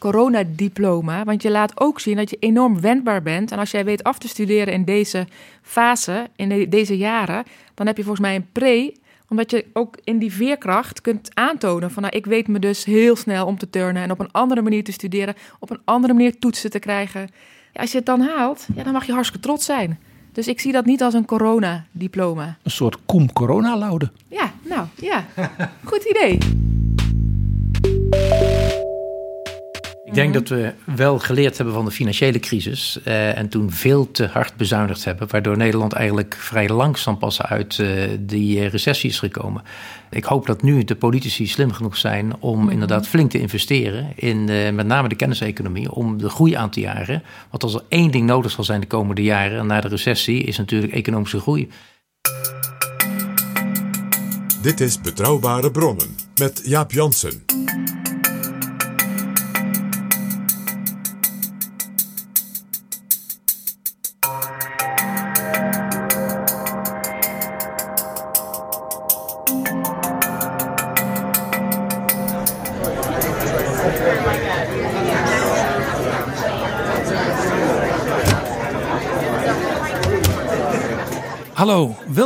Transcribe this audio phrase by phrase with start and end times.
[0.00, 1.24] coronadiploma.
[1.24, 3.52] Want je laat ook zien dat je enorm wendbaar bent.
[3.52, 5.26] En als jij weet af te studeren in deze
[5.62, 8.98] fase, in de- deze jaren, dan heb je volgens mij een pre.
[9.28, 13.16] Omdat je ook in die veerkracht kunt aantonen van nou, ik weet me dus heel
[13.16, 16.38] snel om te turnen en op een andere manier te studeren, op een andere manier
[16.38, 17.20] toetsen te krijgen.
[17.72, 19.98] Ja, als je het dan haalt, ja, dan mag je hartstikke trots zijn.
[20.32, 22.56] Dus ik zie dat niet als een coronadiploma.
[22.62, 24.10] Een soort koem corona laude.
[24.28, 25.26] Ja, nou ja,
[25.84, 26.38] goed idee.
[30.10, 34.10] Ik denk dat we wel geleerd hebben van de financiële crisis eh, en toen veel
[34.10, 37.88] te hard bezuinigd hebben, waardoor Nederland eigenlijk vrij langzaam pas uit eh,
[38.20, 39.62] die eh, recessie is gekomen.
[40.10, 44.48] Ik hoop dat nu de politici slim genoeg zijn om inderdaad flink te investeren in
[44.48, 47.22] eh, met name de kenniseconomie, om de groei aan te jagen.
[47.50, 50.58] Want als er één ding nodig zal zijn de komende jaren na de recessie, is
[50.58, 51.68] natuurlijk economische groei.
[54.62, 57.42] Dit is Betrouwbare Bronnen met Jaap Jansen.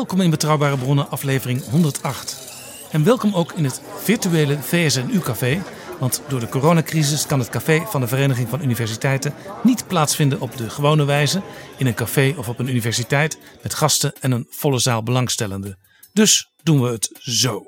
[0.04, 2.52] Welkom in Betrouwbare Bronnen aflevering 108.
[2.90, 5.62] En welkom ook in het virtuele VSNU-café.
[5.98, 10.56] Want door de coronacrisis kan het café van de Vereniging van Universiteiten niet plaatsvinden op
[10.56, 11.42] de gewone wijze
[11.78, 15.78] in een café of op een universiteit met gasten en een volle zaal belangstellenden.
[16.12, 17.64] Dus doen we het zo.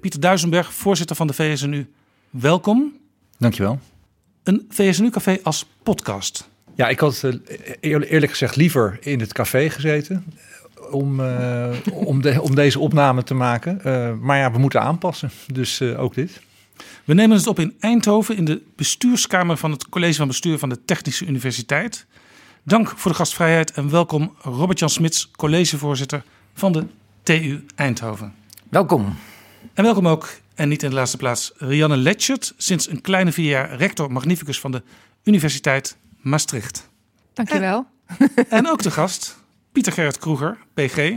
[0.00, 1.90] Pieter Duisenberg, voorzitter van de VSNU,
[2.30, 2.96] welkom.
[3.38, 3.80] Dankjewel.
[4.42, 6.48] Een VSNU-café als podcast.
[6.74, 7.32] Ja, ik had eh,
[7.80, 10.24] eer- eerlijk gezegd liever in het café gezeten
[10.90, 13.84] om, eh, om, de, om deze opname te maken.
[13.84, 16.40] Eh, maar ja, we moeten aanpassen, dus eh, ook dit.
[17.04, 20.68] We nemen het op in Eindhoven in de bestuurskamer van het College van Bestuur van
[20.68, 22.06] de Technische Universiteit.
[22.62, 26.22] Dank voor de gastvrijheid en welkom Robert-Jan Smits, collegevoorzitter
[26.54, 26.86] van de
[27.22, 28.34] TU Eindhoven.
[28.68, 29.16] Welkom.
[29.74, 33.48] En welkom ook, en niet in de laatste plaats, Rianne Letchert, sinds een kleine vier
[33.48, 34.82] jaar rector magnificus van de
[35.24, 36.88] Universiteit Maastricht.
[37.34, 37.86] Dankjewel.
[38.48, 39.37] En ook de gast,
[39.72, 41.14] Pieter Gerrit Kroeger, PG,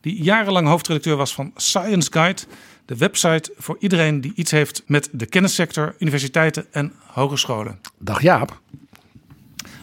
[0.00, 2.42] die jarenlang hoofdredacteur was van Science Guide,
[2.84, 7.80] de website voor iedereen die iets heeft met de kennissector, universiteiten en hogescholen.
[7.98, 8.60] Dag Jaap.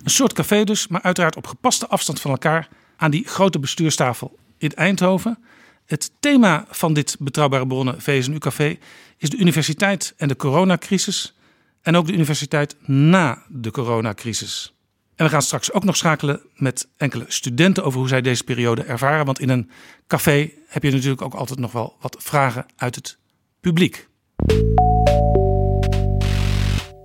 [0.03, 2.67] Een soort café dus, maar uiteraard op gepaste afstand van elkaar
[2.97, 5.38] aan die grote bestuurstafel in Eindhoven.
[5.85, 8.78] Het thema van dit Betrouwbare Bronnen VSNU-café
[9.17, 11.35] is de universiteit en de coronacrisis.
[11.81, 14.73] En ook de universiteit na de coronacrisis.
[15.16, 18.83] En we gaan straks ook nog schakelen met enkele studenten over hoe zij deze periode
[18.83, 19.25] ervaren.
[19.25, 19.69] Want in een
[20.07, 23.17] café heb je natuurlijk ook altijd nog wel wat vragen uit het
[23.59, 24.07] publiek.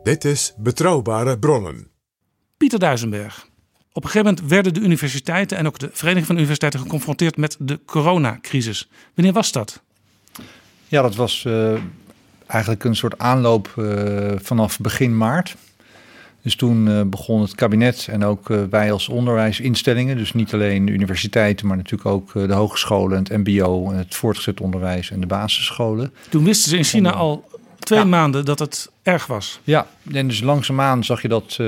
[0.02, 1.90] Dit is Betrouwbare Bronnen.
[2.56, 3.48] Pieter Duisenberg.
[3.92, 7.56] Op een gegeven moment werden de universiteiten en ook de Vereniging van Universiteiten geconfronteerd met
[7.60, 8.88] de coronacrisis.
[9.14, 9.82] Wanneer was dat?
[10.88, 11.74] Ja, dat was eh,
[12.46, 15.56] eigenlijk een soort aanloop eh, vanaf begin maart.
[16.46, 20.84] Dus toen eh, begon het kabinet en ook eh, wij als onderwijsinstellingen, dus niet alleen
[20.84, 25.26] de universiteiten, maar natuurlijk ook eh, de hogescholen, het MBO, het voortgezet onderwijs en de
[25.26, 26.12] basisscholen.
[26.28, 27.44] Toen wisten ze in China al
[27.78, 28.04] twee Ja.
[28.04, 29.60] maanden dat het erg was.
[29.64, 31.58] Ja, en dus langzaamaan zag je dat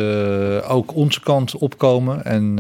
[0.69, 2.55] ook onze kant opkomen en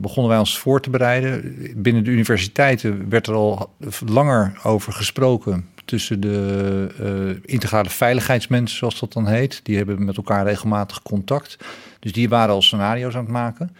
[0.00, 1.56] begonnen wij ons voor te bereiden.
[1.76, 3.70] Binnen de universiteiten werd er al
[4.06, 9.60] langer over gesproken tussen de eh, integrale veiligheidsmensen, zoals dat dan heet.
[9.62, 11.56] Die hebben met elkaar regelmatig contact.
[12.00, 13.70] Dus die waren al scenario's aan het maken.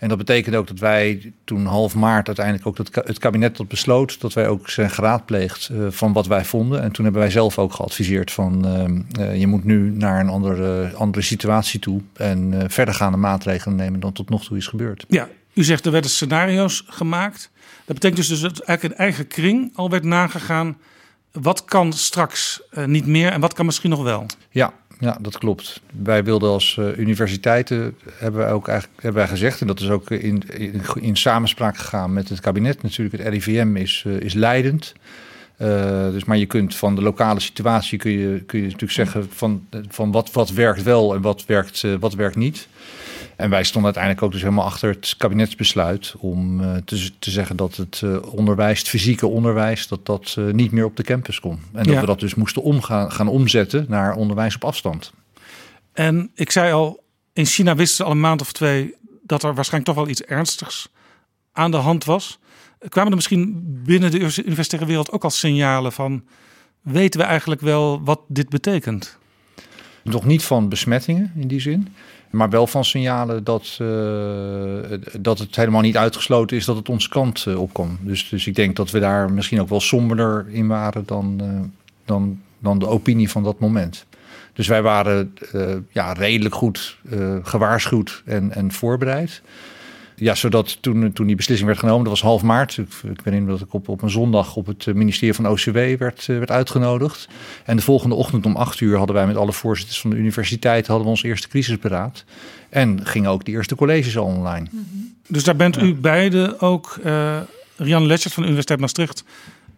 [0.00, 3.68] En dat betekende ook dat wij toen half maart uiteindelijk ook dat het kabinet dat
[3.68, 6.82] besloot dat wij ook zijn geraadpleegd eh, van wat wij vonden.
[6.82, 10.28] En toen hebben wij zelf ook geadviseerd van eh, eh, je moet nu naar een
[10.28, 15.04] andere, andere situatie toe en verdergaande maatregelen nemen dan tot nog toe is gebeurd.
[15.08, 17.50] Ja, u zegt er werden scenario's gemaakt.
[17.84, 20.76] Dat betekent dus, dat eigenlijk in eigen kring al werd nagegaan.
[21.32, 24.26] Wat kan straks eh, niet meer en wat kan misschien nog wel?
[24.50, 25.80] Ja, ja, dat klopt.
[26.02, 29.90] Wij wilden als eh, universiteiten, hebben wij ook eigenlijk hebben wij gezegd, en dat is
[29.90, 32.82] ook in, in, in samenspraak gegaan met het kabinet.
[32.82, 34.92] Natuurlijk, het RIVM is, eh, is leidend.
[36.12, 39.66] Dus, maar je kunt van de lokale situatie kun je, kun je natuurlijk zeggen van,
[39.88, 42.68] van wat, wat werkt wel en wat werkt, wat werkt niet.
[43.40, 47.56] En wij stonden uiteindelijk ook dus helemaal achter het kabinetsbesluit om uh, te, te, zeggen
[47.56, 51.40] dat het uh, onderwijs, het fysieke onderwijs, dat dat uh, niet meer op de campus
[51.40, 51.52] kon.
[51.72, 52.00] En dat Ja.
[52.00, 55.12] we dat dus moesten omgaan, gaan omzetten naar onderwijs op afstand.
[55.92, 57.02] En ik zei al,
[57.32, 60.22] in China wisten ze al een maand of twee dat er waarschijnlijk toch wel iets
[60.22, 60.88] ernstigs
[61.52, 62.38] aan de hand was.
[62.88, 66.24] Kwamen er misschien binnen de universitaire wereld ook al signalen van,
[66.80, 69.18] weten we eigenlijk wel wat dit betekent?
[70.02, 71.94] Nog niet van besmettingen in die zin,
[72.30, 77.08] maar wel van signalen dat, uh, dat het helemaal niet uitgesloten is dat het onze
[77.08, 77.98] kant uh, opkwam.
[78.00, 81.60] Dus, dus ik denk dat we daar misschien ook wel somberder in waren dan, uh,
[82.04, 84.06] dan, dan de opinie van dat moment.
[84.52, 85.34] Dus wij waren
[85.92, 86.96] ja, redelijk goed
[87.42, 89.42] gewaarschuwd en, en voorbereid.
[90.20, 92.76] Ja, zodat toen, toen die beslissing werd genomen, dat was half maart.
[92.76, 95.98] Ik, ik weet niet dat ik op, op een zondag op het ministerie van OCW
[95.98, 97.28] werd, werd uitgenodigd.
[97.64, 100.86] En de volgende ochtend om acht uur hadden wij met alle voorzitters van de universiteit
[100.86, 102.24] hadden we ons eerste crisisberaad.
[102.68, 104.66] En gingen ook de eerste colleges al online.
[105.28, 107.40] Dus daar bent u beide ook, uh,
[107.76, 109.24] Rianne Letchert van de Universiteit Maastricht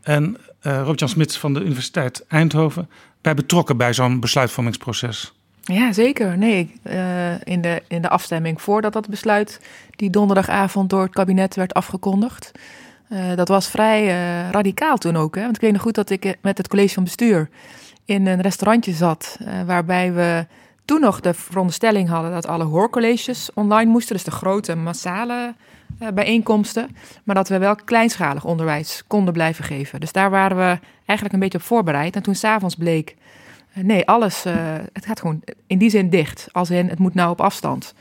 [0.03, 2.89] en uh, Robert-Jan Smit van de Universiteit Eindhoven,
[3.21, 5.33] bij betrokken bij zo'n besluitvormingsproces.
[5.65, 6.39] Ja, zeker.
[6.39, 9.61] Nee, uh, in, de, in de afstemming voordat dat besluit
[9.97, 12.53] die donderdagavond door het kabinet werd afgekondigd.
[13.09, 15.35] Uh, dat was vrij uh, radicaal toen ook.
[15.35, 15.43] Hè?
[15.43, 17.49] Want ik weet nog goed dat ik met het college van bestuur
[18.05, 19.39] in een restaurantje zat.
[19.67, 20.47] waarbij we
[20.85, 24.15] toen nog de veronderstelling hadden dat alle hoorcolleges online moesten.
[24.15, 25.55] Dus de grote massale
[26.15, 26.97] bijeenkomsten.
[27.25, 30.01] Maar dat we wel kleinschalig onderwijs konden blijven geven.
[30.01, 32.17] Dus daar waren we eigenlijk een beetje op voorbereid.
[32.17, 33.17] En toen s'avonds bleek
[33.75, 34.47] Nee, alles.
[34.47, 34.55] Uh,
[34.93, 36.49] het gaat gewoon in die zin dicht.
[36.53, 37.95] Als in, het moet nou op afstand.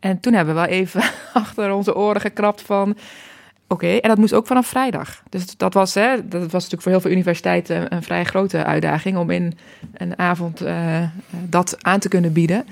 [0.00, 1.02] En toen hebben we wel even
[1.32, 2.90] achter onze oren gekrapt van.
[3.68, 5.22] Oké, okay, en dat moest ook vanaf vrijdag.
[5.28, 9.16] Dus dat was, hè, dat was natuurlijk voor heel veel universiteiten een vrij grote uitdaging
[9.16, 9.58] om in
[9.92, 12.66] een avond uh, dat aan te kunnen bieden.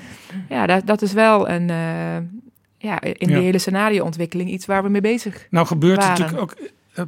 [0.48, 1.68] Ja, dat, dat is wel een.
[1.68, 2.16] Uh,
[2.78, 3.26] ja, in ja.
[3.26, 6.20] die hele scenarioontwikkeling iets waar we mee bezig Nou, gebeurt waren.
[6.20, 6.56] natuurlijk ook.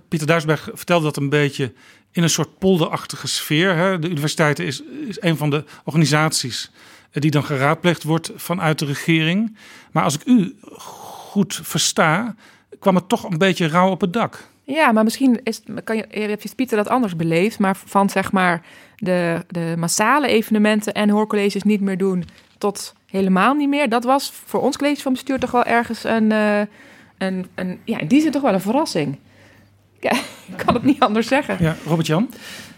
[0.09, 1.73] Pieter Duisberg vertelde dat een beetje
[2.17, 3.77] in een soort polderachtige sfeer.
[3.77, 3.99] Hè.
[3.99, 6.71] De universiteit is, is een van de organisaties
[7.13, 9.57] die dan geraadpleegd wordt vanuit de regering.
[9.93, 12.35] Maar als ik u goed versta,
[12.79, 14.49] kwam het toch een beetje rauw op het dak.
[14.65, 17.59] Ja, maar misschien is, kan je, heeft Pieter dat anders beleefd.
[17.59, 18.63] Maar van zeg maar
[18.97, 22.25] de, de massale evenementen en hoorcolleges niet meer doen
[22.59, 23.89] tot helemaal niet meer.
[23.89, 26.61] Dat was voor ons college van bestuur toch wel ergens een, uh,
[27.19, 29.19] een, een ja, die zin toch wel een verrassing.
[30.01, 30.13] Ja,
[30.57, 31.57] ik kan het niet anders zeggen.
[31.61, 32.29] Ja, Robert-Jan?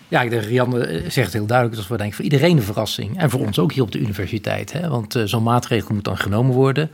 [0.08, 1.70] Ja, ik denk, Rianne zegt het heel duidelijk.
[1.70, 3.18] Dat is voor, denk ik, voor iedereen een verrassing.
[3.18, 4.72] En voor ons ook hier op de universiteit.
[4.72, 4.88] Hè?
[4.88, 6.90] Want uh, zo'n maatregel moet dan genomen worden.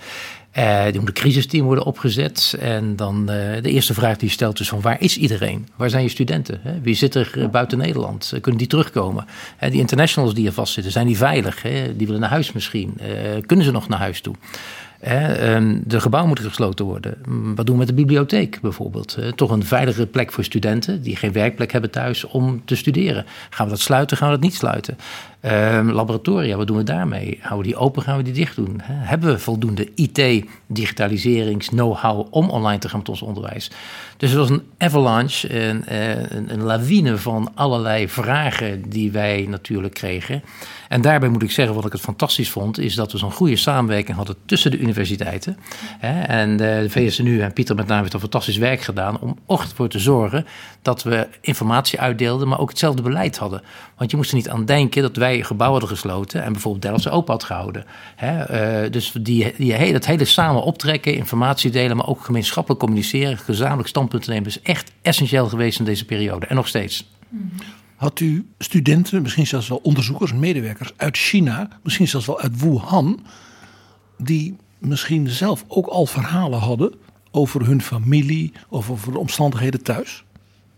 [0.57, 2.57] Uh, er moet een crisisteam worden opgezet.
[2.61, 3.27] En dan uh,
[3.63, 5.69] de eerste vraag die je stelt is van waar is iedereen?
[5.77, 6.61] Waar zijn je studenten?
[6.63, 6.81] Hè?
[6.81, 8.33] Wie zit er uh, buiten Nederland?
[8.41, 9.27] kunnen die terugkomen?
[9.59, 11.63] die internationals die er vastzitten, zijn die veilig?
[11.63, 11.97] Hè?
[11.97, 13.01] Die willen naar huis misschien.
[13.47, 14.35] kunnen ze nog naar huis toe?
[15.85, 17.17] De gebouwen moeten gesloten worden.
[17.55, 19.19] Wat doen we met de bibliotheek bijvoorbeeld?
[19.35, 23.25] toch een veilige plek voor studenten die geen werkplek hebben thuis om te studeren.
[23.51, 24.17] Gaan we dat sluiten?
[24.17, 24.97] Gaan we dat niet sluiten?
[25.47, 27.39] Um, laboratoria, wat doen we daarmee?
[27.41, 28.03] Houden we die open?
[28.03, 28.81] Gaan we die dicht doen?
[28.83, 33.71] Hebben we voldoende IT, digitaliserings, know-how om online te gaan met ons onderwijs?
[34.17, 35.95] Dus het was een avalanche, een,
[36.37, 40.43] een, een lawine van allerlei vragen die wij natuurlijk kregen.
[40.89, 43.57] En daarbij moet ik zeggen, wat ik het fantastisch vond, is dat we zo'n goede
[43.57, 45.57] samenwerking hadden tussen de universiteiten.
[46.27, 49.99] En de VSNU en Pieter met name heeft een fantastisch werk gedaan om ervoor te
[49.99, 50.47] zorgen
[50.83, 53.63] dat we informatie uitdeelden, maar ook hetzelfde beleid hadden.
[53.97, 57.11] Want je moest er niet aan denken dat wij gebouwen hadden gesloten en bijvoorbeeld Delftse
[57.11, 57.85] open had gehouden.
[58.23, 63.89] Uh, dus die, die, dat hele samen optrekken, informatie delen, maar ook gemeenschappelijk communiceren, gezamenlijk
[63.89, 67.13] standpunten nemen, is echt essentieel geweest in deze periode en nog steeds.
[67.97, 73.27] Had u studenten, misschien zelfs wel onderzoekers, medewerkers uit China, misschien zelfs wel uit Wuhan,
[74.19, 76.95] die misschien zelf ook al verhalen hadden
[77.31, 80.25] over hun familie of over de omstandigheden thuis?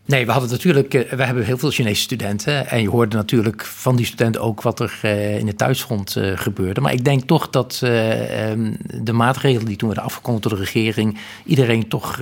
[0.07, 2.69] Nee, we hadden natuurlijk, we hebben heel veel Chinese studenten.
[2.69, 4.99] En je hoorde natuurlijk van die studenten ook wat er
[5.39, 6.81] in het thuisfront gebeurde.
[6.81, 11.19] Maar ik denk toch dat de maatregelen die toen werden afgekondigd door de regering.
[11.45, 12.21] iedereen toch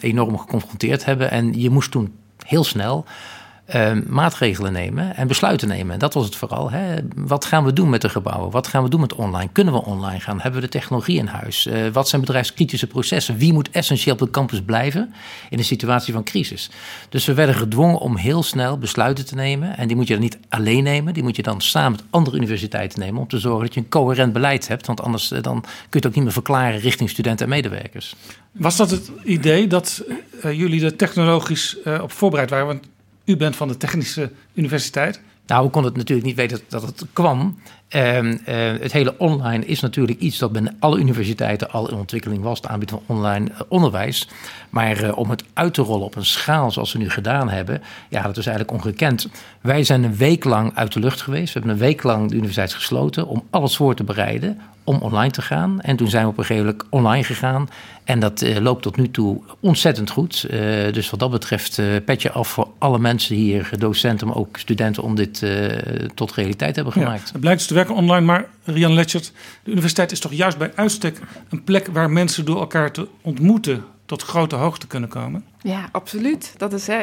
[0.00, 1.30] enorm geconfronteerd hebben.
[1.30, 2.12] En je moest toen
[2.46, 3.04] heel snel.
[3.74, 5.98] Uh, maatregelen nemen en besluiten nemen.
[5.98, 6.70] Dat was het vooral.
[6.70, 6.96] Hè.
[7.16, 8.50] Wat gaan we doen met de gebouwen?
[8.50, 9.48] Wat gaan we doen met online?
[9.52, 10.40] Kunnen we online gaan?
[10.40, 11.66] Hebben we de technologie in huis?
[11.66, 13.36] Uh, wat zijn bedrijfskritische processen?
[13.36, 15.14] Wie moet essentieel op de campus blijven
[15.50, 16.70] in een situatie van crisis?
[17.08, 19.76] Dus we werden gedwongen om heel snel besluiten te nemen.
[19.76, 21.14] En die moet je dan niet alleen nemen.
[21.14, 23.20] Die moet je dan samen met andere universiteiten nemen...
[23.20, 24.86] om te zorgen dat je een coherent beleid hebt.
[24.86, 28.14] Want anders uh, dan kun je het ook niet meer verklaren richting studenten en medewerkers.
[28.52, 30.04] Was dat het idee dat
[30.42, 32.66] jullie er technologisch op voorbereid waren?
[32.66, 32.84] Want
[33.24, 35.20] u bent van de Technische Universiteit.
[35.46, 37.58] Nou, we konden het natuurlijk niet weten dat het kwam.
[37.92, 42.42] Ehm, eh, het hele online is natuurlijk iets dat bij alle universiteiten al in ontwikkeling
[42.42, 44.28] was, het aanbieden van online eh, onderwijs.
[44.70, 47.82] Maar eh, om het uit te rollen op een schaal zoals we nu gedaan hebben,
[48.08, 49.28] ja, dat is eigenlijk ongekend.
[49.60, 51.52] Wij zijn een week lang uit de lucht geweest.
[51.52, 55.32] We hebben een week lang de universiteit gesloten om alles voor te bereiden om online
[55.32, 55.80] te gaan.
[55.80, 57.68] En toen zijn we op een gegeven moment online gegaan.
[58.04, 60.46] En dat loopt tot nu toe ontzettend goed.
[60.92, 65.14] Dus wat dat betreft petje af voor alle mensen hier, docenten, maar ook studenten, om
[65.14, 65.46] dit
[66.14, 67.26] tot realiteit hebben gemaakt.
[67.26, 70.72] Ja, het blijkt dus te online, maar Rian Letchert, de universiteit is toch juist bij
[70.74, 75.44] uitstek een plek waar mensen door elkaar te ontmoeten tot grote hoogte kunnen komen?
[75.58, 76.54] Ja, absoluut.
[76.56, 77.02] Dat is hè,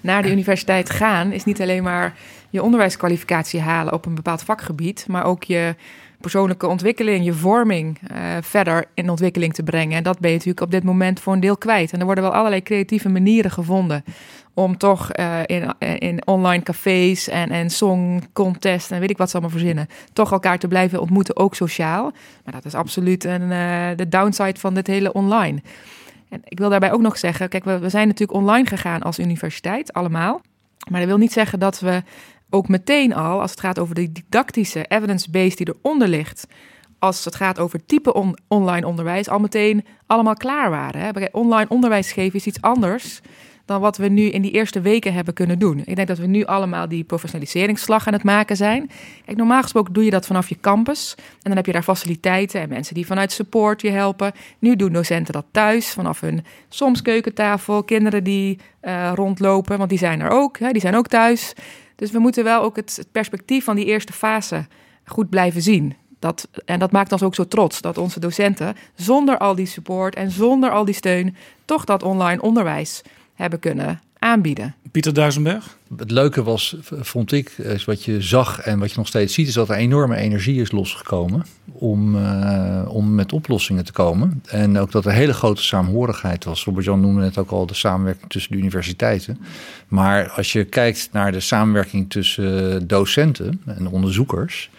[0.00, 2.14] naar de universiteit gaan is niet alleen maar
[2.50, 5.74] je onderwijskwalificatie halen op een bepaald vakgebied, maar ook je
[6.20, 9.96] persoonlijke ontwikkeling, je vorming uh, verder in ontwikkeling te brengen.
[9.96, 11.92] En dat ben je natuurlijk op dit moment voor een deel kwijt.
[11.92, 14.04] En er worden wel allerlei creatieve manieren gevonden
[14.54, 19.30] om toch uh, in, in online cafés en, en song contest en weet ik wat
[19.30, 22.12] ze allemaal verzinnen, toch elkaar te blijven ontmoeten, ook sociaal.
[22.44, 23.48] Maar dat is absoluut een,
[23.96, 25.62] de downside van dit hele online.
[26.28, 29.18] En ik wil daarbij ook nog zeggen, kijk, we, we zijn natuurlijk online gegaan als
[29.18, 30.40] universiteit, allemaal.
[30.90, 32.02] Maar dat wil niet zeggen dat we
[32.50, 36.46] ook meteen al, als het gaat over de didactische evidence-base die eronder ligt,
[36.98, 41.00] als het gaat over type online onderwijs, al meteen allemaal klaar waren.
[41.00, 41.24] Hè?
[41.32, 43.20] Online onderwijs geven is iets anders
[43.70, 45.82] dan wat we nu in die eerste weken hebben kunnen doen.
[45.84, 48.90] Ik denk dat we nu allemaal die professionaliseringsslag aan het maken zijn.
[49.24, 51.14] Kijk, normaal gesproken doe je dat vanaf je campus.
[51.16, 54.32] En dan heb je daar faciliteiten en mensen die vanuit support je helpen.
[54.58, 57.82] Nu doen docenten dat thuis, vanaf hun soms keukentafel.
[57.82, 60.58] Kinderen die uh, rondlopen, want die zijn er ook.
[60.58, 61.54] Hè, die zijn ook thuis.
[62.00, 64.66] Dus we moeten wel ook het, perspectief van die eerste fase
[65.04, 65.96] goed blijven zien.
[66.18, 70.14] Dat, en dat maakt ons ook zo trots dat onze docenten zonder al die support
[70.14, 73.02] en zonder al die steun toch dat online onderwijs
[73.34, 74.74] hebben kunnen aanbieden.
[74.90, 75.76] Pieter Duisenberg?
[75.96, 79.48] Het leuke was, vond ik, is wat je zag en wat je nog steeds ziet,
[79.48, 84.42] is dat er enorme energie is losgekomen om, uh, om met oplossingen te komen.
[84.46, 86.64] En ook dat er hele grote saamhorigheid was.
[86.64, 89.38] Robert-Jan noemde net ook al de samenwerking tussen de universiteiten.
[89.88, 94.70] Maar als je kijkt naar de samenwerking tussen docenten en onderzoekers,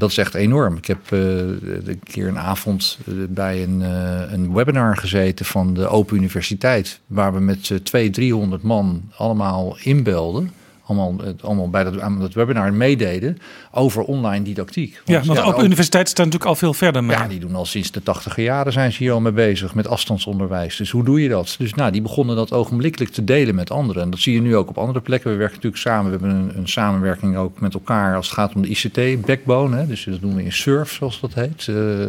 [0.00, 0.76] dat is echt enorm.
[0.76, 5.74] Ik heb uh, een keer een avond eh, bij een, uh, een webinar gezeten van
[5.74, 7.00] de Open Universiteit.
[7.06, 10.50] Waar we met 200, 300 man allemaal inbelden
[10.98, 13.38] allemaal, allemaal bij dat, aan dat webinar meededen
[13.70, 14.94] over online didactiek.
[15.04, 17.16] Want, ja, want ja, Open Universiteit staat natuurlijk al veel verder mee.
[17.16, 19.88] Ja, die doen al sinds de tachtige jaren zijn ze hier al mee bezig met
[19.88, 20.76] afstandsonderwijs.
[20.76, 21.54] Dus hoe doe je dat?
[21.58, 24.02] Dus nou, die begonnen dat ogenblikkelijk te delen met anderen.
[24.02, 25.30] En dat zie je nu ook op andere plekken.
[25.30, 26.04] We werken natuurlijk samen.
[26.04, 29.76] We hebben een, een samenwerking ook met elkaar als het gaat om de ICT, backbone.
[29.76, 29.86] Hè?
[29.86, 31.66] Dus dat doen we in SURF, zoals dat heet.
[31.66, 32.04] Uh,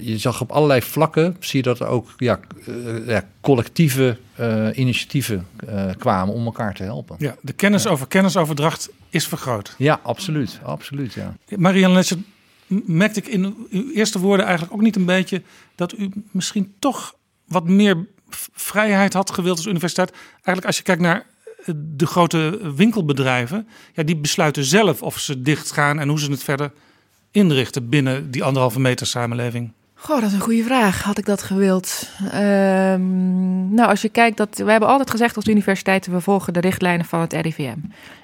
[0.00, 4.68] je zag op allerlei vlakken, zie je dat er ook ja, uh, ja, collectieve uh,
[4.74, 7.16] initiatieven uh, kwamen om elkaar te helpen.
[7.18, 7.90] Ja, de kennis ja.
[7.90, 9.74] over kennisoverdracht is vergroot.
[9.78, 10.60] Ja, absoluut.
[10.62, 11.34] absoluut ja.
[11.56, 12.18] Marianne Letser,
[12.66, 15.42] merkte ik in uw eerste woorden eigenlijk ook niet een beetje
[15.74, 18.06] dat u misschien toch wat meer
[18.52, 20.10] vrijheid had gewild als universiteit.
[20.32, 21.26] Eigenlijk als je kijkt naar
[21.74, 26.42] de grote winkelbedrijven, ja, die besluiten zelf of ze dicht gaan en hoe ze het
[26.42, 26.72] verder
[27.30, 29.72] inrichten binnen die anderhalve meter samenleving?
[29.98, 31.02] Goh, dat is een goede vraag.
[31.02, 32.10] Had ik dat gewild?
[32.22, 36.60] Um, nou, als je kijkt, dat, we hebben altijd gezegd als universiteiten, we volgen de
[36.60, 37.76] richtlijnen van het RIVM.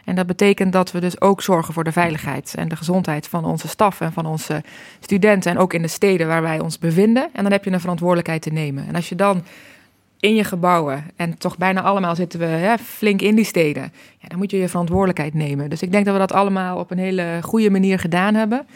[0.05, 3.45] En dat betekent dat we dus ook zorgen voor de veiligheid en de gezondheid van
[3.45, 4.63] onze staf en van onze
[5.01, 5.51] studenten.
[5.51, 7.29] En ook in de steden waar wij ons bevinden.
[7.33, 8.89] En dan heb je een verantwoordelijkheid te nemen.
[8.89, 9.45] En als je dan
[10.21, 14.29] in je gebouwen, en toch bijna allemaal zitten we hè, flink in die steden, ja,
[14.29, 15.71] dan moet je je verantwoordelijkheid nemen.
[15.71, 18.67] Dus ik denk dat we dat allemaal op een hele goede manier gedaan hebben.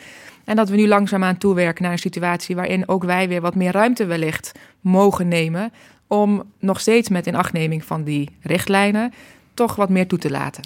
[0.47, 3.73] En dat we nu langzaamaan toewerken naar een situatie waarin ook wij weer wat meer
[3.73, 5.73] ruimte wellicht mogen nemen.
[6.07, 9.13] Om nog steeds met inachtneming van die richtlijnen
[9.55, 10.63] toch wat meer toe te laten.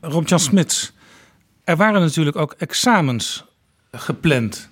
[0.00, 0.92] Rob-Jan Smits,
[1.64, 3.44] er waren natuurlijk ook examens
[3.92, 4.68] gepland.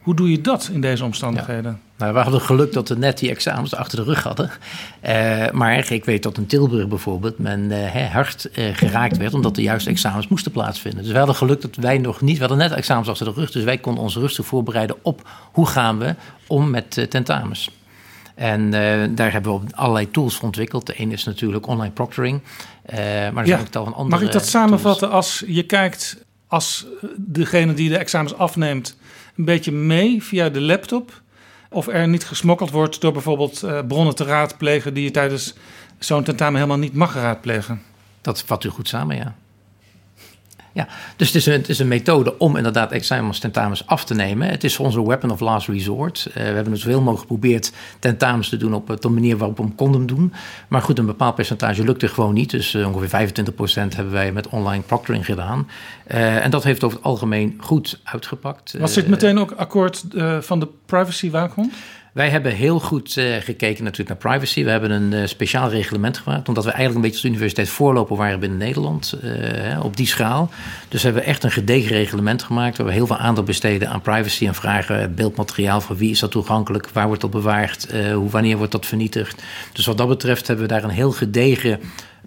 [0.00, 1.72] Hoe doe je dat in deze omstandigheden?
[1.72, 1.87] Ja.
[1.98, 4.50] Nou, we hadden geluk dat we net die examens achter de rug hadden.
[5.08, 9.34] Uh, maar ik weet dat in Tilburg bijvoorbeeld men uh, hard uh, geraakt werd...
[9.34, 11.02] omdat de juiste examens moesten plaatsvinden.
[11.02, 12.34] Dus we hadden geluk dat wij nog niet...
[12.34, 15.28] We hadden net examens achter de rug, dus wij konden ons rustig voorbereiden op...
[15.52, 16.14] hoe gaan we
[16.46, 17.70] om met tentamens.
[18.34, 18.70] En
[19.14, 20.86] daar hebben we allerlei tools voor ontwikkeld.
[20.86, 22.40] De een is natuurlijk online proctoring.
[22.92, 26.24] maar er zijn ook tal van andere Mag ik dat samenvatten als je kijkt...
[26.46, 26.86] als
[27.16, 28.96] degene die de examens afneemt
[29.36, 31.22] een beetje mee via de laptop.
[31.68, 35.54] Of er niet gesmokkeld wordt door bijvoorbeeld uh, bronnen te raadplegen die je tijdens
[35.98, 37.82] zo'n tentamen helemaal niet mag raadplegen.
[38.20, 39.34] Dat vat u goed samen, ja.
[40.78, 44.14] Ja, dus het is, een, het is een methode om inderdaad examens tentamens af te
[44.14, 44.48] nemen.
[44.48, 46.26] Het is onze weapon of last resort.
[46.28, 49.62] Uh, we hebben het zoveel mogelijk geprobeerd tentamens te doen op de manier waarop we
[49.62, 50.32] hem konden doen.
[50.68, 52.50] Maar goed, een bepaald percentage lukte gewoon niet.
[52.50, 53.34] Dus uh, ongeveer 25%
[53.74, 55.68] hebben wij met online proctoring gedaan.
[56.10, 58.74] Uh, en dat heeft over het algemeen goed uitgepakt.
[58.78, 60.04] Was dit meteen ook akkoord
[60.40, 61.72] van de privacy waakhond?
[62.18, 64.64] Wij hebben heel goed uh, gekeken natuurlijk naar privacy.
[64.64, 68.16] We hebben een uh, speciaal reglement gemaakt, omdat we eigenlijk een beetje als universiteit voorloper
[68.16, 70.50] waren binnen Nederland uh, op die schaal.
[70.88, 74.46] Dus hebben we echt een gedegen reglement gemaakt, we heel veel aandacht besteden aan privacy
[74.46, 78.72] en vragen beeldmateriaal van wie is dat toegankelijk, waar wordt dat bewaard, hoe, wanneer wordt
[78.72, 79.42] dat vernietigd.
[79.72, 81.80] Dus wat dat betreft hebben we daar een heel gedegen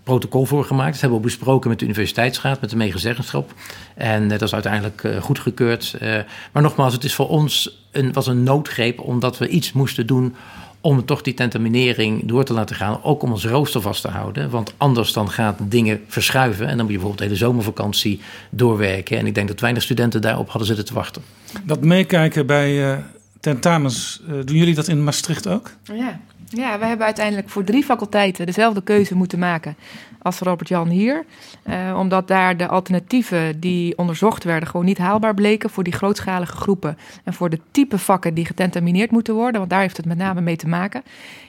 [0.04, 0.92] protocol voor gemaakt.
[0.92, 3.54] Dat hebben we besproken met de universiteitsraad, met de medezeggenschap.
[3.96, 5.96] En dat is uiteindelijk uh, goedgekeurd.
[6.02, 6.18] Uh,
[6.52, 10.36] maar nogmaals, het is voor ons een, was een noodgreep omdat we iets moesten doen
[10.82, 13.04] om toch die tentaminering door te laten gaan.
[13.04, 14.50] Ook om ons rooster vast te houden.
[14.50, 16.68] Want anders dan gaat dingen verschuiven.
[16.68, 19.18] En dan moet je bijvoorbeeld de hele zomervakantie doorwerken.
[19.18, 21.22] En ik denk dat weinig studenten daarop hadden zitten te wachten.
[21.64, 23.04] Dat meekijken bij
[23.48, 25.72] uh, tentamens, doen jullie dat in Maastricht ook?
[25.84, 26.20] Ja,
[26.50, 29.76] ja, we hebben uiteindelijk voor drie faculteiten dezelfde keuze moeten maken
[30.22, 31.26] als Robert-Jan hier.
[31.66, 36.56] Uh, omdat daar de alternatieven die onderzocht werden gewoon niet haalbaar bleken voor die grootschalige
[36.56, 36.98] groepen.
[37.24, 40.42] En voor de type vakken die getentamineerd moeten worden, want daar heeft het met name
[40.42, 41.04] mee te maken.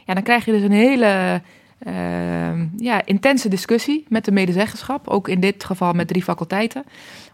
[0.07, 1.35] Ja, dan krijg je dus een hele uh,
[2.77, 5.09] ja, intense discussie met de medezeggenschap.
[5.09, 6.85] Ook in dit geval met drie faculteiten.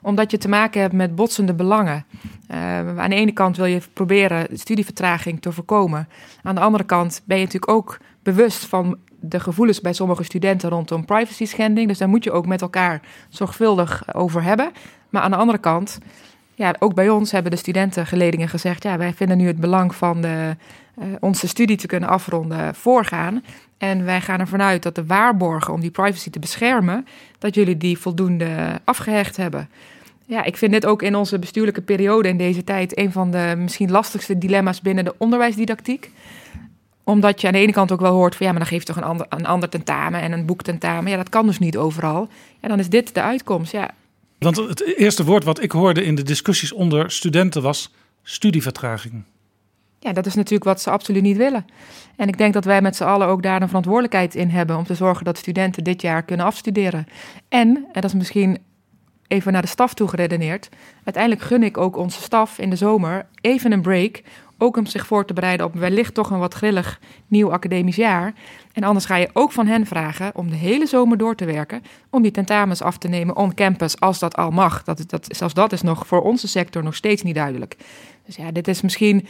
[0.02, 2.04] Omdat je te maken hebt met botsende belangen.
[2.50, 6.08] Uh, aan de ene kant wil je proberen studievertraging te voorkomen.
[6.42, 10.70] Aan de andere kant ben je natuurlijk ook bewust van de gevoelens bij sommige studenten
[10.70, 11.88] rondom privacy schending.
[11.88, 14.70] Dus daar moet je ook met elkaar zorgvuldig over hebben.
[15.08, 15.98] Maar aan de andere kant,
[16.54, 20.20] ja, ook bij ons hebben de studentengeledingen gezegd: ja, wij vinden nu het belang van
[20.20, 20.56] de,
[20.98, 23.42] uh, onze studie te kunnen afronden voorgaan.
[23.78, 27.06] En wij gaan ervan uit dat de waarborgen om die privacy te beschermen,
[27.38, 29.68] dat jullie die voldoende afgehecht hebben.
[30.26, 33.54] Ja, ik vind dit ook in onze bestuurlijke periode in deze tijd een van de
[33.56, 36.10] misschien lastigste dilemma's binnen de onderwijsdidactiek
[37.08, 38.96] omdat je aan de ene kant ook wel hoort van ja, maar dan geef toch
[38.96, 41.10] een ander, een ander tentamen en een boektentamen.
[41.10, 42.28] Ja, dat kan dus niet overal.
[42.60, 43.72] En dan is dit de uitkomst.
[43.72, 43.90] Ja.
[44.38, 47.92] Want het eerste woord wat ik hoorde in de discussies onder studenten was
[48.22, 49.22] studievertraging.
[49.98, 51.66] Ja, dat is natuurlijk wat ze absoluut niet willen.
[52.16, 54.84] En ik denk dat wij met z'n allen ook daar een verantwoordelijkheid in hebben om
[54.84, 57.06] te zorgen dat studenten dit jaar kunnen afstuderen.
[57.48, 58.58] En, en dat is misschien
[59.26, 60.68] even naar de staf toe geredeneerd,
[61.04, 64.22] uiteindelijk gun ik ook onze staf in de zomer even een break
[64.58, 68.34] ook om zich voor te bereiden op wellicht toch een wat grillig nieuw academisch jaar.
[68.72, 71.82] En anders ga je ook van hen vragen om de hele zomer door te werken.
[72.10, 74.84] Om die tentamens af te nemen on campus, als dat al mag.
[74.84, 77.76] Dat, dat, zelfs dat is nog voor onze sector nog steeds niet duidelijk.
[78.26, 79.26] Dus ja, dit is misschien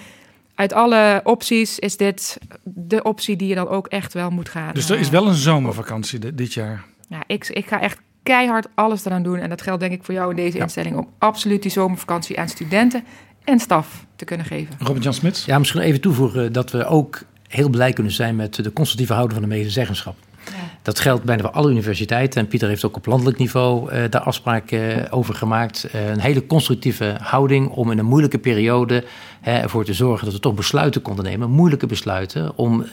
[0.58, 4.74] uit alle opties is dit de optie die je dan ook echt wel moet gaan.
[4.74, 6.84] Dus er is wel een zomervakantie dit jaar.
[7.08, 9.38] Ja, ik, ik ga echt keihard alles eraan doen.
[9.38, 12.48] En dat geldt denk ik voor jou in deze instelling om absoluut die zomervakantie aan
[12.48, 13.04] studenten
[13.44, 14.74] en staf te kunnen geven.
[14.78, 15.44] Robert-Jan Smits?
[15.44, 19.40] Ja, misschien even toevoegen dat we ook heel blij kunnen zijn met de constructieve houding
[19.40, 20.16] van de medezeggenschap.
[20.50, 20.78] Ja.
[20.82, 22.40] Dat geldt bijna voor alle universiteiten.
[22.40, 25.88] En Pieter heeft ook op landelijk niveau uh, daar afspraken uh, over gemaakt.
[25.94, 29.04] Uh, een hele constructieve houding om in een moeilijke periode
[29.42, 31.50] ervoor te zorgen dat we toch besluiten konden nemen.
[31.50, 32.84] Moeilijke besluiten om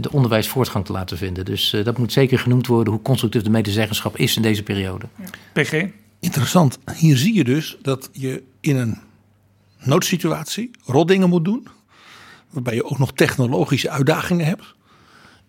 [0.00, 1.44] de onderwijsvoortgang te laten vinden.
[1.44, 5.06] Dus dat moet zeker genoemd worden hoe constructief de medezeggenschap is in deze periode.
[5.16, 5.62] Ja.
[5.62, 5.84] PG?
[6.20, 6.78] Interessant.
[6.96, 8.98] Hier zie je dus dat je in een
[9.78, 11.68] noodsituatie rotdingen moet doen.
[12.50, 14.74] Waarbij je ook nog technologische uitdagingen hebt.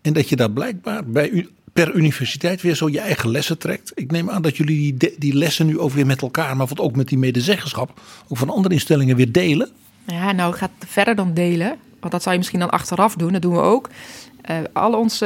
[0.02, 3.92] En dat je daar blijkbaar bij per universiteit weer zo je eigen lessen trekt.
[3.96, 6.80] Ik neem aan dat jullie die, die lessen nu ook weer met elkaar, maar wat
[6.80, 9.70] ook met die medezeggenschap, ook van andere instellingen weer delen.
[10.06, 11.76] Ja, nou, gaat verder dan delen.
[12.00, 13.32] Want dat zou je misschien dan achteraf doen.
[13.32, 13.90] Dat doen we ook.
[14.50, 15.26] Uh, al onze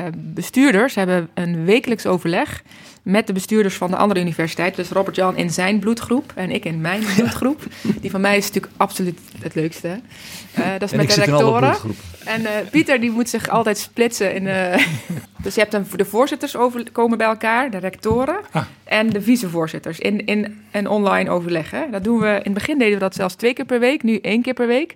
[0.00, 2.62] uh, bestuurders hebben een wekelijks overleg
[3.04, 4.76] met de bestuurders van de andere universiteit.
[4.76, 7.62] Dus Robert Jan in zijn bloedgroep en ik in mijn bloedgroep.
[8.00, 9.88] Die van mij is natuurlijk absoluut het leukste.
[10.58, 11.76] Uh, dat is en met de rectoren.
[12.24, 14.34] En uh, Pieter die moet zich altijd splitsen.
[14.34, 14.86] In, uh,
[15.42, 18.64] dus je hebt een, de voorzitters over, komen bij elkaar, de rectoren ah.
[18.84, 21.70] en de vicevoorzitters in, in een online overleg.
[21.70, 21.90] Hè.
[21.90, 24.18] Dat doen we, in het begin deden we dat zelfs twee keer per week, nu
[24.18, 24.94] één keer per week.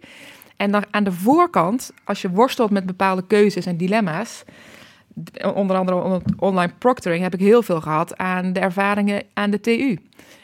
[0.56, 4.44] En dan aan de voorkant, als je worstelt met bepaalde keuzes en dilemma's,
[5.54, 9.98] onder andere online proctoring heb ik heel veel gehad aan de ervaringen aan de TU.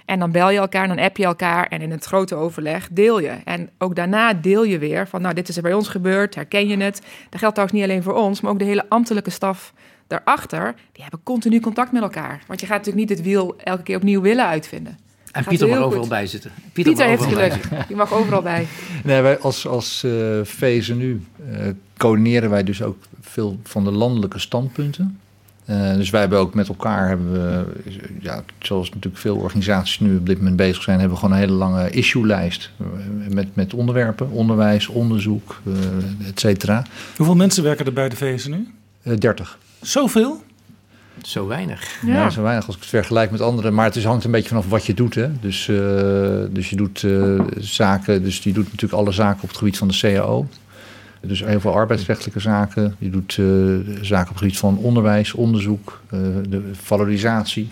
[0.04, 3.20] En dan bel je elkaar, dan app je elkaar en in het grote overleg deel
[3.20, 3.32] je.
[3.44, 6.68] En ook daarna deel je weer van, nou, dit is er bij ons gebeurd, herken
[6.68, 7.02] je het?
[7.30, 9.72] Dat geldt trouwens niet alleen voor ons, maar ook de hele ambtelijke staf
[10.06, 10.74] daarachter.
[10.92, 12.42] Die hebben continu contact met elkaar.
[12.46, 14.98] Want je gaat natuurlijk niet het wiel elke keer opnieuw willen uitvinden.
[15.34, 16.50] En Pieter mag overal bij zitten.
[16.72, 17.68] Pieter, Pieter heeft geluk.
[17.88, 18.66] Die mag overal bij.
[19.04, 21.20] Nee, wij als, als uh, VSNU
[21.52, 21.58] uh,
[21.96, 25.18] coördineren wij dus ook veel van de landelijke standpunten.
[25.70, 27.64] Uh, dus wij hebben ook met elkaar, hebben we,
[28.20, 31.44] ja, zoals natuurlijk veel organisaties nu op dit moment bezig zijn, hebben we gewoon een
[31.44, 32.70] hele lange issue-lijst.
[33.28, 36.82] Met, met onderwerpen, onderwijs, onderzoek, uh, et cetera.
[37.16, 38.68] Hoeveel mensen werken er bij de VS nu?
[39.02, 39.58] Uh, 30.
[39.80, 40.42] Zoveel?
[41.22, 42.02] Zo weinig.
[42.06, 42.14] Ja.
[42.14, 42.30] ja.
[42.30, 43.74] zo weinig als ik het vergelijk met anderen.
[43.74, 45.14] Maar het is, hangt een beetje vanaf wat je doet.
[45.14, 45.40] Hè.
[45.40, 45.76] Dus, uh,
[46.50, 49.88] dus je doet uh, zaken, dus je doet natuurlijk alle zaken op het gebied van
[49.88, 50.46] de CAO.
[51.20, 52.96] Dus heel veel arbeidsrechtelijke zaken.
[52.98, 53.46] Je doet uh,
[54.00, 56.00] zaken op het gebied van onderwijs, onderzoek,
[56.48, 57.70] de valorisatie.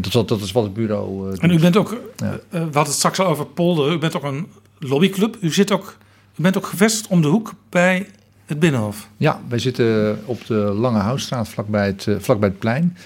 [0.00, 1.36] dat, dat, is wat het bureau.
[1.36, 2.38] en u bent ook, ja.
[2.50, 3.92] we hadden het straks al over polder.
[3.92, 4.46] U bent ook een
[4.78, 5.36] lobbyclub.
[5.40, 5.96] U, zit ook,
[6.36, 8.06] u bent ook gevestigd om de hoek bij
[8.46, 9.08] het Binnenhof?
[9.16, 12.96] Ja, wij zitten op de Lange Houtstraat, vlakbij het, eh, vlakbij het plein.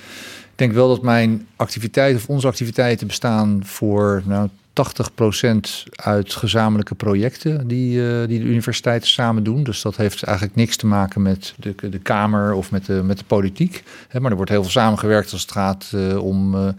[0.56, 6.94] Ik denk wel dat mijn activiteiten of onze activiteiten bestaan voor nou, 80% uit gezamenlijke
[6.94, 9.62] projecten die, uh, die de universiteiten samen doen.
[9.62, 13.18] Dus dat heeft eigenlijk niks te maken met de, de Kamer of met de, met
[13.18, 13.82] de politiek.
[14.20, 16.74] maar er wordt heel veel samengewerkt als het gaat uh, om nou,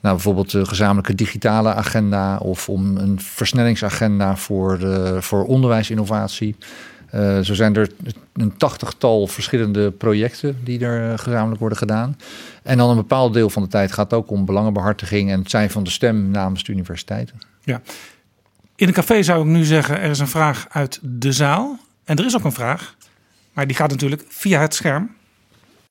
[0.00, 4.78] bijvoorbeeld de gezamenlijke digitale agenda of om een versnellingsagenda voor,
[5.22, 6.56] voor onderwijsinnovatie.
[7.14, 7.90] Uh, zo zijn er
[8.32, 12.16] een tachtigtal verschillende projecten die er uh, gezamenlijk worden gedaan.
[12.62, 15.70] En dan een bepaald deel van de tijd gaat ook om belangenbehartiging en het zijn
[15.70, 17.38] van de stem namens de universiteiten.
[17.64, 17.82] Ja.
[18.76, 21.78] In een café zou ik nu zeggen, er is een vraag uit de zaal.
[22.04, 22.96] En er is ook een vraag,
[23.52, 25.16] maar die gaat natuurlijk via het scherm.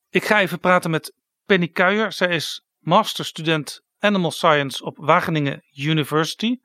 [0.10, 1.14] Ik ga even praten met
[1.46, 2.12] Penny Kuijer.
[2.12, 6.58] Zij is masterstudent Animal Science op Wageningen University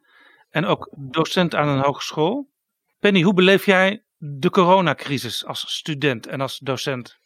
[0.51, 2.51] en ook docent aan een hogeschool.
[2.99, 7.19] Penny, hoe beleef jij de coronacrisis als student en als docent?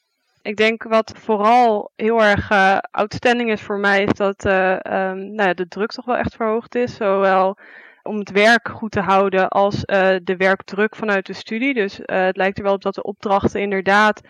[0.43, 5.35] Ik denk wat vooral heel erg uh, outstanding is voor mij, is dat uh, um,
[5.35, 6.95] nou ja, de druk toch wel echt verhoogd is.
[6.95, 7.59] Zowel
[8.03, 11.75] om het werk goed te houden als uh, de werkdruk vanuit de studie.
[11.75, 14.21] Dus het lijkt er wel op dat de opdrachten inderdaad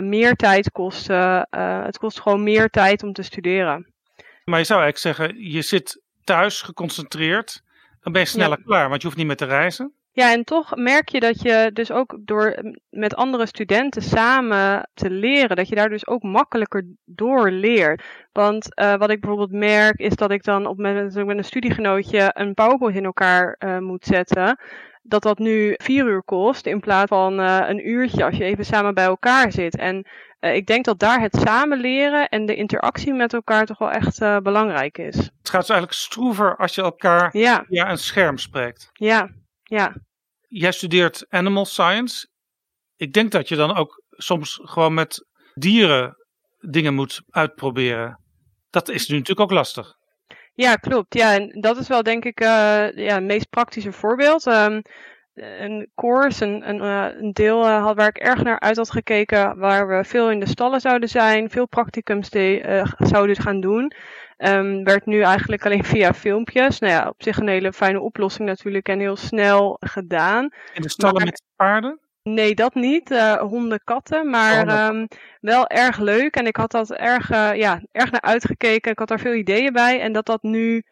[0.00, 1.46] meer tijd kosten.
[1.84, 3.92] het kost gewoon meer tijd om te studeren.
[4.44, 7.62] Maar je zou eigenlijk zeggen, je zit thuis geconcentreerd,
[8.00, 9.92] dan ben je sneller klaar, want je hoeft niet meer te reizen.
[10.18, 15.10] Ja, en toch merk je dat je dus ook door met andere studenten samen te
[15.10, 18.02] leren, dat je daar dus ook makkelijker door leert.
[18.32, 22.30] Want uh, wat ik bijvoorbeeld merk, is dat ik dan op met, met een studiegenootje
[22.32, 24.60] een PowerPoint in elkaar uh, moet zetten.
[25.02, 28.64] Dat dat nu vier uur kost in plaats van uh, een uurtje als je even
[28.64, 29.76] samen bij elkaar zit.
[29.76, 30.06] En
[30.40, 34.18] ik denk dat daar het samen leren en de interactie met elkaar toch wel echt
[34.42, 35.16] belangrijk is.
[35.16, 37.64] Het gaat dus eigenlijk stroever als je elkaar ja.
[37.68, 38.90] via een scherm spreekt.
[38.92, 39.28] Ja,
[39.62, 39.94] ja
[40.48, 42.28] jij studeert animal science.
[42.96, 46.16] Ik denk dat je dan ook soms gewoon met dieren
[46.58, 48.20] dingen moet uitproberen.
[48.70, 49.96] Dat is nu natuurlijk ook lastig.
[50.52, 51.14] Ja, klopt.
[51.14, 52.48] Ja, en dat is wel denk ik uh,
[52.94, 54.46] ja, het meest praktische voorbeeld.
[54.46, 54.82] Um,
[55.34, 58.90] een course, een, een, uh, een deel uh, had, waar ik erg naar uit had
[58.90, 63.92] gekeken, waar we veel in de stallen zouden zijn, veel practicums de, zouden gaan doen.
[64.38, 66.78] Um, werd nu eigenlijk alleen via filmpjes.
[66.78, 70.48] Nou ja, op zich een hele fijne oplossing natuurlijk en heel snel gedaan.
[70.74, 71.98] In de stallen met paarden?
[72.22, 73.10] Nee, dat niet.
[73.10, 74.30] Uh, honden, katten.
[74.30, 75.08] Maar oh, um,
[75.40, 76.36] wel erg leuk.
[76.36, 78.90] En ik had dat erg, uh, ja, erg naar uitgekeken.
[78.90, 80.00] Ik had daar veel ideeën bij.
[80.00, 80.82] En dat dat nu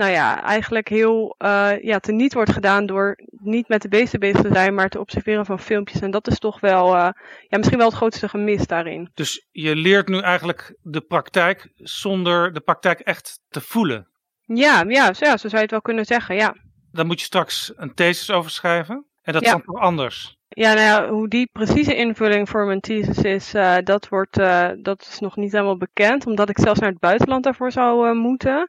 [0.00, 4.40] nou ja, eigenlijk heel uh, ja, teniet wordt gedaan door niet met de beesten bezig
[4.40, 6.00] te zijn, maar te observeren van filmpjes.
[6.00, 7.08] En dat is toch wel, uh,
[7.48, 9.10] ja, misschien wel het grootste gemis daarin.
[9.14, 14.08] Dus je leert nu eigenlijk de praktijk zonder de praktijk echt te voelen?
[14.44, 16.56] Ja, ja, zo, ja, zo zou je het wel kunnen zeggen, ja.
[16.92, 19.04] Dan moet je straks een thesis over schrijven.
[19.22, 19.48] En dat ja.
[19.48, 20.38] is dan toch anders?
[20.48, 24.34] Ja, nou ja, hoe die precieze invulling voor mijn thesis is, uh, dat, wordt,
[24.84, 26.26] dat is nog niet helemaal bekend.
[26.26, 28.68] Omdat ik zelfs naar het buitenland daarvoor zou moeten.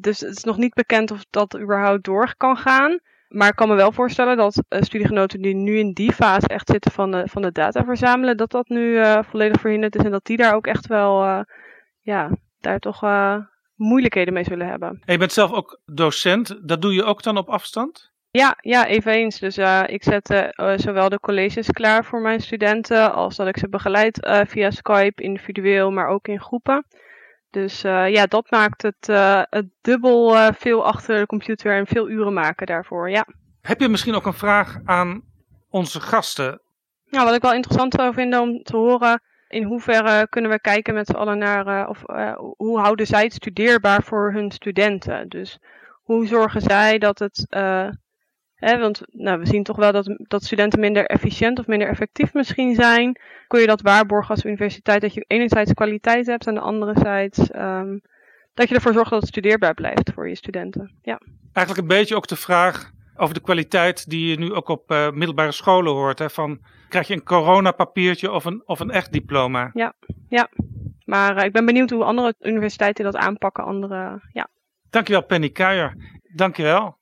[0.00, 3.00] Dus het is nog niet bekend of dat überhaupt door kan gaan.
[3.30, 6.68] Maar ik kan me wel voorstellen dat uh, studiegenoten die nu in die fase echt
[6.68, 10.10] zitten van de, van de data verzamelen, dat dat nu uh, volledig verhinderd is en
[10.10, 11.40] dat die daar ook echt wel, uh,
[12.00, 13.04] ja, daar toch
[13.74, 14.88] moeilijkheden mee zullen hebben.
[14.88, 18.10] En je bent zelf ook docent, dat doe je ook dan op afstand?
[18.30, 19.38] Ja, ja, eveneens.
[19.38, 24.44] Dus ik zet zowel de colleges klaar voor mijn studenten, als dat ik ze begeleid
[24.48, 26.84] via Skype, individueel, maar ook in groepen.
[27.50, 31.86] Dus uh, ja, dat maakt het, uh, het dubbel uh, veel achter de computer en
[31.86, 33.26] veel uren maken daarvoor, ja.
[33.60, 35.22] Heb je misschien ook een vraag aan
[35.70, 36.60] onze gasten?
[37.06, 40.94] Nou, wat ik wel interessant zou vinden om te horen, in hoeverre kunnen we kijken
[40.94, 42.02] met z'n allen naar, of
[42.56, 45.28] hoe houden zij het studeerbaar voor hun studenten?
[45.28, 45.58] Dus
[46.02, 47.46] hoe zorgen zij dat het
[48.60, 52.74] want nou, we zien toch wel dat, dat studenten minder efficiënt of minder effectief misschien
[52.74, 53.20] zijn.
[53.46, 57.54] Kun je dat waarborgen als universiteit dat je enerzijds kwaliteit hebt en de andere zijds
[57.54, 58.00] um,
[58.54, 60.94] dat je ervoor zorgt dat het studeerbaar blijft voor je studenten.
[61.02, 61.20] Ja.
[61.52, 65.10] Eigenlijk een beetje ook de vraag over de kwaliteit die je nu ook op uh,
[65.10, 66.18] middelbare scholen hoort.
[66.18, 69.70] Hè, van, krijg je een coronapapiertje of een, of een echt diploma?
[69.72, 69.92] Ja,
[70.28, 70.48] ja.
[71.04, 73.64] Maar eh, ik ben benieuwd hoe andere universiteiten dat aanpakken.
[73.64, 74.48] Andere, ja.
[74.90, 75.94] Dankjewel Penny Kuijer.
[76.34, 76.98] Dankjewel.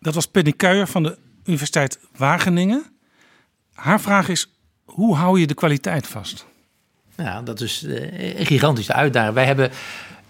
[0.00, 2.84] Dat was Penny Kuijer van de Universiteit Wageningen.
[3.74, 4.50] Haar vraag is,
[4.84, 6.46] hoe hou je de kwaliteit vast?
[7.16, 9.34] Ja, dat is eh, een gigantische uitdaging.
[9.34, 9.70] Wij hebben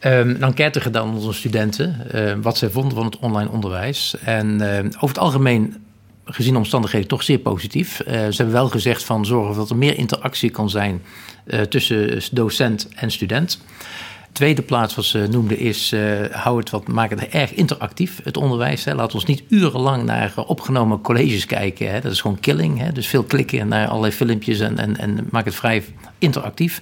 [0.05, 4.15] um, een enquête gedaan onder onze studenten, uh, wat zij vonden van het online onderwijs.
[4.25, 5.85] En uh, over het algemeen,
[6.25, 7.97] gezien de omstandigheden, toch zeer positief.
[8.07, 11.03] ze hebben wel gezegd van zorgen dat er meer interactie kan zijn
[11.69, 13.61] tussen docent en student.
[14.33, 18.37] Tweede plaats wat ze noemde is, uh, hou het wat, maak het erg interactief, het
[18.37, 18.85] onderwijs.
[18.85, 18.95] Hè.
[18.95, 21.91] Laat ons niet urenlang naar opgenomen colleges kijken.
[21.91, 22.01] Hè.
[22.01, 22.79] Dat is gewoon killing.
[22.79, 22.93] Hè.
[22.93, 25.85] Dus veel klikken naar allerlei filmpjes en, en, en maak het vrij
[26.19, 26.81] interactief.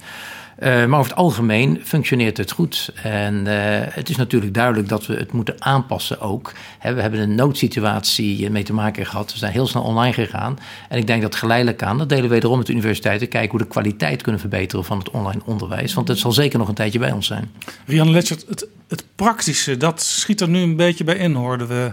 [0.59, 2.91] Uh, maar over het algemeen functioneert het goed.
[3.03, 3.53] En uh,
[3.89, 6.53] het is natuurlijk duidelijk dat we het moeten aanpassen ook.
[6.79, 9.31] He, we hebben een noodsituatie mee te maken gehad.
[9.31, 10.59] We zijn heel snel online gegaan.
[10.89, 13.59] En ik denk dat geleidelijk aan, dat delen we wederom met de universiteiten, kijken hoe
[13.59, 15.93] de kwaliteit kunnen verbeteren van het online onderwijs.
[15.93, 17.51] Want het zal zeker nog een tijdje bij ons zijn.
[17.85, 21.91] Rianne Letchert, het, het praktische, dat schiet er nu een beetje bij in, hoorden we.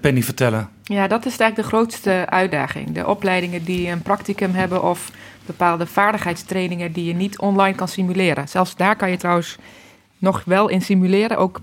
[0.00, 0.68] Penny vertellen.
[0.82, 2.94] Ja, dat is eigenlijk de grootste uitdaging.
[2.94, 5.10] De opleidingen die een practicum hebben of
[5.46, 8.48] bepaalde vaardigheidstrainingen die je niet online kan simuleren.
[8.48, 9.56] Zelfs daar kan je trouwens
[10.18, 11.36] nog wel in simuleren.
[11.36, 11.60] Ook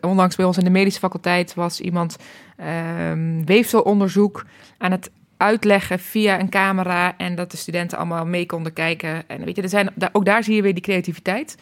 [0.00, 2.16] onlangs bij ons in de medische faculteit was iemand
[3.10, 4.44] um, weefselonderzoek
[4.78, 9.28] aan het uitleggen via een camera en dat de studenten allemaal mee konden kijken.
[9.28, 11.56] En weet je, er zijn, ook daar zie je weer die creativiteit.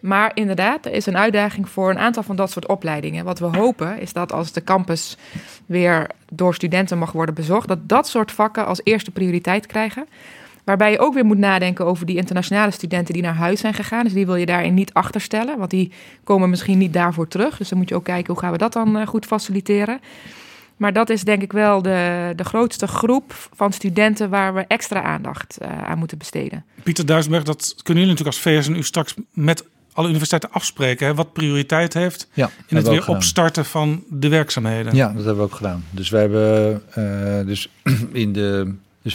[0.00, 3.24] Maar inderdaad, er is een uitdaging voor een aantal van dat soort opleidingen.
[3.24, 5.16] Wat we hopen is dat als de campus
[5.66, 10.06] weer door studenten mag worden bezocht, dat dat soort vakken als eerste prioriteit krijgen.
[10.66, 14.04] Waarbij je ook weer moet nadenken over die internationale studenten die naar huis zijn gegaan.
[14.04, 15.92] Dus die wil je daarin niet achterstellen, want die
[16.24, 17.56] komen misschien niet daarvoor terug.
[17.56, 20.00] Dus dan moet je ook kijken hoe gaan we dat dan eh, goed faciliteren.
[20.76, 25.02] Maar dat is denk ik wel de, de grootste groep van studenten waar we extra
[25.02, 26.64] aandacht uh, aan moeten besteden.
[26.82, 31.06] Pieter Duisberg, dat kunnen jullie natuurlijk als VSNU straks met alle universiteiten afspreken.
[31.06, 33.16] Hè, wat prioriteit heeft ja, in het weer gedaan.
[33.16, 34.94] opstarten van de werkzaamheden.
[34.94, 35.84] Ja, dat hebben we ook gedaan.
[35.90, 37.68] Dus we hebben uh, dus
[38.12, 38.74] in de
[39.06, 39.14] dus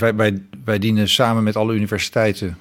[0.66, 2.58] wij, dienen samen met alle universiteiten,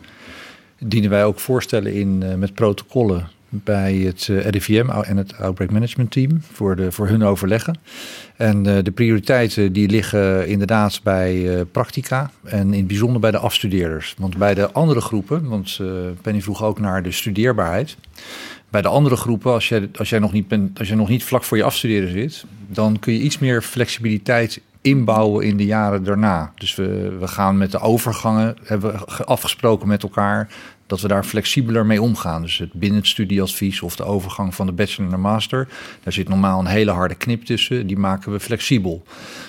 [0.79, 5.71] dienen wij ook voorstellen in uh, met protocollen bij het uh, RIVM en het Outbreak
[5.71, 7.79] Management Team voor, de, voor hun overleggen.
[8.37, 13.39] En uh, de prioriteiten die liggen inderdaad bij practica en in het bijzonder bij de
[13.39, 14.15] afstudeerders.
[14.19, 15.81] Want bij de andere groepen, want
[16.23, 17.97] Penny vroeg ook naar de studeerbaarheid.
[18.71, 21.45] Bij de andere groepen, als jij, als, jij nog niet als jij nog niet vlak
[21.45, 26.53] voor je afstuderen zit, dan kun je iets meer flexibiliteit inbouwen in de jaren daarna.
[26.55, 30.49] Dus we, we gaan met de overgangen, hebben we afgesproken met elkaar
[30.91, 32.43] dat we daar flexibeler mee omgaan.
[32.43, 35.69] Dus het binnen het studieadvies of de overgang van de bachelor naar master,
[36.03, 39.03] daar zit normaal een hele harde knip tussen, die maken we flexibel.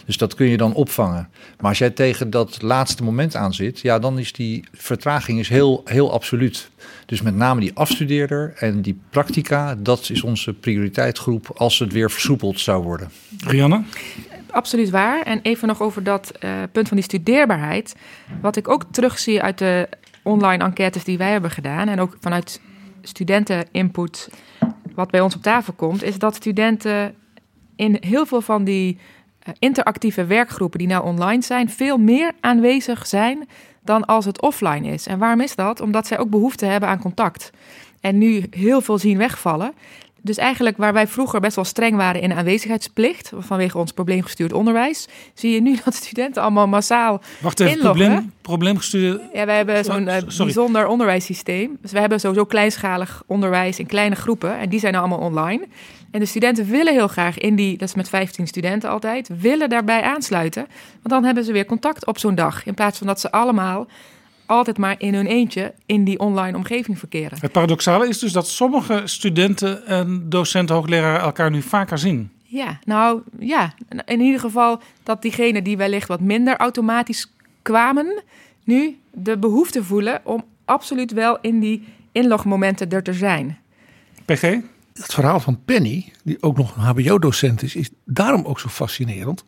[0.06, 1.30] Dus dat kun je dan opvangen.
[1.60, 5.50] Maar als jij tegen dat laatste moment aan zit, ja, dan is die vertraging is
[5.50, 6.70] heel, heel absoluut.
[7.06, 12.12] Dus met name die afstudeerder en die practica, dat is onze prioriteitsgroep als het weer
[12.12, 13.10] versoepeld zou worden.
[13.46, 13.84] Rianne?
[14.52, 15.22] Absoluut waar.
[15.22, 17.96] En even nog over dat uh, punt van die studeerbaarheid.
[18.42, 19.90] Wat ik ook terugzie uit de
[20.24, 22.62] online enquêtes die wij hebben gedaan en ook vanuit
[23.02, 24.30] studenteninput,
[24.96, 27.16] wat bij ons op tafel komt, is dat studenten
[27.76, 28.98] in heel veel van die
[29.48, 33.48] uh, interactieve werkgroepen die nou online zijn, veel meer aanwezig zijn
[33.84, 35.08] dan als het offline is.
[35.08, 35.82] En waarom is dat?
[35.82, 37.52] Omdat zij ook behoefte hebben aan contact.
[38.00, 39.74] En nu heel veel zien wegvallen.
[40.22, 45.08] Dus eigenlijk waar wij vroeger best wel streng waren in aanwezigheidsplicht, vanwege ons probleemgestuurd onderwijs,
[45.34, 49.22] zie je nu dat studenten allemaal massaal Wacht even, probleem, probleemgestuurd...
[49.34, 51.78] Ja, wij hebben zo'n uh, bijzonder onderwijssysteem.
[51.82, 55.68] Dus we hebben sowieso kleinschalig onderwijs in kleine groepen en die zijn allemaal online.
[56.12, 59.70] En de studenten willen heel graag in die, dat is met 15 studenten altijd, willen
[59.70, 60.66] daarbij aansluiten.
[60.92, 62.66] Want dan hebben ze weer contact op zo'n dag.
[62.66, 63.88] In plaats van dat ze allemaal
[64.46, 67.38] altijd maar in hun eentje in die online omgeving verkeren.
[67.42, 72.32] Het paradoxale is dus dat sommige studenten en docenten, hoogleraren elkaar nu vaker zien.
[72.44, 73.74] Ja, nou ja,
[74.06, 78.24] in ieder geval dat diegenen die wellicht wat minder automatisch kwamen,
[78.64, 83.58] nu de behoefte voelen om absoluut wel in die inlogmomenten er te zijn.
[84.26, 84.42] PG?
[84.94, 89.44] Het verhaal van Penny, die ook nog een HBO-docent is, is daarom ook zo fascinerend.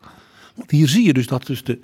[0.54, 1.80] Want hier zie je dus dat dus de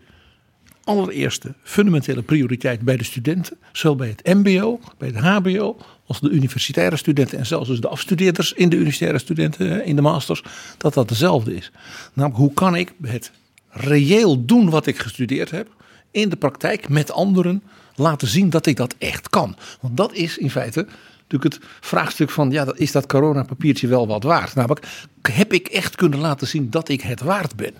[0.90, 5.76] allereerste fundamentele prioriteit bij de studenten, zowel bij het MBO, bij het HBO,
[6.06, 10.02] als de universitaire studenten en zelfs dus de afstudeerders in de universitaire studenten in de
[10.02, 10.42] masters,
[10.76, 11.70] dat dat dezelfde is.
[12.12, 13.30] Namelijk, hoe kan ik het
[13.70, 15.68] reëel doen wat ik gestudeerd heb,
[16.10, 17.62] in de praktijk met anderen
[17.94, 19.56] laten zien dat ik dat echt kan?
[19.80, 20.86] Want dat is in feite
[21.28, 24.54] natuurlijk het vraagstuk van, ja, is dat coronapapiertje wel wat waard?
[24.54, 24.86] Namelijk,
[25.22, 27.74] heb ik echt kunnen laten zien dat ik het waard ben?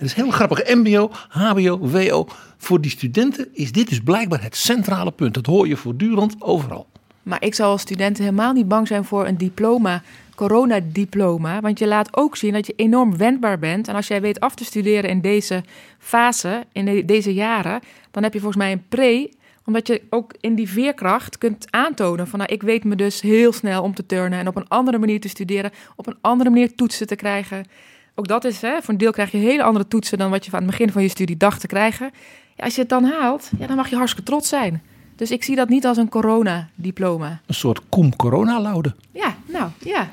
[0.00, 0.74] Het is heel grappig.
[0.74, 2.26] MBO, HBO, WO.
[2.56, 5.34] Voor die studenten is dit dus blijkbaar het centrale punt.
[5.34, 6.86] Dat hoor je voortdurend overal.
[7.22, 10.02] Maar ik zou als student helemaal niet bang zijn voor een diploma,
[10.34, 11.60] coronadiploma.
[11.60, 13.88] Want je laat ook zien dat je enorm wendbaar bent.
[13.88, 15.62] En als jij weet af te studeren in deze
[15.98, 19.30] fase, in de- deze jaren, dan heb je volgens mij een pre.
[19.64, 23.52] Omdat je ook in die veerkracht kunt aantonen van nou, ik weet me dus heel
[23.52, 26.74] snel om te turnen en op een andere manier te studeren, op een andere manier
[26.74, 27.64] toetsen te krijgen.
[28.14, 30.52] Ook dat is, hè, voor een deel krijg je hele andere toetsen dan wat je
[30.52, 32.10] aan het begin van je studie dacht te krijgen.
[32.56, 34.82] Ja, als je het dan haalt, ja, dan mag je hartstikke trots zijn.
[35.16, 37.40] Dus ik zie dat niet als een coronadiploma.
[37.46, 38.94] Een soort cum corona laude.
[39.12, 40.08] Ja, nou, ja.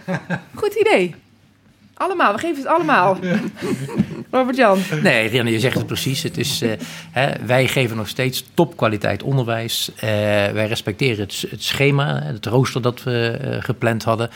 [0.53, 1.15] Goed idee.
[1.97, 3.17] Allemaal, we geven het allemaal.
[4.31, 4.79] Robert-Jan.
[5.01, 6.23] Nee, Rianne, je zegt het precies.
[6.23, 6.71] Het is, eh,
[7.11, 9.91] hè, wij geven nog steeds topkwaliteit onderwijs.
[9.95, 10.09] Eh,
[10.51, 14.29] wij respecteren het, het schema, het rooster dat we eh, gepland hadden.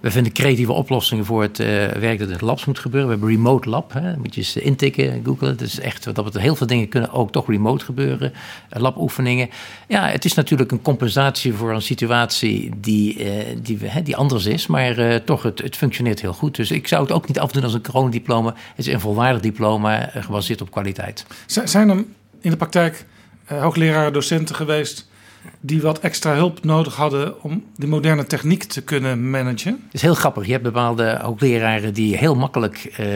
[0.00, 3.08] We vinden creatieve oplossingen voor het eh, werk dat in labs moet gebeuren.
[3.08, 4.16] We hebben Remote Lab, hè.
[4.16, 5.50] moet je eens intikken, googlen.
[5.50, 8.32] Het is echt, dat heel veel dingen kunnen ook toch remote gebeuren.
[8.68, 9.50] Eh, laboefeningen.
[9.88, 14.46] Ja, het is natuurlijk een compensatie voor een situatie die, eh, die, hè, die anders
[14.46, 14.66] is.
[14.66, 16.56] Maar toch, het, het functioneert heel goed.
[16.56, 18.54] Dus ik zou het ook niet afdoen als een coronadiploma.
[18.74, 21.26] Het is een volwaardig diploma gebaseerd op kwaliteit.
[21.46, 22.04] Zijn er
[22.40, 23.06] in de praktijk
[23.44, 25.07] hoogleraren, docenten geweest
[25.60, 29.72] die wat extra hulp nodig hadden om die moderne techniek te kunnen managen?
[29.84, 30.46] Het is heel grappig.
[30.46, 33.06] Je hebt bepaalde hoogleraren die heel makkelijk eh,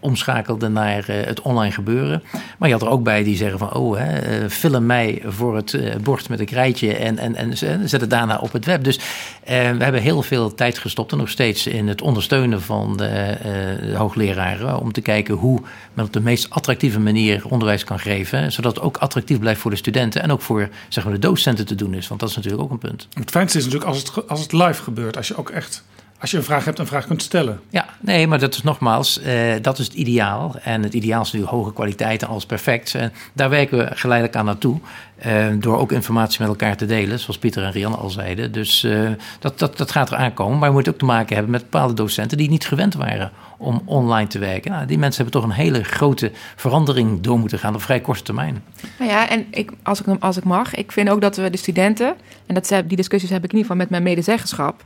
[0.00, 2.22] omschakelden naar eh, het online gebeuren.
[2.58, 3.72] Maar je had er ook bij die zeggen van...
[3.72, 7.56] oh, hè, eh, film mij voor het eh, bord met een krijtje en, en, en
[7.88, 8.84] zet het daarna op het web.
[8.84, 9.00] Dus
[9.44, 13.36] we hebben heel veel tijd gestopt en nog steeds in het ondersteunen van de,
[13.80, 14.78] de hoogleraren...
[14.78, 15.62] om te kijken hoe
[15.94, 18.52] men op de meest attractieve manier onderwijs kan geven...
[18.52, 21.55] zodat het ook attractief blijft voor de studenten en ook voor zeg maar, de docenten
[21.64, 22.08] te doen is.
[22.08, 23.08] Want dat is natuurlijk ook een punt.
[23.12, 25.16] Het fijnste is natuurlijk als het, als het live gebeurt.
[25.16, 25.84] Als je ook echt,
[26.20, 27.60] als je een vraag hebt, een vraag kunt stellen.
[27.70, 30.54] Ja, nee, maar dat is nogmaals, eh, dat is het ideaal.
[30.62, 32.94] En het ideaal is natuurlijk hoge kwaliteit en alles perfect.
[32.94, 34.78] En daar werken we geleidelijk aan naartoe.
[35.16, 38.52] eh, door ook informatie met elkaar te delen, zoals Pieter en Rianne al zeiden.
[38.52, 40.58] Dus eh, dat, dat, dat gaat er aankomen.
[40.58, 43.82] Maar we moeten ook te maken hebben met bepaalde docenten die niet gewend waren om
[43.84, 44.70] online te werken.
[44.70, 48.22] Nou, die mensen hebben toch een hele grote verandering door moeten gaan op vrij korte
[48.22, 48.62] termijn.
[48.98, 51.56] Nou ja, en ik, als, ik, als ik mag, ik vind ook dat we de
[51.56, 52.14] studenten,
[52.46, 54.82] en dat, ze- die discussies heb ik in ieder geval met mijn medezeggenschap,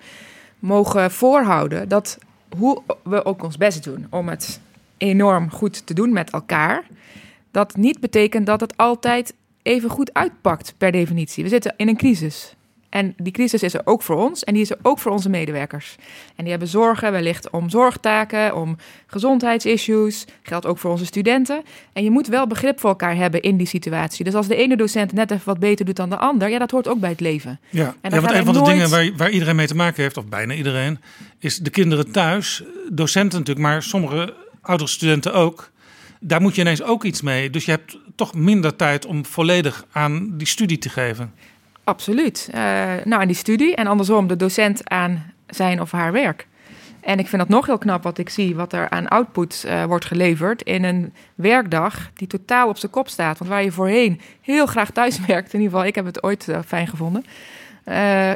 [0.61, 2.19] mogen voorhouden dat
[2.57, 4.61] hoe we ook ons best doen om het
[4.97, 6.87] enorm goed te doen met elkaar,
[7.51, 11.43] dat niet betekent dat het altijd even goed uitpakt per definitie.
[11.43, 12.55] We zitten in een crisis.
[12.91, 15.29] En die crisis is er ook voor ons en die is er ook voor onze
[15.29, 15.97] medewerkers.
[16.37, 18.77] En die hebben zorgen wellicht om zorgtaken, om
[19.07, 20.25] gezondheidsissues.
[20.43, 21.63] Geldt ook voor onze studenten.
[21.93, 24.25] En je moet wel begrip voor elkaar hebben in die situatie.
[24.25, 26.71] Dus als de ene docent net even wat beter doet dan de ander, ja, dat
[26.71, 27.61] hoort ook bij het leven.
[27.69, 30.17] Ja, dan ja want een van de dingen waar, waar iedereen mee te maken heeft,
[30.17, 30.99] of bijna iedereen,
[31.39, 32.63] is de kinderen thuis.
[32.93, 35.71] Docenten natuurlijk, maar sommige oudere studenten ook.
[36.21, 37.51] Daar moet je ineens ook iets mee.
[37.51, 41.33] Dus je hebt toch minder tijd om volledig aan die studie te geven.
[41.91, 42.49] Absoluut.
[42.53, 42.61] Eh,
[43.05, 46.47] nou, aan die studie en andersom de docent aan zijn of haar werk.
[47.01, 49.85] En ik vind dat nog heel knap wat ik zie, wat er aan output eh,
[49.85, 53.39] wordt geleverd in een werkdag die totaal op zijn kop staat.
[53.39, 56.49] Want waar je voorheen heel graag thuis werkt, in ieder geval, ik heb het ooit
[56.49, 57.25] eh, fijn gevonden,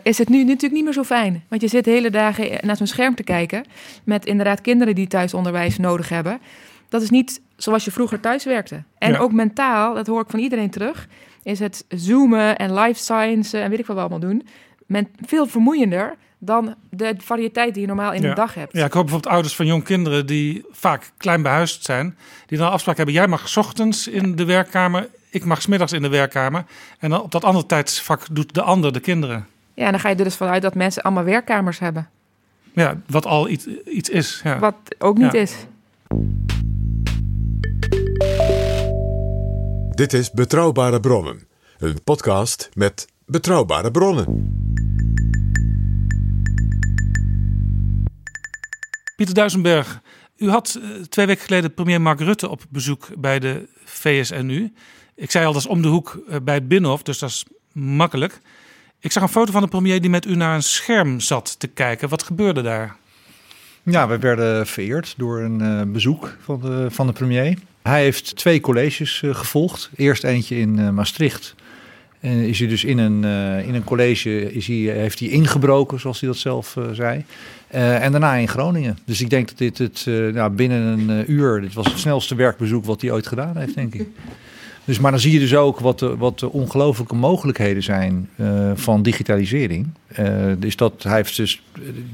[0.02, 1.44] is het nu natuurlijk niet meer zo fijn.
[1.48, 3.64] Want je zit de hele dagen naar zo'n scherm te kijken
[4.04, 6.40] met inderdaad kinderen die thuisonderwijs nodig hebben.
[6.88, 8.82] Dat is niet zoals je vroeger thuis werkte.
[8.98, 9.18] En Ja.
[9.18, 11.08] ook mentaal, dat hoor ik van iedereen terug,
[11.44, 14.46] is het zoomen en life science en weet ik wat we allemaal doen,
[14.86, 18.28] men, veel vermoeiender dan de variëteit die je normaal in Ja.
[18.28, 18.72] een dag hebt.
[18.72, 22.70] Ja, ik hoop bijvoorbeeld ouders van jong kinderen die vaak klein behuisd zijn, die dan
[22.70, 26.08] afspraak hebben: jij mag 's ochtends in de werkkamer, ik mag 's middags in de
[26.08, 26.64] werkkamer.
[26.98, 29.46] En dan op dat andere tijdsvak doet de ander de kinderen.
[29.74, 32.08] Ja, en dan ga je er dus vanuit dat mensen allemaal werkkamers hebben.
[32.72, 34.40] Ja, wat al iets, iets is.
[34.44, 34.58] Ja.
[34.58, 35.38] Wat ook niet Ja.
[35.40, 35.56] is.
[39.94, 41.46] Dit is Betrouwbare Bronnen,
[41.78, 44.24] een podcast met betrouwbare bronnen.
[49.16, 50.00] Pieter Duisenberg,
[50.36, 54.72] u had eh, twee weken geleden premier Mark Rutte op bezoek bij de VSNU.
[55.14, 57.44] Ik zei al, dat is om de hoek eh, bij het Binnenhof, dus dat is
[57.72, 58.40] makkelijk.
[59.00, 61.66] Ik zag een foto van de premier die met u naar een scherm zat te
[61.66, 62.08] kijken.
[62.08, 62.96] Wat gebeurde daar?
[63.82, 67.58] Ja, we werden vereerd door een eh, bezoek van de, van de premier.
[67.88, 69.90] Hij heeft twee colleges eh, gevolgd.
[69.96, 71.54] Eerst eentje in eh, Maastricht.
[72.20, 76.00] En is hij dus in een, eh, in een college is hij, heeft hij ingebroken,
[76.00, 77.24] zoals hij dat zelf zei.
[77.68, 78.98] En daarna in Groningen.
[79.04, 82.84] Dus ik denk dat dit het nou, binnen een uur, dit was het snelste werkbezoek
[82.84, 84.08] wat hij ooit gedaan heeft, denk ik.
[84.84, 88.28] Dus, maar dan zie je dus ook wat de, wat de ongelooflijke mogelijkheden zijn
[88.74, 89.88] van digitalisering.
[90.58, 91.62] Dus dat hij heeft dus,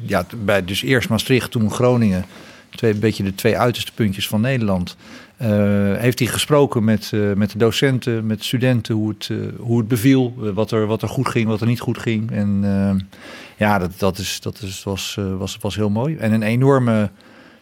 [0.07, 2.24] ja, bij dus eerst Maastricht, toen Groningen.
[2.70, 4.97] twee, een beetje de twee uiterste puntjes van Nederland.
[5.43, 9.47] Uh, heeft hij gesproken met, uh, met de docenten, met de studenten, hoe het, uh,
[9.59, 12.30] hoe het beviel, wat, er, wat er goed ging, wat er niet goed ging.
[12.30, 13.09] En
[13.57, 16.16] ja, dat, dat, is, dat is, was, was, was heel mooi.
[16.16, 17.11] En een enorme,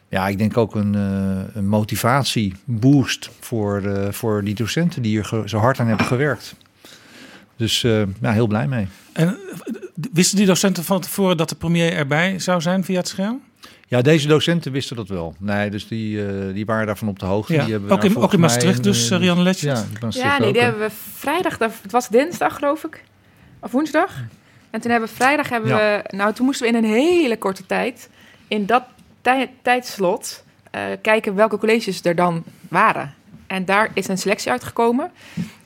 [0.08, 0.94] ja, ik denk ook een,
[1.54, 6.54] een motivatieboost voor, voor die docenten die hier zo hard aan hebben gewerkt.
[7.56, 7.80] Dus
[8.20, 8.86] ja, heel blij mee.
[9.12, 9.38] En
[10.12, 13.40] wisten die docenten van tevoren dat de premier erbij zou zijn via het scherm?
[13.88, 15.34] Ja, deze docenten wisten dat wel.
[15.38, 17.52] Nee, dus die, uh, die waren daarvan op de hoogte.
[17.52, 17.64] Ja.
[17.64, 19.80] Die hebben ook, in, ook in Maastricht dus, uh, Rianne Letjes?
[20.00, 23.02] Ja, ja nee, die hebben we vrijdag, het was dinsdag geloof ik,
[23.60, 24.12] of woensdag.
[24.70, 25.76] En toen hebben we vrijdag, hebben ja.
[25.76, 28.08] we, nou toen moesten we in een hele korte tijd,
[28.48, 28.82] in dat
[29.20, 33.14] tij, tijdslot, uh, kijken welke colleges er dan waren.
[33.46, 35.10] En daar is een selectie uitgekomen.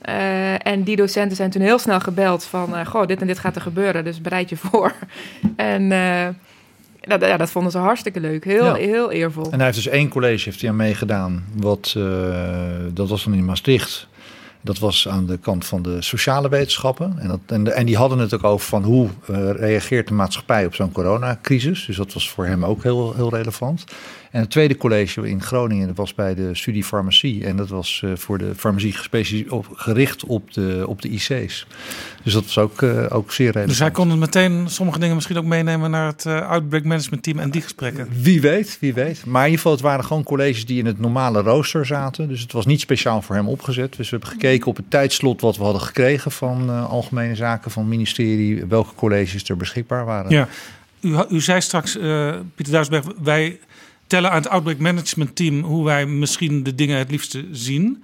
[0.09, 2.73] Uh, en die docenten zijn toen heel snel gebeld van...
[2.73, 4.93] Uh, goh, dit en dit gaat er gebeuren, dus bereid je voor.
[5.55, 6.27] en uh,
[7.07, 8.43] dat, ja, dat vonden ze hartstikke leuk.
[8.43, 8.73] Heel, ja.
[8.73, 9.43] heel eervol.
[9.43, 11.45] En hij heeft dus één college heeft hij aan meegedaan.
[11.55, 11.97] Wat,
[12.93, 14.07] dat was dan in Maastricht.
[14.61, 17.15] Dat was aan de kant van de sociale wetenschappen.
[17.19, 19.09] En, dat, en, de, en die hadden het ook over van hoe
[19.55, 21.85] reageert de maatschappij op zo'n coronacrisis.
[21.85, 23.83] Dus dat was voor hem ook heel, heel relevant.
[24.33, 27.45] En het tweede college in Groningen dat was bij de studie farmacie.
[27.45, 31.67] En dat was uh, voor de farmacie op, gericht op de, op de IC's.
[32.23, 33.69] Dus dat was ook, uh, ook zeer relevant.
[33.69, 37.39] Dus hij kon meteen sommige dingen misschien ook meenemen naar het uh, Outbreak Management Team
[37.39, 38.07] en die gesprekken?
[38.21, 39.25] Wie weet, wie weet.
[39.25, 42.27] Maar in ieder geval, het waren gewoon colleges die in het normale rooster zaten.
[42.27, 43.95] Dus het was niet speciaal voor hem opgezet.
[43.95, 47.81] Dus we hebben gekeken op het tijdslot wat we hadden gekregen van Algemene Zaken, van
[47.81, 50.31] het ministerie, welke colleges er beschikbaar waren.
[50.31, 50.47] Ja,
[51.01, 51.91] u, u zei straks,
[52.55, 53.59] Pieter Duisberg, wij
[54.13, 58.03] tellen aan het Outbreak Management Team hoe wij misschien de dingen het liefste zien.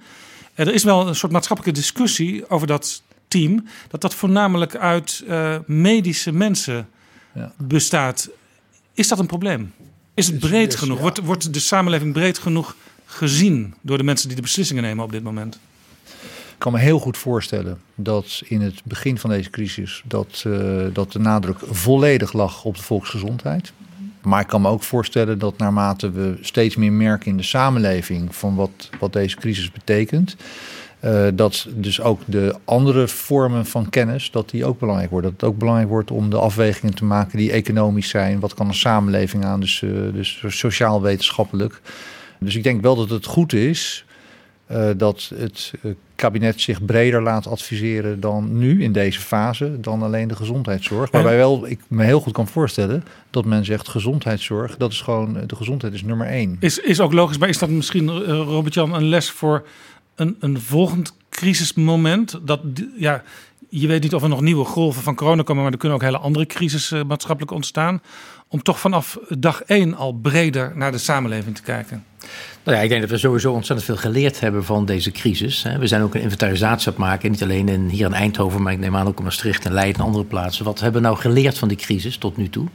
[0.54, 5.56] Er is wel een soort maatschappelijke discussie over dat team, dat dat voornamelijk uit uh,
[5.66, 6.88] medische mensen
[7.34, 7.52] ja.
[7.56, 8.28] bestaat.
[8.94, 9.72] Is dat een probleem?
[10.14, 11.00] Is het breed genoeg?
[11.00, 15.12] Wordt, wordt de samenleving breed genoeg gezien door de mensen die de beslissingen nemen op
[15.12, 15.58] dit moment?
[16.50, 20.86] Ik kan me heel goed voorstellen dat in het begin van deze crisis dat, uh,
[20.92, 23.72] dat de nadruk volledig lag op de volksgezondheid.
[24.22, 28.34] Maar ik kan me ook voorstellen dat naarmate we steeds meer merken in de samenleving
[28.34, 30.36] van wat, wat deze crisis betekent,
[31.04, 35.30] uh, dat dus ook de andere vormen van kennis, dat die ook belangrijk worden.
[35.30, 38.40] Dat het ook belangrijk wordt om de afwegingen te maken die economisch zijn.
[38.40, 41.80] Wat kan een samenleving aan, dus, uh, dus sociaal-wetenschappelijk.
[42.38, 44.04] Dus ik denk wel dat het goed is
[44.96, 45.72] dat het
[46.14, 51.10] kabinet zich breder laat adviseren dan nu in deze fase, dan alleen de gezondheidszorg.
[51.10, 55.38] Waarbij wel ik me heel goed kan voorstellen dat men zegt gezondheidszorg, dat is gewoon,
[55.46, 56.56] de gezondheid is nummer één.
[56.60, 59.66] Is, is ook logisch, maar is dat misschien, uh, Robert-Jan, een les voor
[60.14, 62.40] een, een volgend crisismoment?
[62.42, 62.60] Dat,
[62.96, 63.22] ja,
[63.68, 66.04] je weet niet of er nog nieuwe golven van corona komen, maar er kunnen ook
[66.04, 68.02] hele andere crisis maatschappelijk ontstaan.
[68.52, 72.04] Om toch vanaf dag één al breder naar de samenleving te kijken.
[72.64, 75.66] Nou ja, ik denk dat we sowieso ontzettend veel geleerd hebben van deze crisis.
[75.78, 78.72] We zijn ook een inventarisatie aan het maken, niet alleen in, hier in Eindhoven, maar
[78.72, 80.64] ik neem aan ook in Maastricht en Leiden en andere plaatsen.
[80.64, 82.66] Wat hebben we nou geleerd van die crisis tot nu toe?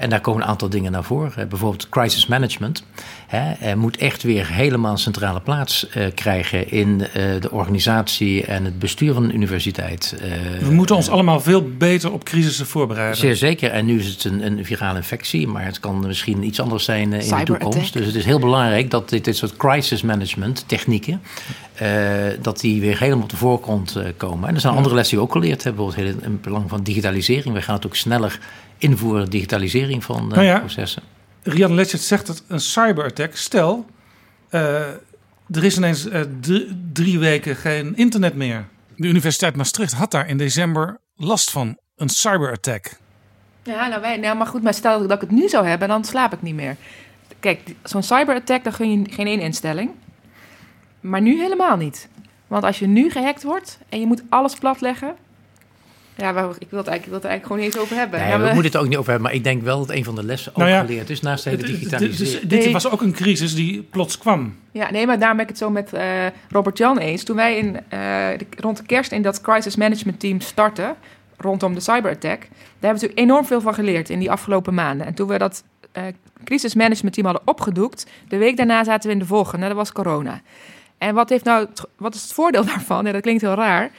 [0.00, 1.48] En daar komen een aantal dingen naar voren.
[1.48, 2.84] Bijvoorbeeld crisis management.
[3.26, 7.06] Hè, moet echt weer helemaal een centrale plaats uh, krijgen in uh,
[7.40, 10.14] de organisatie en het bestuur van een universiteit.
[10.16, 13.16] Uh, we moeten ons allemaal veel beter op crisissen voorbereiden.
[13.16, 13.70] Zeer zeker.
[13.70, 17.12] En nu is het een, een virale infectie, maar het kan misschien iets anders zijn
[17.12, 17.92] in de toekomst.
[17.92, 21.22] Dus het is heel belangrijk dat dit, dit soort crisis management technieken,
[22.40, 24.48] dat die weer helemaal op de voorgrond komen.
[24.48, 26.82] En er zijn andere lessen die we ook geleerd hebben, bijvoorbeeld in het belang van
[26.82, 27.54] digitalisering.
[27.54, 28.38] We gaan het ook sneller
[28.80, 31.02] invoeren, digitalisering van nou ja, processen.
[31.42, 33.86] Rian Letchert zegt dat een cyberattack, stel,
[34.50, 34.60] uh,
[35.50, 36.20] er is ineens uh,
[36.92, 38.68] drie weken geen internet meer.
[38.96, 42.98] De Universiteit Maastricht had daar in december last van, een cyberattack.
[43.62, 46.04] Ja, nou, wij, nou maar goed, maar stel dat ik het nu zou hebben, dan
[46.04, 46.76] slaap ik niet meer.
[47.40, 49.90] Kijk, zo'n cyberattack, dan gun je geen één instelling.
[51.00, 52.08] Maar nu helemaal niet.
[52.46, 55.16] Want als je nu gehackt wordt en je moet alles platleggen,
[56.14, 58.20] ja, ik wil het eigenlijk, ik wil het eigenlijk gewoon niet eens over hebben.
[58.20, 59.96] Nee, ja, we, we moeten het ook niet over hebben, maar ik denk wel dat
[59.96, 62.48] een van de lessen ook nou ja, geleerd is naast de hele digitalisering.
[62.48, 64.56] Dit was ook een crisis die plots kwam.
[64.72, 67.22] Ja, nee, maar daarom ben ik het zo met uh, Robert Jan eens.
[67.22, 67.80] Toen wij in, uh,
[68.38, 70.96] de, rond de kerst in dat crisis management team startten,
[71.36, 75.06] rondom de cyberattack, daar hebben we natuurlijk enorm veel van geleerd in die afgelopen maanden.
[75.06, 75.64] En toen we dat
[75.96, 76.02] uh,
[76.44, 79.92] crisis management team hadden opgedoekt, de week daarna zaten we in de volgende, dat was
[79.92, 80.40] corona.
[80.98, 83.04] En wat, heeft nou, wat is het voordeel daarvan?
[83.04, 83.90] Ja, dat klinkt heel raar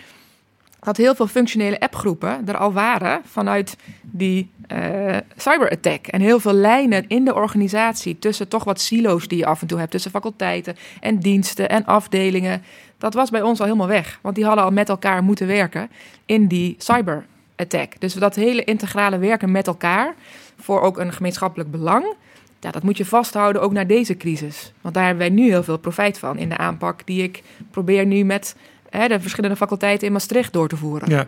[0.82, 6.08] dat heel veel functionele appgroepen er al waren vanuit die uh, cyberattack.
[6.08, 9.68] En heel veel lijnen in de organisatie tussen toch wat silo's die je af en
[9.68, 12.64] toe hebt, tussen faculteiten en diensten en afdelingen.
[12.98, 15.90] Dat was bij ons al helemaal weg, want die hadden al met elkaar moeten werken
[16.26, 18.00] in die cyberattack.
[18.00, 20.16] Dus dat hele integrale werken met elkaar
[20.58, 22.16] voor ook een gemeenschappelijk belang.
[22.60, 24.74] Ja, dat moet je vasthouden ook na deze crisis.
[24.82, 28.06] Want daar hebben wij nu heel veel profijt van in de aanpak die ik probeer
[28.06, 28.56] nu met
[28.92, 31.10] de verschillende faculteiten in Maastricht door te voeren.
[31.10, 31.28] Ja.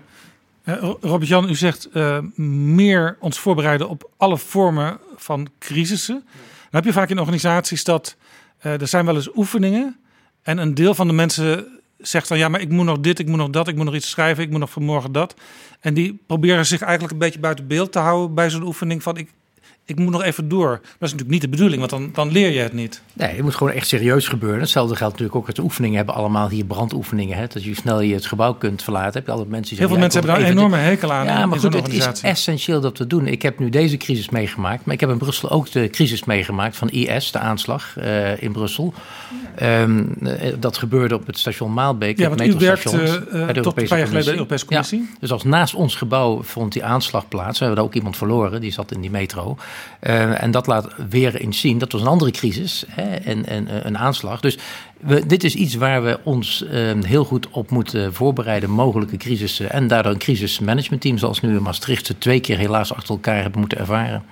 [0.65, 6.23] Uh, Robert-Jan, u zegt uh, meer ons voorbereiden op alle vormen van crisissen.
[6.25, 8.15] Dan heb je vaak in organisaties dat
[8.65, 9.97] uh, er zijn wel eens oefeningen
[10.41, 13.27] en een deel van de mensen zegt dan ja, maar ik moet nog dit, ik
[13.27, 15.35] moet nog dat, ik moet nog iets schrijven, ik moet nog vanmorgen dat.
[15.79, 19.17] En die proberen zich eigenlijk een beetje buiten beeld te houden bij zo'n oefening van
[19.17, 19.29] ik,
[19.85, 20.69] ik moet nog even door.
[20.69, 23.01] Dat is natuurlijk niet de bedoeling, want dan, dan leer je het niet.
[23.13, 24.59] Nee, het moet gewoon echt serieus gebeuren.
[24.59, 25.97] Hetzelfde geldt natuurlijk ook met de oefeningen.
[25.97, 27.37] hebben allemaal hier brandoefeningen.
[27.37, 27.47] Hè?
[27.47, 29.13] Dat je snel je het gebouw kunt verlaten.
[29.13, 31.25] Heb je altijd mensen die Heel veel mensen hebben daar een enorme hekel aan.
[31.25, 33.27] Ja, maar goed, het is essentieel dat we doen.
[33.27, 34.85] Ik heb nu deze crisis meegemaakt.
[34.85, 38.51] Maar ik heb in Brussel ook de crisis meegemaakt van IS, de aanslag uh, in
[38.51, 38.93] Brussel.
[39.61, 40.17] Um,
[40.59, 42.17] dat gebeurde op het station Maalbeek.
[42.17, 43.13] Ja, want u werkt uh,
[43.47, 44.99] tot een paar jaar geleden bij de Europese Commissie.
[44.99, 47.59] Ja, dus als naast ons gebouw vond die aanslag plaats.
[47.59, 49.57] We hebben daar ook iemand verloren, die zat in die metro.
[50.01, 53.85] Uh, en dat laat weer eens zien, dat was een andere crisis hè, en, en
[53.87, 54.39] een aanslag.
[54.39, 54.57] Dus
[54.99, 59.71] we, dit is iets waar we ons uh, heel goed op moeten voorbereiden, mogelijke crisissen.
[59.71, 63.77] En daardoor een crisismanagementteam zoals nu in Maastricht twee keer helaas achter elkaar hebben moeten
[63.77, 64.23] ervaren.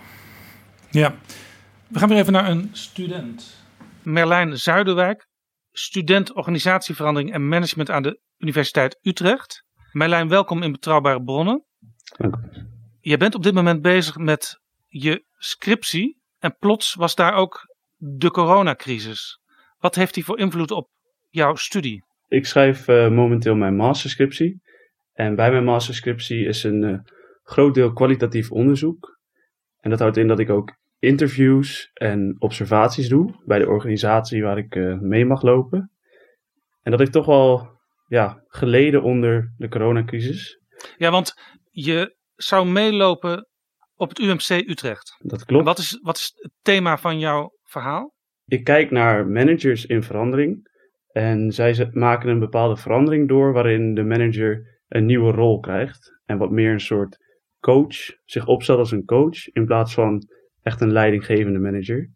[0.89, 1.15] Ja,
[1.87, 3.59] we gaan weer even naar een student.
[4.03, 5.27] Merlijn Zuiderwijk,
[5.71, 9.63] student organisatieverandering en management aan de Universiteit Utrecht.
[9.91, 11.65] Merlijn, welkom in Betrouwbare Bronnen.
[12.17, 12.35] Dank
[12.99, 18.31] Je bent op dit moment bezig met je scriptie en plots was daar ook de
[18.31, 19.39] coronacrisis.
[19.77, 20.89] Wat heeft die voor invloed op
[21.29, 22.03] jouw studie?
[22.27, 24.61] Ik schrijf uh, momenteel mijn masterscriptie.
[25.13, 26.99] En bij mijn masterscriptie is een uh,
[27.43, 29.19] groot deel kwalitatief onderzoek.
[29.79, 34.57] En dat houdt in dat ik ook interviews en observaties doe bij de organisatie waar
[34.57, 35.91] ik uh, mee mag lopen.
[36.81, 40.59] En dat heeft toch wel ja, geleden onder de coronacrisis.
[40.97, 41.33] Ja, want
[41.71, 43.49] je zou meelopen
[44.01, 45.15] op het UMC Utrecht.
[45.19, 45.59] Dat klopt.
[45.59, 48.13] En wat is, wat is het thema van jouw verhaal?
[48.45, 50.69] Ik kijk naar managers in verandering.
[51.11, 56.19] En zij maken een bepaalde verandering door waarin de manager een nieuwe rol krijgt.
[56.25, 57.17] En wat meer een soort
[57.59, 57.95] coach,
[58.25, 60.27] zich opstelt als een coach in plaats van
[60.61, 62.09] echt een leidinggevende manager.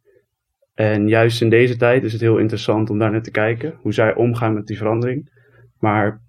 [0.74, 3.94] En juist in deze tijd is het heel interessant om daar naar te kijken, hoe
[3.94, 5.30] zij omgaan met die verandering.
[5.80, 6.22] Maar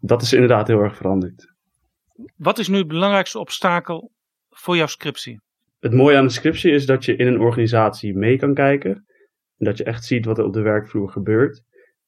[0.00, 1.52] dat is inderdaad heel erg veranderd.
[2.36, 4.12] Wat is nu het belangrijkste obstakel
[4.64, 5.40] voor jouw scriptie?
[5.78, 8.90] Het mooie aan de scriptie is dat je in een organisatie mee kan kijken.
[9.58, 11.62] En dat je echt ziet wat er op de werkvloer gebeurt.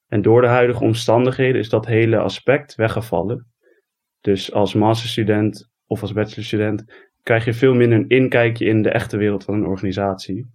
[0.07, 3.47] En door de huidige omstandigheden is dat hele aspect weggevallen.
[4.21, 9.17] Dus als masterstudent of als bachelorstudent krijg je veel minder een inkijkje in de echte
[9.17, 10.45] wereld van een organisatie.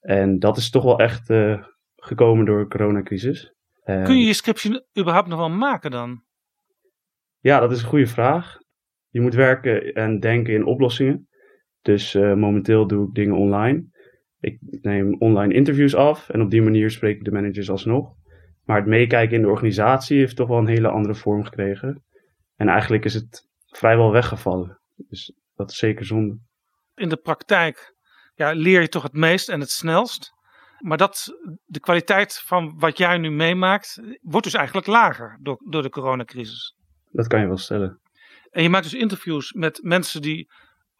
[0.00, 1.64] En dat is toch wel echt uh,
[1.96, 3.54] gekomen door de coronacrisis.
[3.84, 6.22] Kun je je scriptie überhaupt nog wel maken dan?
[7.38, 8.58] Ja, dat is een goede vraag.
[9.08, 11.28] Je moet werken en denken in oplossingen.
[11.82, 13.84] Dus uh, momenteel doe ik dingen online.
[14.40, 18.14] Ik neem online interviews af en op die manier spreek ik de managers alsnog.
[18.64, 22.04] Maar het meekijken in de organisatie heeft toch wel een hele andere vorm gekregen.
[22.56, 24.80] En eigenlijk is het vrijwel weggevallen.
[24.96, 26.38] Dus dat is zeker zonde.
[26.94, 27.94] In de praktijk
[28.34, 30.32] ja, leer je toch het meest en het snelst.
[30.78, 31.26] Maar dat,
[31.64, 36.76] de kwaliteit van wat jij nu meemaakt, wordt dus eigenlijk lager door, door de coronacrisis.
[37.10, 38.00] Dat kan je wel stellen.
[38.50, 40.50] En je maakt dus interviews met mensen die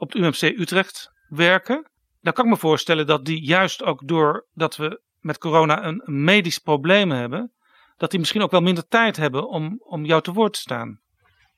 [0.00, 1.90] op het UMC Utrecht werken.
[2.20, 6.58] Dan kan ik me voorstellen dat die juist ook doordat we met corona een medisch
[6.58, 7.52] probleem hebben,
[7.96, 11.00] dat die misschien ook wel minder tijd hebben om, om jou te woord te staan.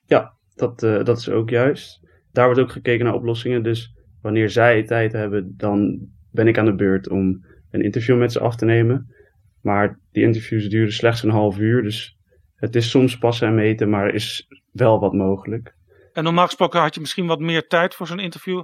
[0.07, 2.01] Ja, dat, uh, dat is ook juist.
[2.33, 3.63] Daar wordt ook gekeken naar oplossingen.
[3.63, 8.33] Dus wanneer zij tijd hebben, dan ben ik aan de beurt om een interview met
[8.33, 9.15] ze af te nemen.
[9.61, 11.83] Maar die interviews duren slechts een half uur.
[11.83, 12.17] Dus
[12.55, 15.75] het is soms passen en meten, maar er is wel wat mogelijk.
[16.13, 18.63] En normaal gesproken had je misschien wat meer tijd voor zo'n interview.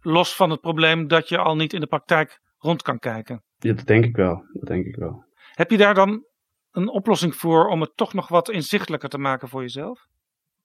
[0.00, 3.42] Los van het probleem dat je al niet in de praktijk rond kan kijken.
[3.58, 4.44] Ja, dat denk ik wel.
[4.52, 5.24] Dat denk ik wel.
[5.54, 6.24] Heb je daar dan
[6.70, 10.06] een oplossing voor om het toch nog wat inzichtelijker te maken voor jezelf?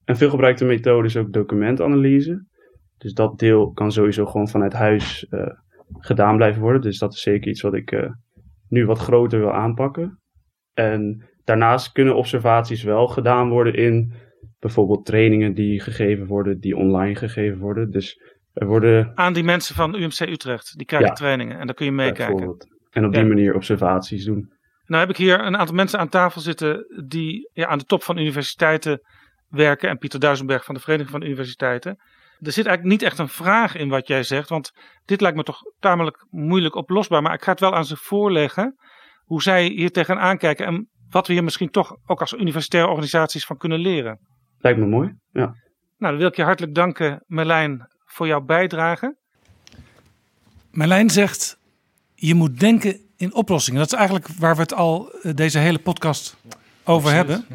[0.06, 2.46] Een veelgebruikte methode is ook documentanalyse.
[2.98, 5.48] Dus dat deel kan sowieso gewoon vanuit huis uh,
[5.94, 6.82] gedaan blijven worden.
[6.82, 8.10] Dus dat is zeker iets wat ik uh,
[8.68, 10.20] nu wat groter wil aanpakken.
[10.74, 14.14] En daarnaast kunnen observaties wel gedaan worden in
[14.66, 17.92] bijvoorbeeld trainingen die gegeven worden, die online gegeven worden.
[17.92, 18.22] Dus
[18.54, 19.12] er worden...
[19.16, 22.68] Aan die mensen van UMC Utrecht, die krijgen ja, trainingen en daar kun je meekijken.
[22.90, 23.28] En op die ja.
[23.28, 24.52] manier observaties doen.
[24.86, 28.04] Nou heb ik hier een aantal mensen aan tafel zitten die ja, aan de top
[28.04, 29.02] van universiteiten
[29.48, 29.90] werken.
[29.90, 31.92] En Pieter Duisenberg van de Vereniging van Universiteiten.
[32.40, 34.72] Er zit eigenlijk niet echt een vraag in wat jij zegt, want
[35.06, 37.22] dit lijkt me toch tamelijk moeilijk oplosbaar.
[37.22, 38.76] Maar ik ga het wel aan ze voorleggen
[39.24, 43.46] hoe zij hier tegenaan kijken en wat we hier misschien toch ook als universitaire organisaties
[43.46, 44.20] van kunnen leren.
[44.66, 45.46] Lijkt me mooi, ja.
[45.46, 45.56] Nou,
[45.98, 49.16] dan wil ik je hartelijk danken, Merlijn, voor jouw bijdrage.
[50.72, 51.58] Merlijn zegt,
[52.16, 53.80] je moet denken in oplossingen.
[53.80, 56.38] Dat is eigenlijk waar we het al eh, deze hele podcast
[56.84, 57.46] over hebben.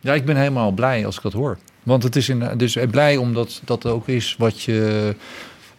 [0.00, 1.58] Ja, ik ben helemaal blij als ik dat hoor.
[1.82, 5.14] Want het is in, dus blij omdat dat ook is wat je.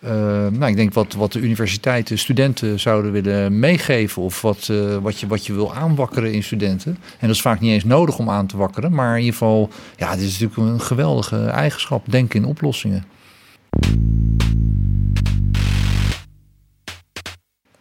[0.05, 0.11] Eh,
[0.51, 4.21] nou, ik denk wat, wat de universiteiten studenten zouden willen meegeven.
[4.21, 6.91] Of wat, eh, wat, je, wat je wil aanwakkeren in studenten.
[6.91, 8.93] En dat is vaak niet eens nodig om aan te wakkeren.
[8.93, 12.11] Maar in ieder geval, ja, dit is natuurlijk een geweldige eigenschap.
[12.11, 13.05] Denken in oplossingen.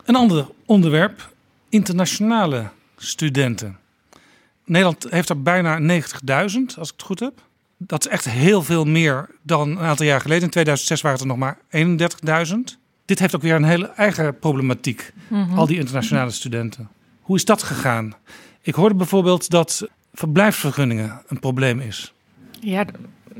[0.04, 1.30] Een ander onderwerp,
[1.68, 3.78] internationale studenten.
[4.64, 7.40] Nederland heeft er bijna 90.000, als ik het goed heb.
[7.78, 10.42] Dat is echt heel veel meer dan een aantal jaar geleden.
[10.42, 11.58] In 2006 waren het er nog maar
[12.46, 12.78] 31.000.
[13.04, 15.12] Dit heeft ook weer een hele eigen problematiek,
[15.54, 16.88] al die internationale studenten.
[17.20, 18.14] Hoe is dat gegaan?
[18.62, 22.12] Ik hoorde bijvoorbeeld dat verblijfsvergunningen een probleem is.
[22.60, 22.84] Ja,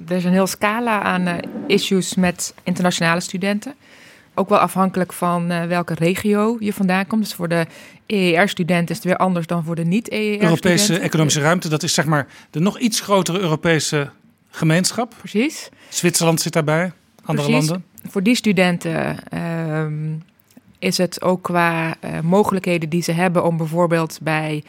[0.09, 3.75] er is een heel scala aan eh, issues met internationale studenten.
[4.35, 7.23] Ook wel afhankelijk van eh, welke regio je vandaan komt.
[7.23, 7.67] Dus voor de
[8.07, 10.49] EER-studenten is het weer anders dan voor de niet-EER-studenten.
[10.49, 14.11] Europese economische ruimte, dat is zeg maar de nog iets grotere Europese
[14.55, 15.15] gemeenschap.
[15.19, 15.69] Precies.
[15.89, 16.93] Zwitserland zit daarbij,
[17.25, 17.69] andere Precies.
[17.69, 17.87] landen.
[18.09, 20.15] Voor die studenten ehm,
[20.79, 24.63] is het ook qua eh, mogelijkheden die ze hebben om bijvoorbeeld bij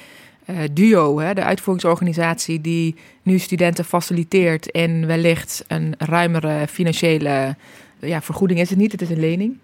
[0.46, 7.56] eh, DUO, hè, de uitvoeringsorganisatie die nu studenten faciliteert en wellicht een ruimere financiële
[8.00, 9.58] ja, vergoeding is het niet, het is een lening.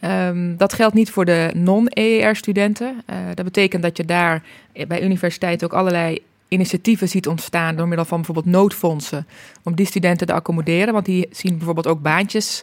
[0.00, 3.02] Ehm, dat geldt niet voor de non-EER-studenten.
[3.06, 4.42] Eh, dat betekent dat je daar
[4.88, 9.26] bij universiteiten ook allerlei initiatieven ziet ontstaan door middel van bijvoorbeeld noodfondsen
[9.62, 10.92] om die studenten te accommoderen.
[10.92, 12.62] Want die zien bijvoorbeeld ook baantjes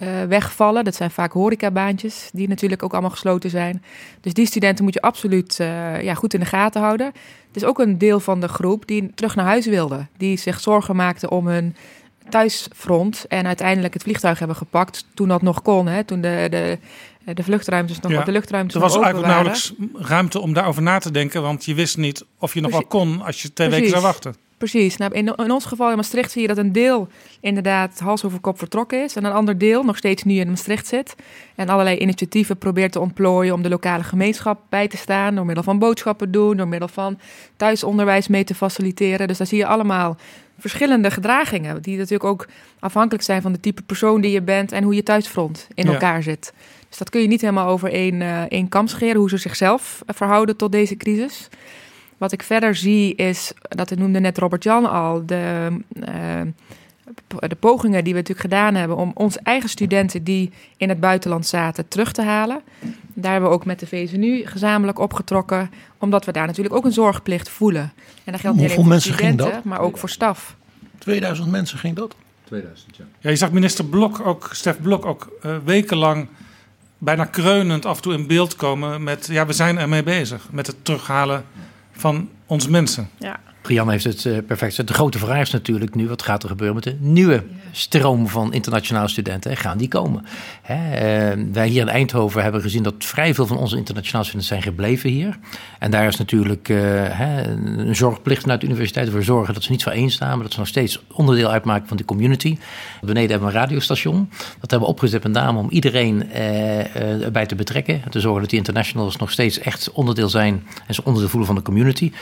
[0.00, 0.84] eh, wegvallen.
[0.84, 3.82] Dat zijn vaak horecabaantjes die natuurlijk ook allemaal gesloten zijn.
[4.20, 7.06] Dus die studenten moet je absoluut eh, ja, goed in de gaten houden.
[7.46, 10.06] Het is ook een deel van de groep die terug naar huis wilde.
[10.16, 11.76] Die zich zorgen maakte om hun
[12.28, 15.86] thuisfront en uiteindelijk het vliegtuig hebben gepakt toen dat nog kon.
[15.86, 16.78] Hè, toen de, de,
[17.24, 18.16] de vluchtruimtes nog Ja.
[18.16, 19.44] wat de luchtruimtes Er was eigenlijk waren.
[19.44, 19.72] nauwelijks
[20.08, 23.22] ruimte om daarover na te denken, want je wist niet of je nog wel kon
[23.22, 24.34] als je twee weken zou wachten.
[24.58, 24.96] Precies.
[24.96, 27.08] Nou, in, in ons geval in Maastricht zie je dat een deel
[27.40, 29.16] inderdaad hals over kop vertrokken is.
[29.16, 31.14] En een ander deel nog steeds nu in Maastricht zit.
[31.54, 35.34] En allerlei initiatieven probeert te ontplooien om de lokale gemeenschap bij te staan.
[35.34, 37.18] Door middel van boodschappen doen, door middel van
[37.56, 39.28] thuisonderwijs mee te faciliteren.
[39.28, 40.16] Dus daar zie je allemaal
[40.60, 41.82] verschillende gedragingen.
[41.82, 42.46] Die natuurlijk ook
[42.78, 45.92] afhankelijk zijn van de type persoon die je bent en hoe je thuisfront in Ja.
[45.92, 46.52] elkaar zit.
[46.88, 50.02] Dus dat kun je niet helemaal over één, eh, één kam scheren, hoe ze zichzelf
[50.06, 51.48] eh, verhouden tot deze crisis.
[52.18, 55.68] Wat ik verder zie is, dat noemde net Robert-Jan al, de,
[56.00, 56.40] eh,
[57.38, 61.46] de pogingen die we natuurlijk gedaan hebben om onze eigen studenten die in het buitenland
[61.46, 62.60] zaten terug te halen.
[63.14, 66.92] Daar hebben we ook met de VSNU gezamenlijk opgetrokken, omdat we daar natuurlijk ook een
[66.92, 67.92] zorgplicht voelen.
[68.24, 69.64] En dat geldt niet alleen voor mensen ging studenten, dat?
[69.64, 70.56] maar ook voor staf.
[70.98, 72.14] 2000 mensen ging dat.
[72.44, 73.04] 2000, ja.
[73.18, 76.28] Ja, je zag minister Blok ook, Stef Blok ook eh, wekenlang
[76.98, 80.66] bijna kreunend af en toe in beeld komen met, ja, we zijn ermee bezig met
[80.66, 81.44] het terughalen
[81.92, 83.10] van onze mensen.
[83.18, 83.40] Ja.
[83.68, 84.86] Jan heeft het eh, perfect.
[84.86, 87.42] De grote vraag is natuurlijk nu, wat gaat er gebeuren met de nieuwe
[87.72, 89.56] stroom van internationale studenten?
[89.56, 90.24] Gaan die komen?
[90.62, 94.56] Hè, eh, wij hier in Eindhoven hebben gezien dat vrij veel van onze internationale studenten
[94.56, 95.38] zijn gebleven hier.
[95.78, 96.76] En daar is natuurlijk eh,
[97.08, 100.52] hè, een zorgplicht vanuit de universiteit voor zorgen dat ze niet één staan, maar dat
[100.52, 102.58] ze nog steeds onderdeel uitmaken van die community.
[103.00, 104.28] Beneden hebben we een radiostation.
[104.60, 108.02] Dat hebben we opgezet met name om iedereen eh, erbij te betrekken.
[108.10, 111.56] Te zorgen dat die internationals nog steeds echt onderdeel zijn en ze onderdeel voelen van
[111.56, 112.12] de community.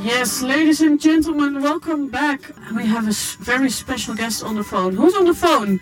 [0.00, 2.40] Yes, ladies and gentlemen, welcome back.
[2.74, 4.94] We have a very special guest on the phone.
[4.94, 5.80] Who's on the phone?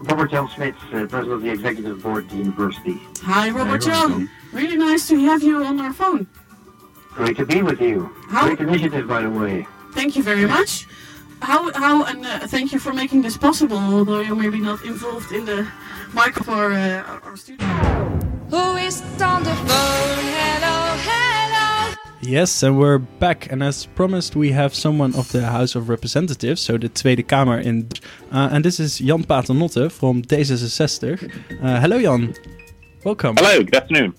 [0.00, 3.00] Robert Jan Smits, uh, president of the executive board at the university.
[3.22, 4.28] Hi, Robert Jan.
[4.52, 6.26] Really nice to have you on our phone.
[7.14, 8.10] Great to be with you.
[8.28, 9.66] How- Great initiative, by the way.
[9.92, 10.86] Thank you very much.
[11.40, 15.32] How, how, and uh, thank you for making this possible, although you're maybe not involved
[15.32, 15.66] in the
[16.12, 17.66] micro for uh, our studio.
[18.50, 19.66] Who is on the phone?
[19.68, 20.85] Hello, hello.
[22.26, 23.52] Yes, and we're back.
[23.52, 27.64] And as promised, we have someone of the House of Representatives, so the Tweede Kamer
[27.64, 27.88] in.
[28.32, 31.30] Uh, and this is Jan Paternotte from D66.
[31.62, 32.34] Uh, hello, Jan.
[33.04, 33.36] Welcome.
[33.36, 34.12] Hello, good afternoon.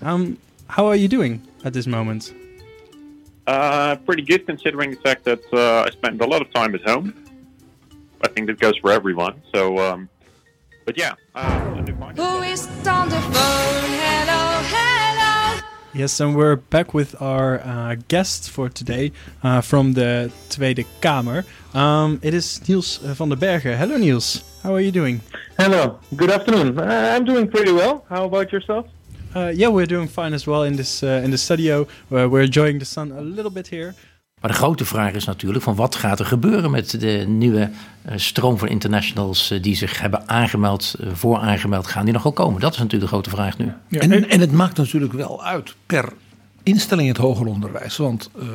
[0.00, 0.38] Um,
[0.68, 2.32] how are you doing at this moment?
[3.48, 6.82] Uh, pretty good considering the fact that uh, I spend a lot of time at
[6.82, 7.12] home.
[8.22, 9.42] I think that goes for everyone.
[9.52, 10.08] So, um,
[10.84, 12.14] but yeah, uh, I do fine.
[12.14, 13.32] Who is on the phone?
[13.34, 14.99] Hello, hello.
[15.92, 19.10] Yes, and we're back with our uh, guest for today
[19.42, 21.44] uh, from the Tweede Kamer.
[21.74, 23.76] Um, it is Niels uh, van der Bergen.
[23.76, 24.44] Hello, Niels.
[24.62, 25.20] How are you doing?
[25.58, 25.98] Hello.
[26.14, 26.78] Good afternoon.
[26.78, 28.04] Uh, I'm doing pretty well.
[28.08, 28.86] How about yourself?
[29.34, 31.88] Uh, yeah, we're doing fine as well in this uh, in the studio.
[32.08, 33.96] We're enjoying the sun a little bit here.
[34.40, 37.70] Maar de grote vraag is natuurlijk van wat gaat er gebeuren met de nieuwe
[38.02, 42.22] eh, stroom van internationals eh, die zich hebben aangemeld, eh, voor aangemeld, gaan die nog
[42.22, 42.60] wel komen?
[42.60, 43.72] Dat is natuurlijk de grote vraag nu.
[43.90, 46.12] en, en het maakt natuurlijk wel uit per
[46.62, 47.96] instelling in het hoger onderwijs.
[47.96, 48.52] Want uh, uh,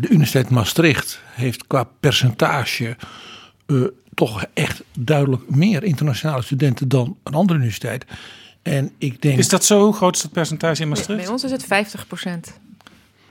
[0.00, 2.96] de Universiteit Maastricht heeft qua percentage
[3.66, 3.84] uh,
[4.14, 8.04] toch echt duidelijk meer internationale studenten dan een andere universiteit.
[8.62, 9.38] En ik denk...
[9.38, 11.20] Is dat zo groot is dat percentage in Maastricht?
[11.20, 12.58] Bij ons is het 50 procent.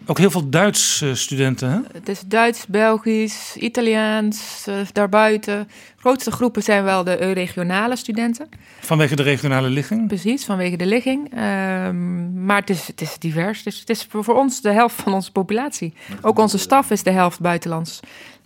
[0.05, 1.79] Ook heel veel Duits studenten, hè?
[1.93, 5.67] Het is Duits, Belgisch, Italiaans, uh, daarbuiten.
[5.67, 8.49] De grootste groepen zijn wel de regionale studenten.
[8.79, 10.07] Vanwege de regionale ligging?
[10.07, 11.31] Precies, vanwege de ligging.
[11.31, 13.63] Um, maar het is, het is divers.
[13.63, 15.93] Dus het is voor, voor ons de helft van onze populatie.
[16.21, 17.99] Ook onze staf is de helft buitenlands.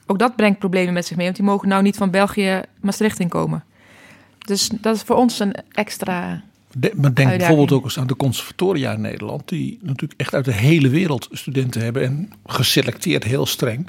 [0.05, 3.19] Ook dat brengt problemen met zich mee, want die mogen nou niet van België Maastricht
[3.19, 3.63] inkomen.
[4.37, 6.41] Dus dat is voor ons een extra
[6.79, 10.45] de, maar denk bijvoorbeeld ook eens aan de conservatoria in Nederland, die natuurlijk echt uit
[10.45, 13.87] de hele wereld studenten hebben en geselecteerd heel streng.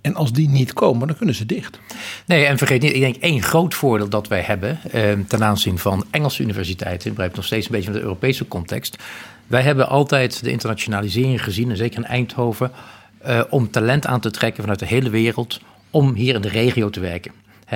[0.00, 1.80] En als die niet komen, dan kunnen ze dicht.
[2.26, 5.78] Nee, en vergeet niet, ik denk één groot voordeel dat wij hebben eh, ten aanzien
[5.78, 8.96] van Engelse universiteiten, ik begrijp nog steeds een beetje van de Europese context.
[9.46, 12.70] Wij hebben altijd de internationalisering gezien, en zeker in Eindhoven,
[13.26, 15.60] uh, om talent aan te trekken vanuit de hele wereld
[15.90, 17.32] om hier in de regio te werken.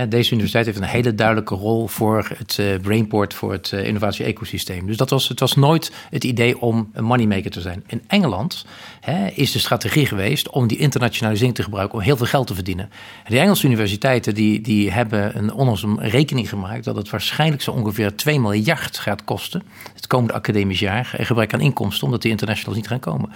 [0.08, 4.86] Deze universiteit heeft een hele duidelijke rol voor het uh, Brainport, voor het uh, innovatie-ecosysteem.
[4.86, 7.84] Dus dat was, het was nooit het idee om een moneymaker te zijn.
[7.86, 8.64] In Engeland
[9.04, 12.54] hè, is de strategie geweest om die internationalisering te gebruiken om heel veel geld te
[12.54, 12.90] verdienen.
[13.24, 17.62] En de Engelse universiteiten die, die hebben een onlangs een rekening gemaakt dat het waarschijnlijk
[17.62, 19.62] zo ongeveer 2 miljard gaat kosten
[20.04, 21.14] het komende academisch jaar.
[21.16, 23.30] En gebrek aan inkomsten, omdat die internationals niet gaan komen.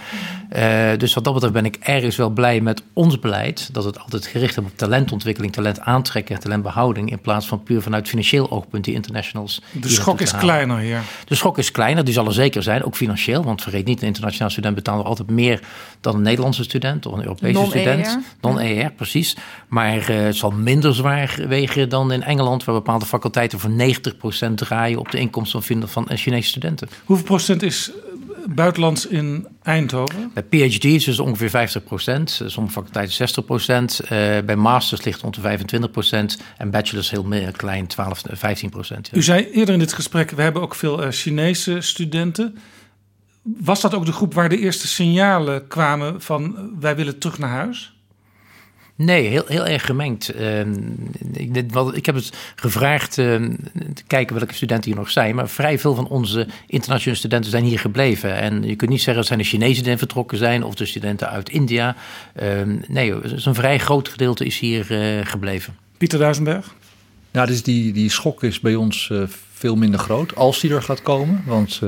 [0.55, 3.69] Uh, dus wat dat betreft ben ik ergens wel blij met ons beleid.
[3.73, 7.11] Dat het altijd gericht is op talentontwikkeling, talent aantrekken, talentbehouding.
[7.11, 9.61] In plaats van puur vanuit financieel oogpunt die internationals.
[9.71, 11.01] De schok is kleiner hier.
[11.25, 13.43] De schok is kleiner, die zal er zeker zijn, ook financieel.
[13.43, 15.58] Want vergeet niet, een internationaal student betaalt altijd meer
[16.01, 18.19] dan een Nederlandse student of een Europese student.
[18.41, 19.35] Non-ER, precies.
[19.67, 23.71] Maar uh, het zal minder zwaar wegen dan in Engeland, waar bepaalde faculteiten voor
[24.49, 26.89] 90% draaien op de inkomsten van, van Chinese studenten.
[27.05, 27.91] Hoeveel procent is
[28.55, 30.31] buitenlands in Eindhoven?
[30.33, 34.01] Bij PhD's is het ongeveer 50 procent, sommige faculteiten 60 procent.
[34.03, 34.09] Uh,
[34.45, 38.69] bij masters ligt het rond de 25 procent en bachelors heel meer, klein 12, 15
[38.69, 39.09] procent.
[39.11, 39.17] Ja.
[39.17, 42.57] U zei eerder in dit gesprek, we hebben ook veel uh, Chinese studenten.
[43.41, 47.37] Was dat ook de groep waar de eerste signalen kwamen van uh, wij willen terug
[47.37, 47.93] naar huis?
[48.95, 50.35] Nee, heel, heel erg gemengd.
[50.35, 50.59] Uh,
[51.33, 51.55] ik,
[51.93, 53.25] ik, heb het gevraagd uh,
[53.93, 55.35] te kijken welke studenten hier nog zijn.
[55.35, 58.35] Maar vrij veel van onze internationale studenten zijn hier gebleven.
[58.35, 61.29] En je kunt niet zeggen dat zijn de Chinezen die vertrokken zijn of de studenten
[61.29, 61.95] uit India.
[62.41, 65.75] Uh, nee, dus een vrij groot gedeelte is hier uh, gebleven.
[65.97, 66.75] Pieter Duisenberg?
[67.31, 69.23] Nou, dus die, die schok is bij ons uh,
[69.59, 71.43] veel minder groot als die er gaat komen.
[71.45, 71.79] Want uh,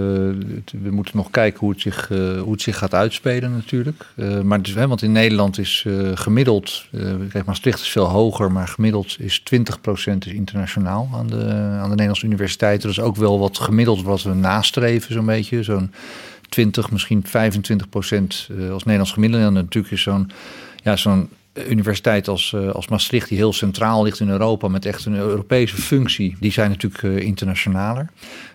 [0.82, 4.06] we moeten nog kijken hoe het zich, uh, hoe het zich gaat uitspelen natuurlijk.
[4.44, 6.86] maar dus, hè, want in Nederland is gemiddeld,
[7.30, 11.90] kijk Maastricht is veel hoger, maar gemiddeld is 20% is internationaal aan de, aan de
[11.90, 12.90] Nederlandse universiteiten.
[12.90, 15.64] Is ook wel wat gemiddeld wat we nastreven zo'n beetje.
[15.64, 15.92] Zo'n
[16.50, 17.30] 20, misschien 25%
[18.72, 19.46] als Nederlands gemiddelde.
[19.46, 20.32] En natuurlijk is zo'n
[20.84, 25.16] ja, zo'n universiteit als, als Maastricht, die heel centraal ligt in Europa met echt een
[25.16, 28.10] Europese functie, die zijn natuurlijk uh, internationaler.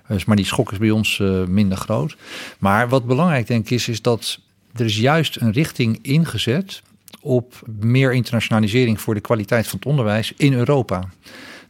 [0.09, 2.16] Dus, maar die schok is bij ons uh, minder groot.
[2.59, 4.38] Maar wat belangrijk denk ik is, is dat
[4.72, 6.82] er is juist een richting ingezet
[7.20, 11.09] op meer internationalisering voor de kwaliteit van het onderwijs in Europa.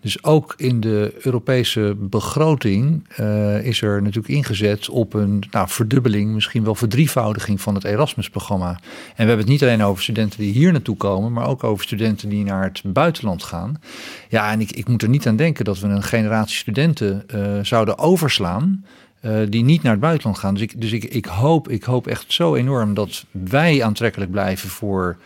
[0.01, 6.33] Dus ook in de Europese begroting uh, is er natuurlijk ingezet op een nou, verdubbeling,
[6.33, 8.69] misschien wel verdrievoudiging van het Erasmus-programma.
[8.69, 8.77] En
[9.17, 12.29] we hebben het niet alleen over studenten die hier naartoe komen, maar ook over studenten
[12.29, 13.81] die naar het buitenland gaan.
[14.29, 17.59] Ja, en ik, ik moet er niet aan denken dat we een generatie studenten uh,
[17.63, 18.85] zouden overslaan.
[19.23, 20.55] Uh, die niet naar het buitenland gaan.
[20.55, 24.69] Dus, ik, dus ik, ik, hoop, ik hoop echt zo enorm dat wij aantrekkelijk blijven
[24.69, 25.17] voor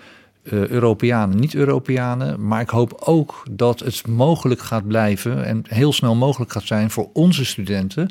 [0.43, 2.47] uh, Europeanen, niet-Europeanen.
[2.47, 6.91] Maar ik hoop ook dat het mogelijk gaat blijven en heel snel mogelijk gaat zijn
[6.91, 8.11] voor onze studenten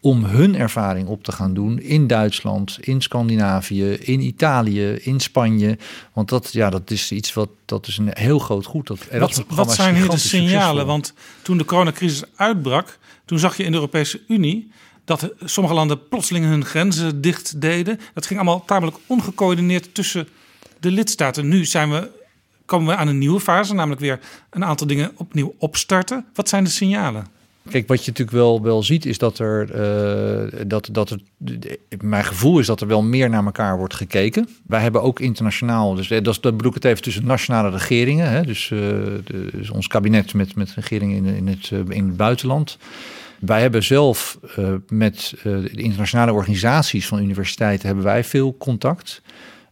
[0.00, 5.78] om hun ervaring op te gaan doen in Duitsland, in Scandinavië, in Italië, in Spanje.
[6.12, 8.86] Want dat, ja, dat is iets wat dat is een heel groot goed.
[8.86, 10.86] Dat wat, wat zijn hier de signalen?
[10.86, 11.12] Want
[11.42, 14.70] toen de coronacrisis uitbrak, toen zag je in de Europese Unie
[15.04, 18.00] dat sommige landen plotseling hun grenzen dicht deden.
[18.14, 20.28] Dat ging allemaal tamelijk ongecoördineerd tussen
[20.80, 21.48] de lidstaten.
[21.48, 22.08] Nu zijn we,
[22.64, 24.20] komen we aan een nieuwe fase, namelijk weer
[24.50, 26.24] een aantal dingen opnieuw opstarten.
[26.34, 27.26] Wat zijn de signalen?
[27.70, 29.68] Kijk, wat je natuurlijk wel, wel ziet, is dat er,
[30.54, 31.16] uh, dat, dat
[32.00, 34.48] mijn gevoel is dat er wel meer naar elkaar wordt gekeken.
[34.66, 38.42] Wij hebben ook internationaal, dus dat, dat bedoel ik het even tussen nationale regeringen, hè,
[38.42, 42.78] dus, uh, de, dus ons kabinet met, met regeringen in, in, het, in het buitenland.
[43.38, 44.38] Wij hebben zelf
[44.88, 49.22] met de internationale organisaties van universiteiten hebben wij veel contact.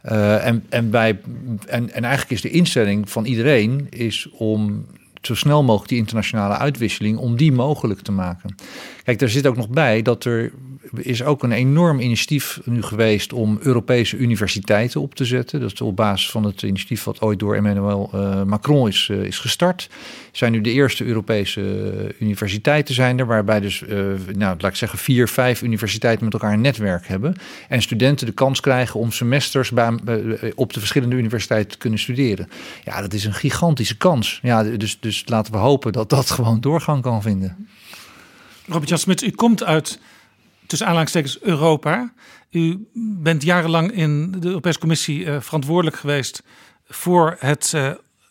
[0.09, 1.21] Uh, en, en, bij,
[1.67, 4.87] en, en eigenlijk is de instelling van iedereen is om
[5.23, 8.55] zo snel mogelijk die internationale uitwisseling, om die mogelijk te maken.
[9.05, 10.53] Kijk, daar zit ook nog bij dat er
[10.95, 15.61] is ook een enorm initiatief nu geweest om Europese universiteiten op te zetten.
[15.61, 19.23] Dat is op basis van het initiatief wat ooit door Emmanuel uh, Macron is, uh,
[19.23, 19.91] is gestart.
[20.33, 21.61] Zijn nu de eerste Europese
[22.19, 23.83] universiteiten zijn waarbij dus,
[24.37, 27.35] nou, laat ik zeggen, vier, vijf universiteiten met elkaar een netwerk hebben.
[27.69, 29.95] En studenten de kans krijgen om semesters bij,
[30.55, 32.49] op de verschillende universiteiten te kunnen studeren.
[32.85, 34.39] Ja, dat is een gigantische kans.
[34.43, 37.69] Ja, dus, dus laten we hopen dat dat gewoon doorgang kan vinden.
[38.67, 39.99] Robert-Jan Smit, u komt uit
[40.67, 42.13] tussen aanhalingstekens Europa.
[42.51, 46.43] U bent jarenlang in de Europese Commissie uh, verantwoordelijk geweest
[46.89, 47.91] voor het, uh,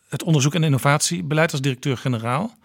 [0.09, 2.57] het onderzoek en innovatiebeleid als directeur-generaal.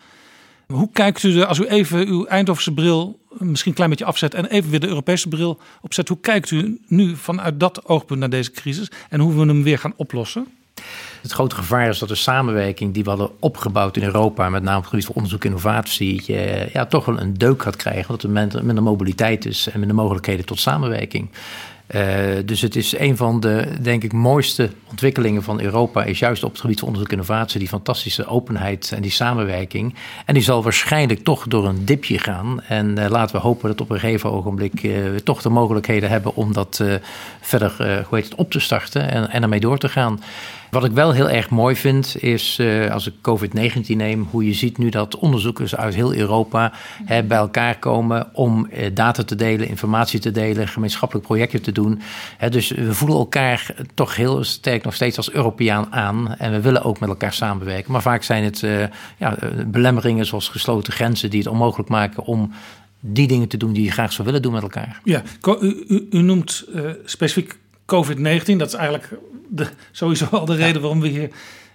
[0.67, 4.35] Hoe kijkt u er, als u even uw Eindhovense bril misschien een klein beetje afzet
[4.35, 8.31] en even weer de Europese bril opzet, hoe kijkt u nu vanuit dat oogpunt naar
[8.31, 10.47] deze crisis en hoe we hem weer gaan oplossen?
[11.23, 14.77] Het grote gevaar is dat de samenwerking die we hadden opgebouwd in Europa, met name
[14.77, 16.23] op het gebied van onderzoek en innovatie,
[16.73, 18.09] ja, toch wel een deuk gaat krijgen.
[18.09, 18.31] Dat er
[18.65, 21.29] minder mobiliteit is en minder mogelijkheden tot samenwerking.
[21.95, 22.03] Uh,
[22.45, 26.05] dus het is een van de, denk ik, mooiste ontwikkelingen van Europa.
[26.05, 27.59] Is juist op het gebied van onderzoek en innovatie.
[27.59, 29.95] Die fantastische openheid en die samenwerking.
[30.27, 32.63] En die zal waarschijnlijk toch door een dipje gaan.
[32.63, 36.35] En uh, laten we hopen dat op een gegeven ogenblik we toch de mogelijkheden hebben
[36.35, 36.85] om dat
[37.41, 37.75] verder
[38.09, 40.21] hoe heet het, op te starten en, en ermee door te gaan.
[40.71, 44.55] Wat ik wel heel erg mooi vind, is uh, als ik COVID-19 neem, hoe je
[44.55, 46.73] ziet nu dat onderzoekers uit heel Europa
[47.05, 51.73] hè, bij elkaar komen om uh, data te delen, informatie te delen, gemeenschappelijk projecten te
[51.73, 52.01] doen.
[52.37, 56.61] Hè, dus we voelen elkaar toch heel sterk nog steeds als Europeaan aan en we
[56.61, 57.93] willen ook met elkaar samenwerken.
[57.93, 58.85] Maar vaak zijn het uh,
[59.17, 62.53] ja, belemmeringen zoals gesloten grenzen die het onmogelijk maken om
[63.01, 65.01] die dingen te doen die je graag zou willen doen met elkaar.
[65.05, 65.23] Ja,
[65.61, 66.65] u, u, u noemt
[67.05, 68.57] specifiek COVID-19.
[68.57, 69.19] Dat is eigenlijk
[69.51, 71.31] de, sowieso al de reden waarom we hier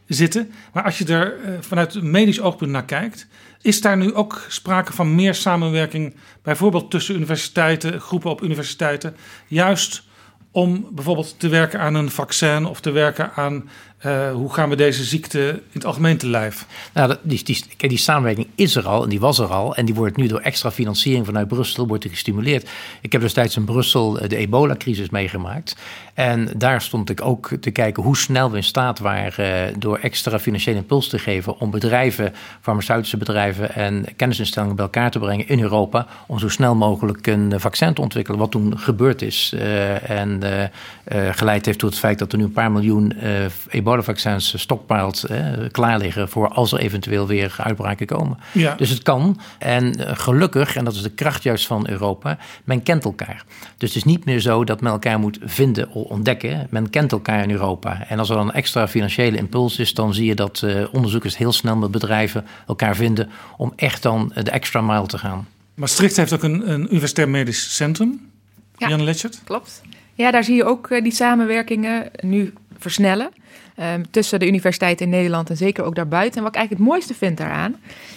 [0.07, 0.51] zitten.
[0.73, 3.27] Maar als je er uh, vanuit een medisch oogpunt naar kijkt,
[3.61, 9.15] is daar nu ook sprake van meer samenwerking, bijvoorbeeld tussen universiteiten, groepen op universiteiten,
[9.47, 10.03] juist
[10.51, 13.69] om bijvoorbeeld te werken aan een vaccin of te werken aan
[14.05, 16.65] uh, hoe gaan we deze ziekte in het algemeen te lijf?
[16.93, 19.75] Nou, die, die, die samenwerking is er al en die was er al.
[19.75, 22.69] En die wordt nu door extra financiering vanuit Brussel wordt gestimuleerd.
[23.01, 25.75] Ik heb destijds in Brussel eh, de ebola-crisis meegemaakt.
[26.13, 29.97] En daar stond ik ook te kijken hoe snel we in staat waren uh, door
[29.97, 35.47] extra financiële impuls te geven om bedrijven, farmaceutische bedrijven en kennisinstellingen bij elkaar te brengen
[35.47, 36.07] in Europa.
[36.27, 39.55] Om zo snel mogelijk een vaccin te ontwikkelen, wat toen gebeurd is.
[40.07, 40.41] En
[41.31, 43.13] geleid heeft tot het feit dat er nu een paar miljoen
[43.69, 45.39] ebola vaccins stockpiled eh,
[45.71, 48.37] klaar liggen voor als er eventueel weer uitbraken komen.
[48.51, 48.75] Ja.
[48.75, 49.39] Dus het kan.
[49.57, 53.43] En eh, gelukkig, en dat is de kracht juist van Europa, men kent elkaar.
[53.77, 56.67] Dus het is niet meer zo dat men elkaar moet vinden of ontdekken.
[56.69, 58.05] Men kent elkaar in Europa.
[58.07, 61.37] En als er dan een extra financiële impuls is, dan zie je dat uh, onderzoekers
[61.37, 65.47] heel snel met bedrijven elkaar vinden om echt dan de extra mile te gaan.
[65.73, 68.29] Maastricht heeft ook een, een universitair medisch centrum.
[68.77, 69.41] Ja, Jan Letchert.
[69.43, 69.81] Klopt.
[70.13, 73.29] Ja, daar zie je ook die samenwerkingen nu versnellen.
[73.79, 76.37] Um, tussen de universiteiten in Nederland en zeker ook daarbuiten.
[76.37, 77.75] En wat ik eigenlijk het mooiste vind daaraan,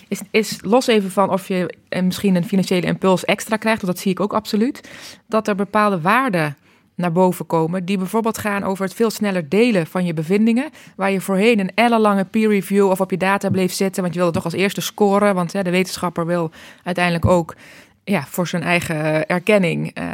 [0.08, 3.92] is, is los even van of je uh, misschien een financiële impuls extra krijgt, want
[3.92, 4.90] dat zie ik ook absoluut,
[5.26, 6.56] dat er bepaalde waarden
[6.94, 11.10] naar boven komen, die bijvoorbeeld gaan over het veel sneller delen van je bevindingen, waar
[11.10, 14.34] je voorheen een ellenlange peer review of op je data bleef zitten, want je wilde
[14.34, 16.50] toch als eerste scoren, want de wetenschapper wil
[16.84, 17.56] uiteindelijk ook
[18.04, 20.04] ja, voor zijn eigen erkenning uh,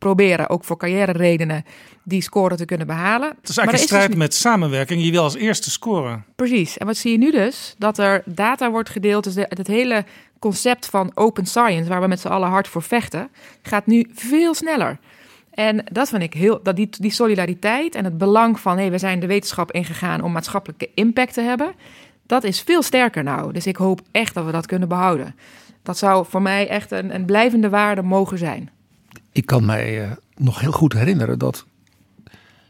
[0.00, 1.64] proberen, ook voor carrière redenen,
[2.02, 3.28] die score te kunnen behalen.
[3.40, 5.04] Het is eigenlijk een strijd dus met samenwerking.
[5.04, 6.24] Je wil als eerste scoren.
[6.36, 6.78] Precies.
[6.78, 7.74] En wat zie je nu dus?
[7.78, 9.24] Dat er data wordt gedeeld.
[9.24, 10.04] Dus het hele
[10.38, 13.28] concept van open science, waar we met z'n allen hard voor vechten,
[13.62, 14.98] gaat nu veel sneller.
[15.50, 18.90] En dat vind ik heel, dat die, die solidariteit en het belang van hé, hey,
[18.90, 21.72] we zijn de wetenschap ingegaan om maatschappelijke impact te hebben,
[22.26, 23.52] dat is veel sterker nou.
[23.52, 25.34] Dus ik hoop echt dat we dat kunnen behouden.
[25.82, 28.70] Dat zou voor mij echt een, een blijvende waarde mogen zijn.
[29.32, 31.64] Ik kan mij uh, nog heel goed herinneren dat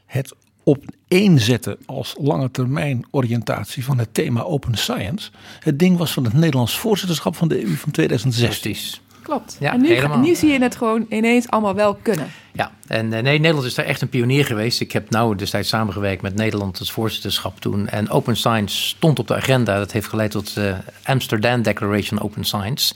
[0.06, 0.34] het
[0.64, 5.30] opeenzetten als lange termijn oriëntatie van het thema Open Science
[5.60, 8.76] het ding was van het Nederlands voorzitterschap van de EU van 2016.
[9.22, 9.56] Klopt.
[9.60, 12.30] Ja, en nu, nu zie je het gewoon ineens allemaal wel kunnen.
[12.52, 14.80] Ja, en nee, Nederland is daar echt een pionier geweest.
[14.80, 17.88] Ik heb nou destijds samengewerkt met Nederland het voorzitterschap toen.
[17.88, 19.78] En Open Science stond op de agenda.
[19.78, 22.94] Dat heeft geleid tot de Amsterdam Declaration Open Science.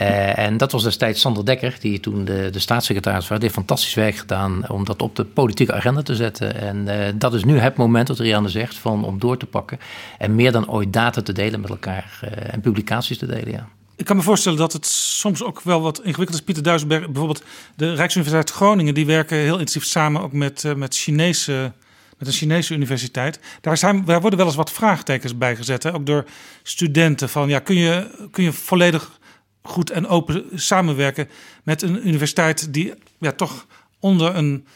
[0.00, 3.38] Uh, en dat was destijds Sander Dekker, die toen de, de staatssecretaris was.
[3.38, 6.60] Die heeft fantastisch werk gedaan om dat op de politieke agenda te zetten.
[6.60, 9.78] En uh, dat is nu het moment, wat Rianne zegt, van, om door te pakken.
[10.18, 13.68] En meer dan ooit data te delen met elkaar uh, en publicaties te delen, ja.
[13.98, 16.44] Ik kan me voorstellen dat het soms ook wel wat ingewikkeld is.
[16.44, 17.44] Pieter Duisenberg, bijvoorbeeld
[17.76, 21.72] de Rijksuniversiteit Groningen, die werken heel intensief samen ook met, uh, met Chinese
[22.18, 23.40] met een Chinese universiteit.
[23.60, 25.94] Daar, zijn, worden wel eens wat vraagtekens bij gezet, hè?
[25.94, 26.24] ook door
[26.62, 27.28] studenten.
[27.28, 29.18] Van, ja, kun, je, kun je volledig
[29.62, 31.28] goed en open samenwerken
[31.62, 33.66] met een universiteit die ja, toch
[34.00, 34.66] onder een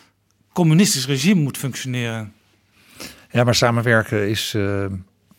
[0.53, 2.33] communistisch regime moet functioneren?
[3.31, 4.87] Ja, maar samenwerken is uh,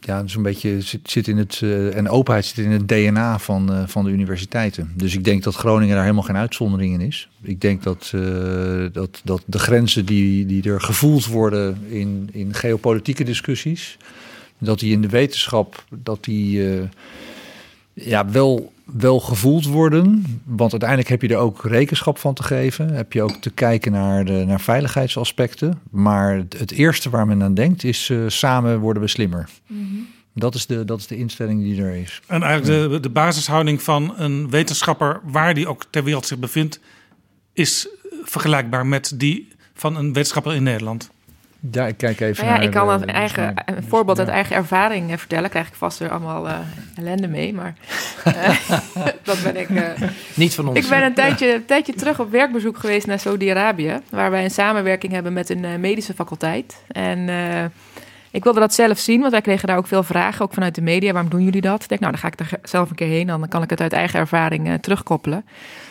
[0.06, 3.72] ja, zo'n beetje zit, zit in het uh, en openheid zit in het DNA van,
[3.72, 4.92] uh, van de universiteiten.
[4.96, 7.30] Dus ik denk dat Groningen daar helemaal geen uitzondering in is.
[7.42, 8.14] Ik denk dat,
[8.92, 13.98] dat, dat de grenzen die, die er gevoeld worden in, in geopolitieke discussies,
[14.58, 16.62] dat die in de wetenschap dat die
[17.94, 20.24] ja, wel wel gevoeld worden.
[20.44, 22.90] Want uiteindelijk heb je er ook rekenschap van te geven.
[22.90, 25.80] Heb je ook te kijken naar, de, naar veiligheidsaspecten.
[25.92, 29.50] Maar het, eerste waar men aan denkt is uh, samen worden we slimmer.
[29.68, 32.22] Mm Dat is, de, dat is de instelling die er is.
[32.28, 36.80] En eigenlijk de, de basishouding van een wetenschapper, waar die ook ter wereld zich bevindt,
[37.54, 37.88] is
[38.24, 41.12] vergelijkbaar met die van een wetenschapper in Nederland.
[41.72, 44.56] Ja, ik kijk even nou ja, Ik kan de, een, eigen, een voorbeeld uit eigen
[44.56, 45.50] ervaring eh, vertellen.
[45.50, 46.58] Krijg ik vast weer allemaal uh,
[46.96, 47.74] ellende mee, maar
[48.28, 48.58] uh,
[49.24, 49.70] dat ben ik...
[49.70, 49.90] Uh,
[50.34, 50.78] Niet van ons.
[50.78, 54.00] Ik ben een tijdje, een tijdje terug op werkbezoek geweest naar Saudi-Arabië...
[54.10, 56.76] waar wij een samenwerking hebben met een medische faculteit.
[56.88, 57.30] En
[58.34, 60.82] ik wilde dat zelf zien, want wij kregen daar ook veel vragen, ook vanuit de
[60.82, 61.12] media.
[61.12, 61.84] Waarom doen jullie dat?
[61.84, 63.28] Ik denk, nou, dan ga ik er zelf een keer heen.
[63.28, 65.46] Dan kan ik het uit eigen ervaring terugkoppelen.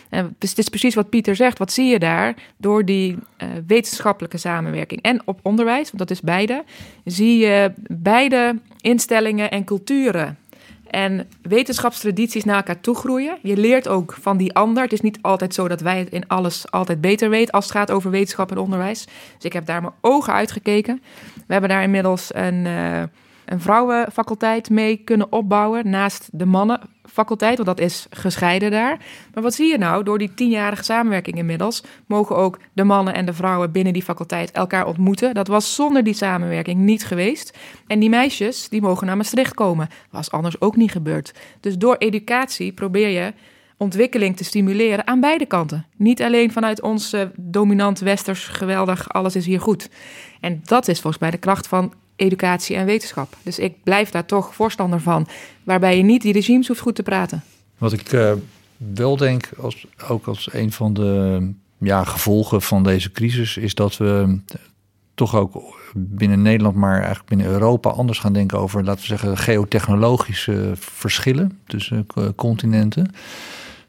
[0.09, 1.57] En dus het is precies wat Pieter zegt.
[1.57, 6.21] Wat zie je daar door die uh, wetenschappelijke samenwerking en op onderwijs, want dat is
[6.21, 6.63] beide,
[7.05, 10.37] zie je beide instellingen en culturen
[10.93, 13.37] en wetenschapstradities naar elkaar toe groeien.
[13.41, 14.83] Je leert ook van die ander.
[14.83, 17.73] Het is niet altijd zo dat wij het in alles altijd beter weten als het
[17.73, 19.05] gaat over wetenschap en onderwijs.
[19.35, 21.01] Dus ik heb daar mijn ogen uitgekeken.
[21.35, 22.99] We hebben daar inmiddels een, uh,
[23.45, 26.45] een vrouwenfaculteit mee kunnen opbouwen naast de
[27.03, 28.97] mannenfaculteit, want dat is gescheiden daar.
[29.33, 30.03] Maar wat zie je nou?
[30.03, 34.51] Door die tienjarige samenwerking inmiddels mogen ook de mannen en de vrouwen binnen die faculteit
[34.51, 35.33] elkaar ontmoeten.
[35.33, 37.57] Dat was zonder die samenwerking niet geweest.
[37.87, 39.89] En die meisjes, die mogen naar Maastricht komen.
[40.09, 41.33] Was anders ook niet gebeurd.
[41.59, 43.33] Dus door educatie probeer je
[43.77, 45.85] ontwikkeling te stimuleren aan beide kanten.
[45.97, 46.83] Niet alleen vanuit
[47.13, 49.89] uh, dominant westers geweldig, alles is hier goed.
[50.39, 51.93] En dat is volgens mij de kracht van
[52.23, 53.37] educatie en wetenschap.
[53.43, 55.27] Dus ik blijf daar toch voorstander van,
[55.63, 57.43] waarbij je niet die regimes hoeft goed te praten.
[57.77, 58.31] Wat ik uh,
[58.77, 63.97] wel denk, als, ook als een van de ja, gevolgen van deze crisis, is dat
[63.97, 64.39] we
[65.13, 69.37] toch ook binnen Nederland, maar eigenlijk binnen Europa anders gaan denken over, laten we zeggen,
[69.37, 72.05] geotechnologische verschillen tussen
[72.35, 73.11] continenten.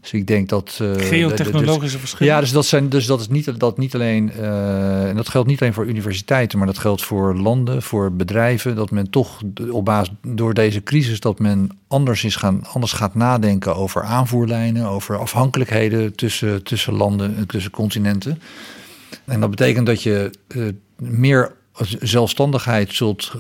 [0.05, 0.79] Dus ik denk dat.
[0.83, 2.35] Uh, Geotechnologische dus, verschillen.
[2.35, 4.33] Ja, dus dat, zijn, dus dat is niet, dat niet alleen.
[4.39, 8.77] Uh, en dat geldt niet alleen voor universiteiten, maar dat geldt voor landen, voor bedrijven.
[8.77, 9.41] Dat men toch
[9.71, 14.87] op basis door deze crisis, dat men anders, is gaan, anders gaat nadenken over aanvoerlijnen,
[14.87, 18.41] over afhankelijkheden tussen, tussen landen, tussen continenten.
[19.25, 21.53] En dat betekent dat je uh, meer
[22.01, 23.33] zelfstandigheid zult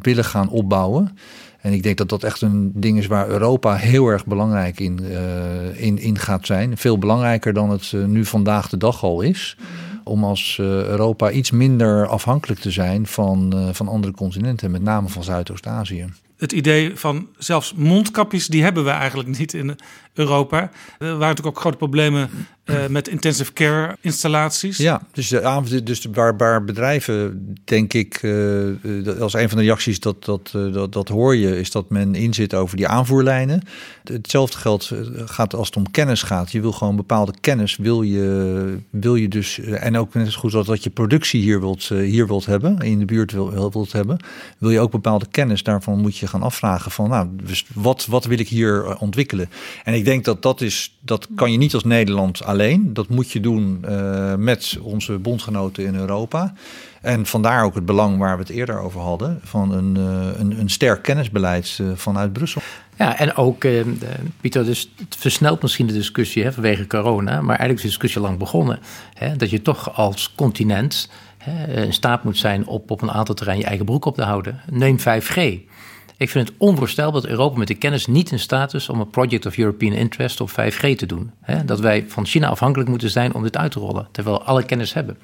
[0.00, 1.16] willen gaan opbouwen.
[1.60, 4.98] En ik denk dat dat echt een ding is waar Europa heel erg belangrijk in,
[5.02, 6.76] uh, in, in gaat zijn.
[6.76, 9.56] Veel belangrijker dan het uh, nu vandaag de dag al is.
[10.04, 15.08] Om als uh, Europa iets minder afhankelijk te zijn van, van andere continenten, met name
[15.08, 16.06] van Zuidoost-Azië
[16.40, 19.76] het idee van zelfs mondkapjes, die hebben we eigenlijk niet in
[20.14, 20.58] Europa.
[20.58, 22.30] Er waren natuurlijk ook grote problemen
[22.70, 24.76] uh, met intensive care installaties.
[24.76, 30.00] Ja, dus, de, dus waar, waar bedrijven, denk ik, uh, als een van de reacties
[30.00, 33.62] dat, dat, uh, dat, dat hoor je, is dat men inzit over die aanvoerlijnen.
[34.04, 34.92] Hetzelfde geldt
[35.24, 36.52] gaat als het om kennis gaat.
[36.52, 40.66] Je wil gewoon bepaalde kennis, wil je, wil je dus, en ook net zo goed
[40.66, 44.18] dat je productie hier wilt, hier wilt hebben, in de buurt wil, wilt hebben,
[44.58, 48.24] wil je ook bepaalde kennis, daarvan moet je gaan afvragen van, nou, dus wat, wat
[48.24, 49.50] wil ik hier ontwikkelen?
[49.84, 52.58] En ik denk dat dat is, dat kan je niet als Nederland alleen.
[52.92, 56.52] Dat moet je doen uh, met onze bondgenoten in Europa.
[57.00, 60.60] En vandaar ook het belang waar we het eerder over hadden, van een, uh, een,
[60.60, 62.62] een sterk kennisbeleid uh, vanuit Brussel.
[62.96, 63.66] Ja, en ook,
[64.40, 68.20] Pieter, dus het versnelt misschien de discussie hè, vanwege corona, maar eigenlijk is de discussie
[68.20, 68.78] lang begonnen.
[69.14, 73.34] Hè, dat je toch als continent hè, in staat moet zijn op, op een aantal
[73.34, 74.60] terreinen je eigen broek op te houden.
[74.70, 75.69] Neem 5G.
[76.20, 79.10] Ik vind het onvoorstelbaar dat Europa met de kennis niet in staat is om een
[79.10, 81.32] Project of European Interest op 5G te doen.
[81.64, 84.64] dat wij van China afhankelijk moeten zijn om dit uit te rollen, terwijl we alle
[84.64, 85.18] kennis hebben.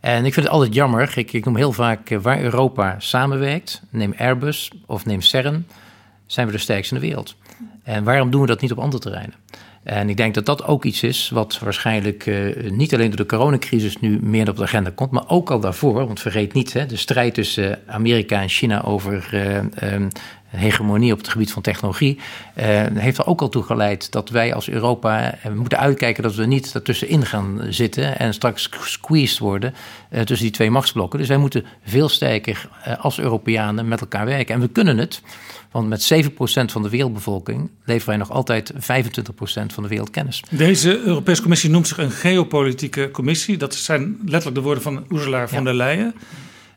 [0.00, 3.82] En ik vind het altijd jammer, ik, ik noem heel vaak eh, waar Europa samenwerkt,
[3.90, 5.66] neem Airbus of neem CERN,
[6.26, 7.36] zijn we de sterkste in de wereld.
[7.82, 9.34] En waarom doen we dat niet op andere terreinen?
[9.86, 13.26] En ik denk dat dat ook iets is wat waarschijnlijk uh, niet alleen door de
[13.26, 16.06] coronacrisis nu meer op de agenda komt, maar ook al daarvoor.
[16.06, 20.08] Want vergeet niet, hè, de strijd tussen Amerika en China over uh, um,
[20.56, 22.18] hegemonie op het gebied van technologie,
[22.54, 26.34] eh, heeft er ook al toe geleid dat wij als Europa eh, moeten uitkijken dat
[26.34, 29.74] we niet ertussenin gaan zitten en straks squeezed worden
[30.08, 31.18] eh, tussen die twee machtsblokken.
[31.18, 34.54] Dus wij moeten veel sterker eh, als Europeanen met elkaar werken.
[34.54, 35.22] En we kunnen het,
[35.70, 38.76] want met 7% van de wereldbevolking leveren wij nog altijd 25%
[39.66, 40.42] van de wereldkennis.
[40.50, 43.56] Deze Europese Commissie noemt zich een geopolitieke commissie.
[43.56, 46.14] Dat zijn letterlijk de woorden van Ursula von der Leyen.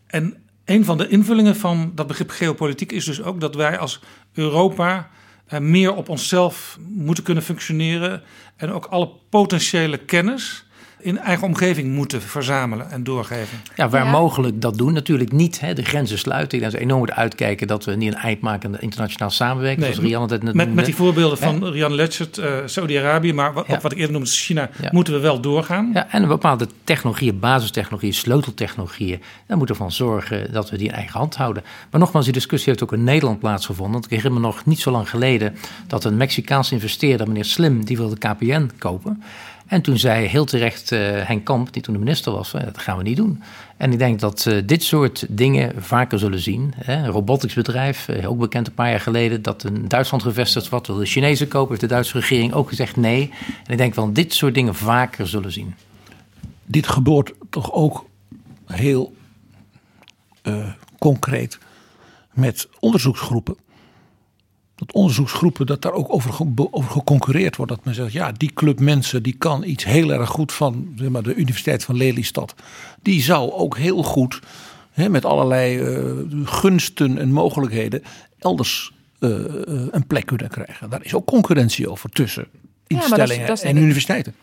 [0.08, 4.00] En een van de invullingen van dat begrip geopolitiek is dus ook dat wij als
[4.34, 5.10] Europa
[5.46, 8.24] eh, meer op onszelf moeten kunnen functioneren
[8.56, 10.66] en ook alle potentiële kennis
[11.02, 13.58] in eigen omgeving moeten verzamelen en doorgeven.
[13.76, 14.94] Ja, waar mogelijk dat doen.
[14.94, 16.60] Natuurlijk niet hè, de grenzen sluiten.
[16.60, 19.82] Dat we enorm moeten uitkijken dat we niet een eind maken aan de internationaal samenwerking.
[19.82, 20.76] Nee, zoals Rianne het net met, noemde.
[20.76, 24.30] met die voorbeelden van Rian Letchert, eh, Saudi-Arabië, maar wat, ook wat ik eerder noemde,
[24.30, 25.90] China, moeten we wel doorgaan.
[25.94, 29.22] Ja, en bepaalde technologieën, basistechnologieën, sleuteltechnologieën.
[29.48, 31.64] Daar moeten we van zorgen dat we die in eigen hand houden.
[31.92, 33.94] Maar nogmaals, die discussie heeft ook in Nederland plaatsgevonden.
[33.94, 35.56] Want ik herinner me nog niet zo lang geleden
[35.88, 39.24] dat een Mexicaanse investeerder, meneer Slim, die wilde KPN kopen.
[39.70, 42.78] En toen zei heel terecht eh, Henk Kamp, die toen de minister was, eh, dat
[42.78, 43.44] gaan we niet doen.
[43.78, 46.74] En ik denk dat eh, dit soort dingen vaker zullen zien.
[46.76, 46.94] Hè.
[46.94, 51.06] Een roboticsbedrijf, ook bekend een paar jaar geleden, dat in Duitsland gevestigd wordt, wil de
[51.06, 53.32] Chinezen kopen, heeft de Duitse regering ook gezegd nee.
[53.66, 55.76] En ik denk wel dit soort dingen vaker zullen zien.
[56.66, 58.06] Dit gebeurt toch ook
[58.66, 59.14] heel
[61.00, 61.58] concreet
[62.34, 63.56] met onderzoeksgroepen.
[64.80, 66.36] Dat onderzoeksgroepen, dat daar ook over,
[66.72, 67.72] over geconcurreerd wordt.
[67.72, 71.10] Dat men zegt, ja, die club mensen die kan iets heel erg goed van zeg
[71.10, 72.56] maar, de Universiteit van Lelystad.
[73.02, 74.40] Die zou ook heel goed
[74.92, 76.12] hè, met allerlei eh,
[76.44, 78.04] gunsten en mogelijkheden
[78.40, 80.90] elders eh, eh, een plek kunnen krijgen.
[80.90, 84.36] Daar is ook concurrentie over tussen maar dat is- instellingen dat is en universiteiten.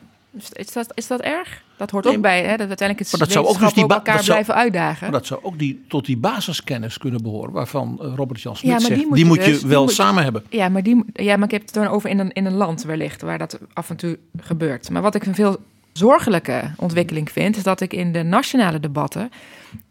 [0.52, 1.62] Is dat, is dat erg?
[1.76, 2.56] Dat hoort Nee, ook bij, hè?
[2.56, 5.10] Dat uiteindelijk het Maar dat zou ook dus die elkaar zou- blijven uitdagen.
[5.10, 8.78] Maar dat zou ook die, tot die basiskennis kunnen behoren, waarvan eh, Robert Jan Ja,
[8.78, 10.44] Smit zegt, die die moet je dus- wel moet- samen hebben.
[10.50, 12.82] Ja, maar, die, ja, maar ik heb het dan over in een, in een land
[12.82, 14.90] wellicht waar dat af en toe gebeurt.
[14.90, 15.56] Maar wat ik een veel
[15.92, 19.30] zorgelijke ontwikkeling vind, is dat ik in de nationale debatten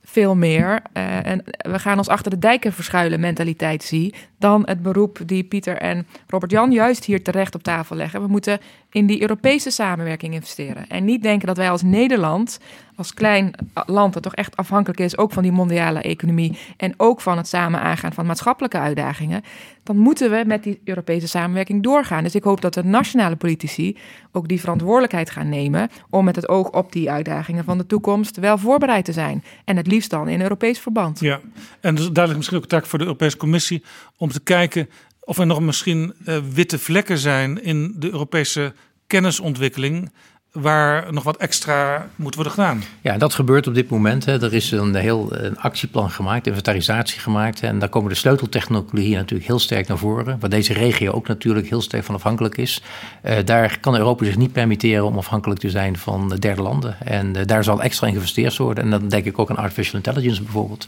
[0.05, 4.81] veel meer eh, en we gaan ons achter de dijken verschuilen mentaliteit zie dan het
[4.81, 8.21] beroep die Pieter en Robert Jan juist hier terecht op tafel leggen.
[8.21, 8.59] We moeten
[8.91, 12.59] in die Europese samenwerking investeren en niet denken dat wij als Nederland,
[12.95, 13.53] als klein
[13.85, 17.47] land dat toch echt afhankelijk is ook van die mondiale economie en ook van het
[17.47, 19.43] samen aangaan van maatschappelijke uitdagingen,
[19.83, 22.23] dan moeten we met die Europese samenwerking doorgaan.
[22.23, 23.97] Dus ik hoop dat de nationale politici
[24.31, 28.37] ook die verantwoordelijkheid gaan nemen om met het oog op die uitdagingen van de toekomst
[28.37, 29.43] wel voorbereid te zijn.
[29.65, 31.19] En het dan in Europees verband.
[31.19, 31.39] Ja,
[31.79, 33.83] en dus duidelijk misschien ook een taak voor de Europese Commissie
[34.17, 34.89] om te kijken
[35.19, 38.73] of er nog misschien eh, witte vlekken zijn in de Europese
[39.07, 40.11] kennisontwikkeling
[40.55, 42.83] waar nog wat extra moet worden gedaan.
[43.01, 44.25] Ja, dat gebeurt op dit moment.
[44.25, 44.43] Hè.
[44.43, 47.61] Er is een heel een actieplan gemaakt, inventarisatie gemaakt.
[47.61, 50.37] En daar komen de sleuteltechnologieën natuurlijk heel sterk naar voren.
[50.39, 52.81] Waar deze regio ook natuurlijk heel sterk van afhankelijk is.
[53.21, 56.99] Eh, daar kan Europa zich niet permitteren om afhankelijk te zijn van de derde landen.
[56.99, 58.83] En eh, daar zal extra in geïnvesteerd worden.
[58.83, 60.87] En dan denk ik ook aan artificial intelligence bijvoorbeeld.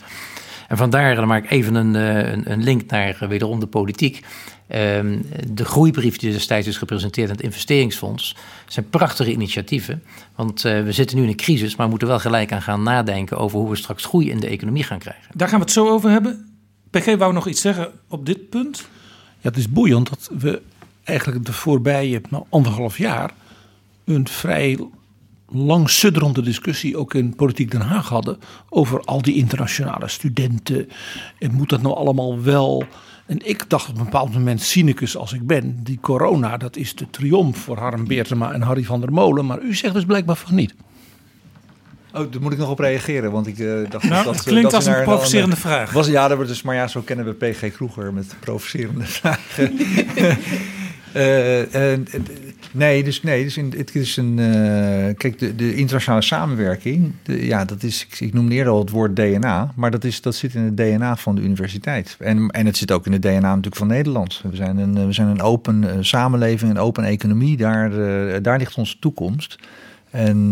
[0.68, 3.68] En vandaar, dan maak ik even een, eh, een, een link naar eh, wederom de
[3.68, 4.26] politiek.
[4.68, 8.36] Ehm, de groeibrief die destijds is gepresenteerd aan het investeringsfonds
[8.68, 10.04] zijn prachtige initiatieven.
[10.36, 12.84] Want eh, we zitten nu in een crisis, maar we moeten wel gelijk aan gaan
[12.84, 15.32] nadenken over hoe we straks groei in de economie gaan krijgen.
[15.34, 16.60] Daar gaan we het zo over hebben.
[16.90, 18.88] PG wou nog iets zeggen op dit punt.
[19.40, 20.62] Ja, het is boeiend dat we
[21.04, 23.32] eigenlijk de voorbije nou, anderhalf jaar
[24.06, 24.80] een vrij
[25.52, 28.38] lang sudderende discussie ook in Politiek Den Haag hadden
[28.70, 30.90] over al die internationale studenten.
[31.40, 32.84] En moet dat nou allemaal wel?
[33.26, 36.96] En ik dacht op een bepaald moment, cynicus als ik ben, die corona, dat is
[36.96, 39.46] de triomf voor Harm Beertema en Harry van der Molen.
[39.46, 40.74] Maar u zegt dus blijkbaar van niet.
[42.14, 44.36] Oh, daar moet ik nog op reageren, want ik eh, dacht Nou, dat...
[44.36, 45.92] het klinkt dat als een provocerende vraag.
[45.92, 49.78] Was, ja, dat wordt dus, maar ja, zo kennen we PG Kroeger met provocerende vragen.
[51.18, 52.00] Eh, eh,
[52.72, 54.40] nee, dus, nee, dus het is een...
[54.40, 58.04] eh, kijk, de, de internationale samenwerking, ja, dat is...
[58.10, 60.78] Ik, ik noemde eerder al het woord DNA, maar dat, is, dat zit in het
[60.78, 62.16] DNA van de universiteit.
[62.20, 64.42] En, en het zit ook in het DNA natuurlijk van Nederland.
[64.50, 67.58] We zijn een, we zijn een open samenleving, een open economie.
[67.58, 67.92] Daar,
[68.42, 69.56] daar ligt onze toekomst.
[70.12, 70.52] En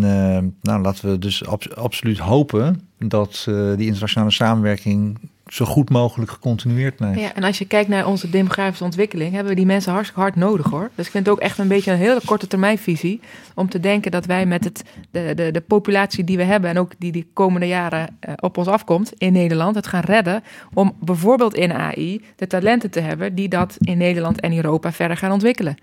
[0.61, 3.44] nou, laten we dus ab- absoluut hopen dat
[3.76, 5.18] die internationale samenwerking
[5.56, 7.19] zo goed mogelijk gecontinueerd blijft.
[7.19, 10.36] Ja, en als je kijkt naar onze demografische ontwikkeling, hebben we die mensen hartstikke hard
[10.36, 10.91] nodig hoor.
[10.95, 13.19] Dus ik vind het ook echt een beetje een hele korte termijnvisie
[13.56, 16.77] om te denken dat wij met het, de, de, de populatie die we hebben en
[16.77, 20.95] ook die die komende jaren eh, op ons afkomt in Nederland, het gaan redden om
[20.99, 25.32] bijvoorbeeld in AI de talenten te hebben die dat in Nederland en Europa verder gaan
[25.32, 25.77] ontwikkelen.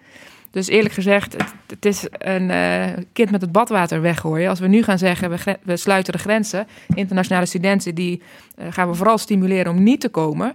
[0.52, 4.48] Dus eerlijk gezegd, het, het is een eh, kind met het badwater weggooien.
[4.48, 6.66] Als we nu gaan zeggen, we, sluiten de grenzen.
[6.94, 8.22] Internationale studenten, die
[8.56, 10.54] eh, gaan we vooral stimuleren om niet te komen.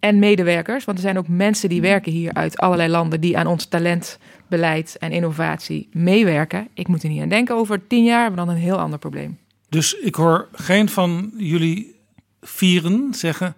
[0.00, 0.84] en medewerkers.
[0.84, 4.96] Want er zijn ook mensen die werken hier uit allerlei landen die aan ons talentbeleid
[4.98, 6.68] en innovatie meewerken.
[6.74, 7.54] Ik moet er niet aan denken.
[7.54, 9.38] Over tien jaar hebben we dan een heel ander probleem.
[9.68, 11.94] Dus ik hoor geen van jullie
[12.40, 13.54] vieren zeggen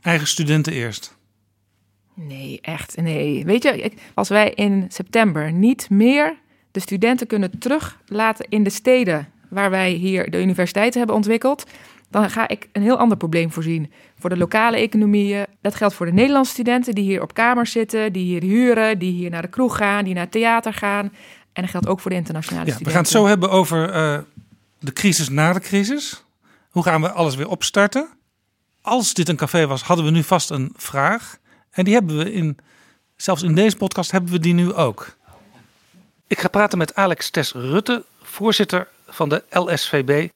[0.00, 1.16] eigen studenten eerst.
[2.14, 2.96] Nee, echt.
[2.96, 3.44] Nee.
[3.44, 6.34] Weet je, als wij in september niet meer
[6.70, 11.64] de studenten kunnen teruglaten in de steden waar wij hier de universiteiten hebben ontwikkeld,
[12.10, 13.92] dan ga ik een heel ander probleem voorzien.
[14.18, 15.46] Voor de lokale economieën.
[15.60, 19.12] Dat geldt voor de Nederlandse studenten die hier op kamers zitten, die hier huren, die
[19.12, 21.12] hier naar de kroeg gaan, die naar het theater gaan.
[21.52, 23.02] En dat geldt ook voor de internationale Ja, we studenten.
[23.04, 24.18] gaan het zo hebben over eh,
[24.78, 26.24] de crisis na de crisis.
[26.70, 28.08] Hoe gaan we alles weer opstarten?
[28.80, 31.38] Als dit een café was, hadden we nu vast een vraag.
[31.72, 32.58] En die hebben we in,
[33.16, 35.16] zelfs in deze podcast hebben we die nu ook.
[36.26, 40.28] Ik ga praten met Alex Tes Rutte, voorzitter van de LSVB,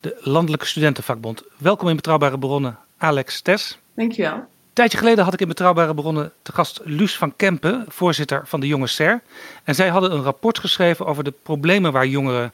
[0.00, 1.42] de Landelijke Studentenvakbond.
[1.56, 3.78] Welkom in Betrouwbare Bronnen, Alex Tes.
[3.94, 4.34] Dankjewel.
[4.34, 8.60] Een tijdje geleden had ik in Betrouwbare Bronnen te gast Luus van Kempen, voorzitter van
[8.60, 9.22] de Jonge SER.
[9.64, 12.52] En zij hadden een rapport geschreven over de problemen waar jongeren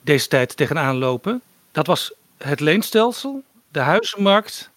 [0.00, 1.42] deze tijd tegenaan lopen.
[1.72, 4.70] Dat was het leenstelsel, de huizenmarkt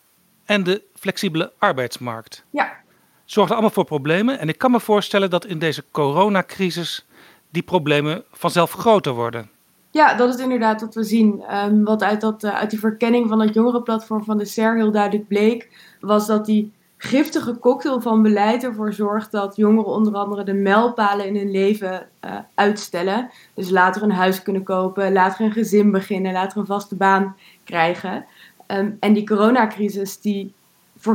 [0.45, 2.43] en de flexibele arbeidsmarkt.
[2.49, 2.85] Ja.
[3.27, 4.39] Zorgden allemaal voor problemen.
[4.39, 7.05] En ik kan me voorstellen dat in deze coronacrisis
[7.49, 9.49] die problemen vanzelf groter worden.
[9.91, 11.41] Ja, dat is inderdaad wat we zien.
[11.41, 14.91] Ehm, wat uit, dat, eh, uit die verkenning van het jongerenplatform van de SER heel
[14.91, 20.43] duidelijk bleek, was dat die giftige cocktail van beleid ervoor zorgt dat jongeren onder andere
[20.43, 23.29] de mijlpalen in hun leven eh, uitstellen.
[23.53, 28.25] Dus later een huis kunnen kopen, later een gezin beginnen, later een vaste baan krijgen.
[28.67, 30.53] Ehm, en die coronacrisis die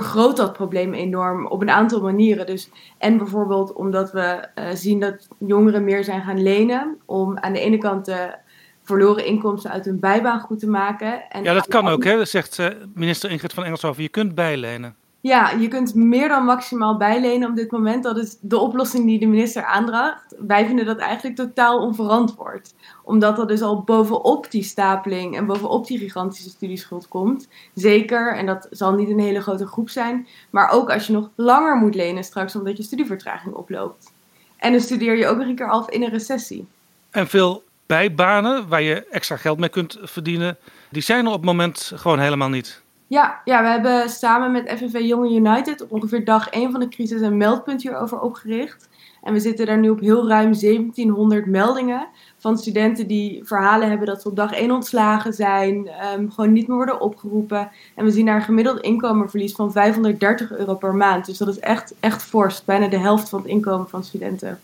[0.00, 2.46] vergroot dat probleem enorm op een aantal manieren.
[2.46, 7.52] Dus, en bijvoorbeeld omdat we eh, zien dat jongeren meer zijn gaan lenen om aan
[7.52, 8.34] de ene kant de
[8.82, 11.30] verloren inkomsten uit hun bijbaan goed te maken.
[11.30, 12.24] En Ja, dat kan ook, hè?
[12.24, 14.02] zegt eh, minister Ingrid van Engelshoven.
[14.02, 14.96] Je kunt bijlenen.
[15.22, 18.02] Ja, je kunt meer dan maximaal bijlenen op dit moment.
[18.02, 20.34] Dat is de oplossing die de minister aandraagt.
[20.38, 22.74] Wij vinden dat eigenlijk totaal onverantwoord.
[23.04, 27.48] Omdat dat dus al bovenop die stapeling en bovenop die gigantische studieschuld komt.
[27.74, 30.26] Zeker, en dat zal niet een hele grote groep zijn.
[30.50, 34.12] Maar ook als je nog langer moet lenen straks omdat je studievertraging oploopt.
[34.56, 36.66] En dan studeer je ook nog een keer half in een recessie.
[37.10, 40.58] En veel bijbanen waar je extra geld mee kunt verdienen,
[40.90, 42.81] die zijn er op het moment gewoon helemaal niet.
[43.12, 46.88] Ja, ja, we hebben samen met FNV Jonge United op ongeveer dag 1 van de
[46.88, 48.88] crisis een meldpunt hierover opgericht.
[49.22, 52.06] En we zitten daar nu op heel ruim 1700 meldingen
[52.38, 56.68] van studenten die verhalen hebben dat ze op dag 1 ontslagen zijn, ehm, gewoon niet
[56.68, 57.70] meer worden opgeroepen.
[57.94, 61.26] En we zien daar een gemiddeld inkomenverlies van 530 euro per maand.
[61.26, 64.60] Dus dat is echt, echt fors, bijna de helft van het inkomen van studenten.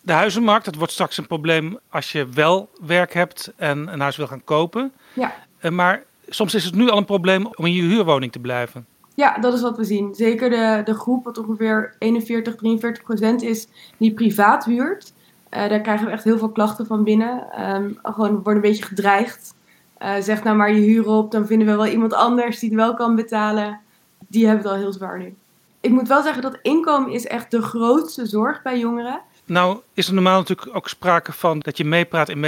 [0.00, 4.16] De huizenmarkt, dat wordt straks een probleem als je wel werk hebt en een huis
[4.16, 4.92] wil gaan kopen.
[5.12, 5.34] Ja.
[5.58, 8.86] Eh, Maar soms is het nu al een probleem om in je huurwoning te blijven.
[9.14, 10.14] Ja, dat is wat we zien.
[10.14, 15.12] Zeker de, de groep, wat ongeveer 41, 43 procent is, die privaat huurt.
[15.48, 17.52] Eh, daar krijgen we echt heel veel klachten van binnen.
[17.52, 19.54] Ehm, gewoon worden een beetje gedreigd.
[19.98, 22.78] Eh, zeg nou maar je huur op, dan vinden we wel iemand anders die het
[22.78, 23.80] wel kan betalen.
[24.28, 25.34] Die hebben het al heel zwaar nu.
[25.80, 29.20] Ik moet wel zeggen dat inkomen is echt de grootste zorg bij jongeren.
[29.44, 32.40] Nou is er normaal natuurlijk ook sprake van dat je meepraat in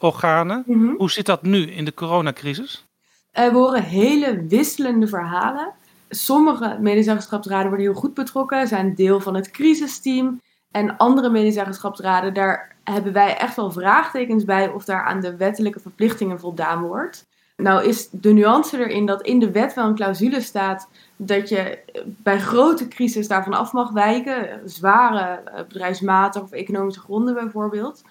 [0.00, 0.64] medezeggenschapsorganen.
[0.66, 0.96] Mhm.
[0.96, 2.86] Hoe zit dat nu in de coronacrisis?
[3.30, 5.72] Eh, we horen hele wisselende verhalen.
[6.08, 10.40] Sommige medezeggenschapsraden worden heel goed betrokken, zijn deel van het crisisteam.
[10.70, 15.80] En andere medezeggenschapsraden, daar hebben wij echt wel vraagtekens bij of daar aan de wettelijke
[15.80, 17.28] verplichtingen voldaan wordt.
[17.56, 21.78] Nou is de nuance erin dat in de wet wel een clausule staat dat je
[22.06, 24.60] bij grote crisis daarvan af mag wijken.
[24.64, 28.02] Zware eh, bedrijfsmatige of economische gronden bijvoorbeeld.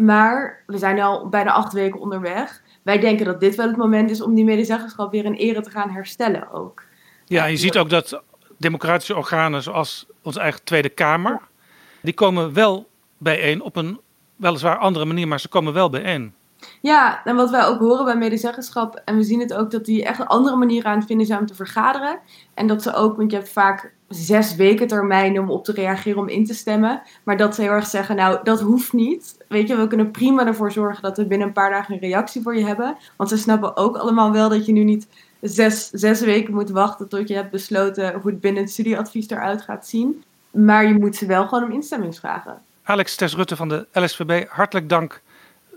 [0.00, 2.62] Maar we zijn nu al bijna acht weken onderweg.
[2.82, 5.70] Wij denken dat dit wel het moment is om die medezeggenschap weer in ere te
[5.70, 6.82] gaan herstellen ook.
[7.24, 8.22] Ja, je ziet ook dat
[8.58, 11.40] democratische organen zoals onze eigen Tweede Kamer,
[12.00, 14.00] die komen wel bijeen op een
[14.36, 16.34] weliswaar andere manier, maar ze komen wel bijeen.
[16.80, 20.04] Ja, en wat wij ook horen bij medezeggenschap, en we zien het ook dat die
[20.04, 22.18] echt een andere manier aan het vinden zijn om te vergaderen.
[22.54, 26.20] En dat ze ook, want je hebt vaak zes weken termijnen om op te reageren,
[26.20, 27.02] om in te stemmen.
[27.22, 29.36] Maar dat ze heel erg zeggen, nou, dat hoeft niet.
[29.48, 32.42] Weet je, we kunnen prima ervoor zorgen dat we binnen een paar dagen een reactie
[32.42, 32.96] voor je hebben.
[33.16, 35.06] Want ze snappen ook allemaal wel dat je nu niet
[35.40, 39.62] zes, zes weken moet wachten tot je hebt besloten hoe het binnen het studieadvies eruit
[39.62, 40.24] gaat zien.
[40.50, 42.62] Maar je moet ze wel gewoon om instemming vragen.
[42.82, 45.22] Alex Tess Rutte van de LSVB, hartelijk dank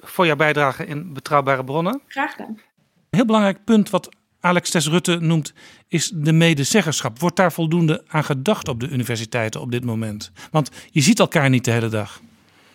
[0.02, 2.02] voor jouw bijdrage in Betrouwbare Bronnen.
[2.08, 2.48] Graag gedaan.
[2.50, 4.10] Een heel belangrijk punt wat
[4.44, 5.54] Alex Tess Rutte noemt,
[5.88, 7.20] is de medezeggenschap.
[7.20, 10.32] Wordt daar voldoende aan gedacht op de universiteiten op dit moment?
[10.52, 12.22] Want je ziet elkaar niet de hele dag.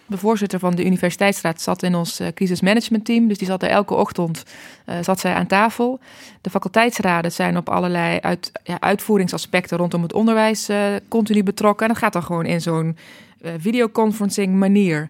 [0.06, 3.28] de voorzitter van de Universiteitsraad, zat in ons uh, crisismanagementteam.
[3.28, 4.42] Dus die zat er elke ochtend
[4.86, 6.00] uh, zat zij aan tafel.
[6.40, 11.86] De faculteitsraden zijn op allerlei uit, ja, uitvoeringsaspecten rondom het onderwijs uh, continu betrokken.
[11.86, 12.96] En dat gaat dan gewoon in zo'n
[13.58, 15.08] videoconferencing manier.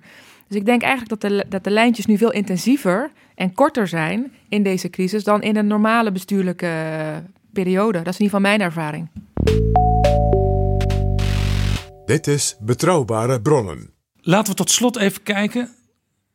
[0.48, 4.32] Dus ik denk eigenlijk dat de, dat de lijntjes nu veel intensiever en korter zijn
[4.48, 6.72] in deze crisis dan in een normale bestuurlijke
[7.52, 7.98] periode.
[8.02, 9.10] Dat is in ieder geval mijn ervaring.
[12.06, 13.90] Dit is Betrouwbare Bronnen.
[14.20, 15.68] Laten we tot slot even kijken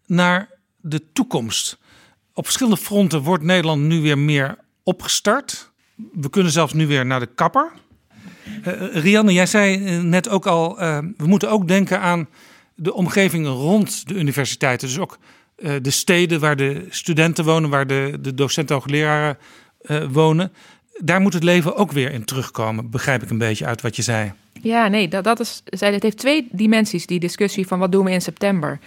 [0.06, 0.50] naar
[0.82, 1.78] de toekomst.
[2.34, 5.72] Op verschillende fronten wordt Nederland nu weer meer opgestart.
[6.14, 7.72] We kunnen zelfs nu weer naar de kapper.
[8.68, 12.30] Uh, Rianne, jij zei net ook al, uh, we moeten ook denken aan
[12.76, 14.88] de omgeving rond de universiteiten.
[14.88, 15.18] Dus ook
[15.64, 19.38] uh, de steden waar de studenten wonen, waar de, de docenten en hoogleraren
[20.12, 20.52] wonen.
[20.98, 24.02] Daar moet het leven ook weer in terugkomen, begrijp ik een beetje uit wat je
[24.02, 24.34] zei.
[24.62, 28.12] Ja, nee, dat, dat is, het heeft twee dimensies, die discussie van wat doen we
[28.12, 28.80] in september.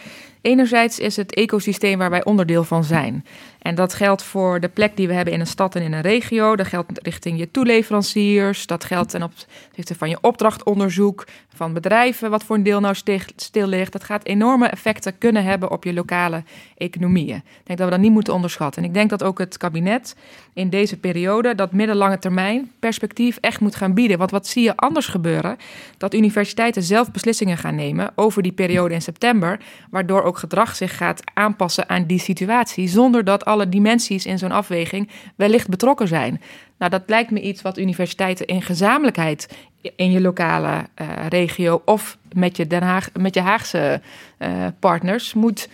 [0.46, 3.24] Enerzijds is het ecosysteem waar wij onderdeel van zijn.
[3.58, 6.00] En dat geldt voor de plek die we hebben in een stad en in een
[6.00, 6.56] regio.
[6.56, 8.66] Dat geldt richting je toeleveranciers.
[8.66, 12.94] Dat geldt ten opzichte van je opdrachtonderzoek, van bedrijven, wat voor een deel nou
[13.36, 13.92] stil ligt.
[13.92, 16.42] Dat gaat enorme effecten kunnen hebben op je lokale
[16.76, 17.36] economieën.
[17.36, 18.82] Ik denk dat we dat niet moeten onderschatten.
[18.82, 20.16] En ik denk dat ook het kabinet
[20.52, 24.18] in deze periode dat middellange termijn perspectief echt moet gaan bieden.
[24.18, 25.55] Want wat zie je anders gebeuren?
[25.98, 29.60] Dat universiteiten zelf beslissingen gaan nemen over die periode in september,
[29.90, 34.52] waardoor ook gedrag zich gaat aanpassen aan die situatie, zonder dat alle dimensies in zo'n
[34.52, 36.40] afweging wellicht betrokken zijn.
[36.78, 39.48] Nou, dat lijkt me iets wat universiteiten in gezamenlijkheid
[39.96, 44.00] in je lokale uh, regio of met je, Den met je Haagse
[44.38, 45.68] uh, partners moet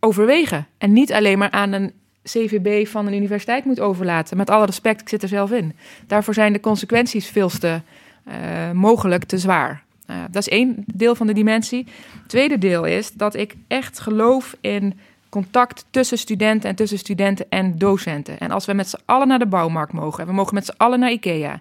[0.00, 0.66] overwegen.
[0.78, 1.92] En niet alleen maar aan een
[2.24, 4.36] CVB van een universiteit moet overlaten.
[4.36, 5.76] Met alle respect, ik zit er zelf in.
[6.06, 7.80] Daarvoor zijn de consequenties veel te
[8.28, 9.84] uh, mogelijk te zwaar.
[10.10, 11.86] Uh, dat is één deel van de dimensie.
[12.26, 14.98] Tweede deel is dat ik echt geloof in
[15.28, 18.38] contact tussen studenten en tussen studenten en docenten.
[18.38, 20.74] En als we met z'n allen naar de bouwmarkt mogen en we mogen met z'n
[20.76, 21.60] allen naar IKEA,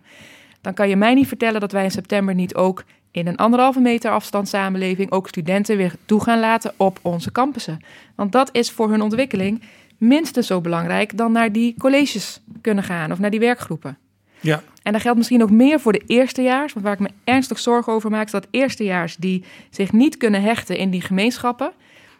[0.61, 3.79] dan kan je mij niet vertellen dat wij in september niet ook in een anderhalve
[3.79, 7.79] meter afstand samenleving ook studenten weer toe gaan laten op onze campussen.
[8.15, 9.61] Want dat is voor hun ontwikkeling
[9.97, 13.97] minstens zo belangrijk dan naar die colleges kunnen gaan of naar die werkgroepen.
[14.45, 14.63] Ja.
[14.83, 16.73] En dat geldt misschien ook meer voor de eerstejaars.
[16.73, 20.41] Want waar ik me ernstig zorgen over maak, is dat eerstejaars die zich niet kunnen
[20.41, 21.71] hechten in die gemeenschappen,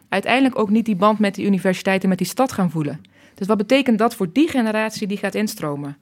[0.08, 3.04] uiteindelijk ook niet die band met die universiteiten, met die stad gaan voelen.
[3.34, 5.96] Dus wat betekent dat voor die generatie die gaat instromen?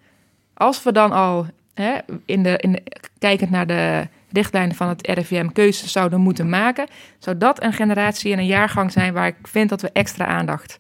[0.54, 1.92] Als we dan al, hè,
[2.24, 2.82] in de, in de,
[3.18, 6.86] kijkend naar de richtlijnen van het RIVM, keuzes zouden moeten maken,
[7.18, 10.76] zou dat een generatie en een jaargang zijn waar ik vind dat we extra aandacht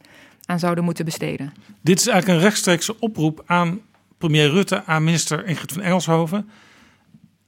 [0.46, 1.52] aan zouden moeten besteden.
[1.80, 3.80] Dit is eigenlijk een rechtstreekse oproep aan
[4.24, 6.50] premier Rutte aan minister Ingrid van Engelshoven.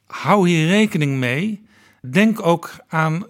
[0.06, 1.66] Hou hier rekening mee.
[2.00, 3.26] Denk ook aan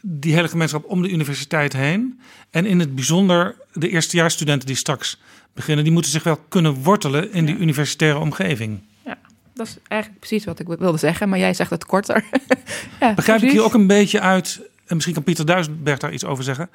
[0.00, 2.20] die hele gemeenschap om de universiteit heen.
[2.50, 5.20] En in het bijzonder de eerstejaarsstudenten die straks
[5.52, 5.84] beginnen.
[5.84, 8.80] Die moeten zich wel kunnen wortelen in die universitaire omgeving.
[9.04, 9.18] Ja,
[9.54, 11.28] dat is eigenlijk precies wat ik wilde zeggen.
[11.28, 12.24] Maar jij zegt het korter.
[13.00, 13.42] ja, Begrijp precies.
[13.42, 16.70] ik hier ook een beetje uit, en misschien kan Pieter Duisenberg daar iets over zeggen.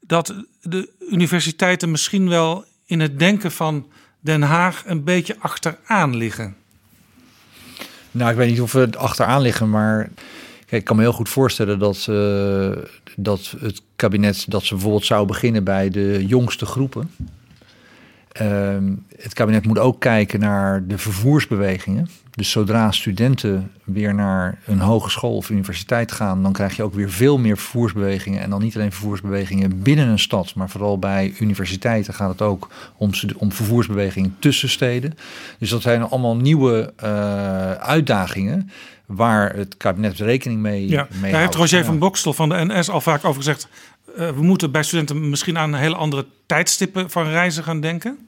[0.00, 3.86] Dat de universiteiten misschien wel in het denken van
[4.24, 6.56] Den Haag een beetje achteraan liggen?
[8.10, 10.08] Nou, ik weet niet of we achteraan liggen, maar
[10.58, 12.04] kijk, ik kan me heel goed voorstellen dat,
[13.16, 17.10] dat het kabinet dat ze bijvoorbeeld zou beginnen bij de jongste groepen.
[18.42, 18.76] Uh,
[19.16, 22.08] het kabinet moet ook kijken naar de vervoersbewegingen.
[22.34, 27.10] Dus zodra studenten weer naar een hogeschool of universiteit gaan, dan krijg je ook weer
[27.10, 28.40] veel meer vervoersbewegingen.
[28.40, 32.68] En dan niet alleen vervoersbewegingen binnen een stad, maar vooral bij universiteiten gaat het ook
[32.96, 35.14] om, om vervoersbewegingen tussen steden.
[35.58, 38.70] Dus dat zijn allemaal nieuwe uh, uitdagingen
[39.06, 41.84] waar het kabinet rekening mee, ja, mee Daar heeft Roger ja.
[41.84, 43.68] van Bokstel van de NS al vaak over gezegd.
[44.18, 48.18] Uh, we moeten bij studenten misschien aan hele andere tijdstippen van reizen gaan denken.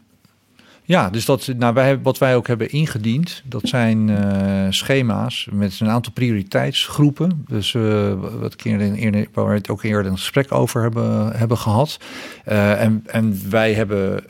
[0.86, 5.80] Ja, dus dat, nou, wij, wat wij ook hebben ingediend, dat zijn uh, schema's met
[5.80, 7.44] een aantal prioriteitsgroepen.
[7.48, 11.58] Dus uh, wat ik eerder, waar we het ook eerder een gesprek over hebben, hebben
[11.58, 11.98] gehad.
[12.48, 14.24] Uh, en, en wij hebben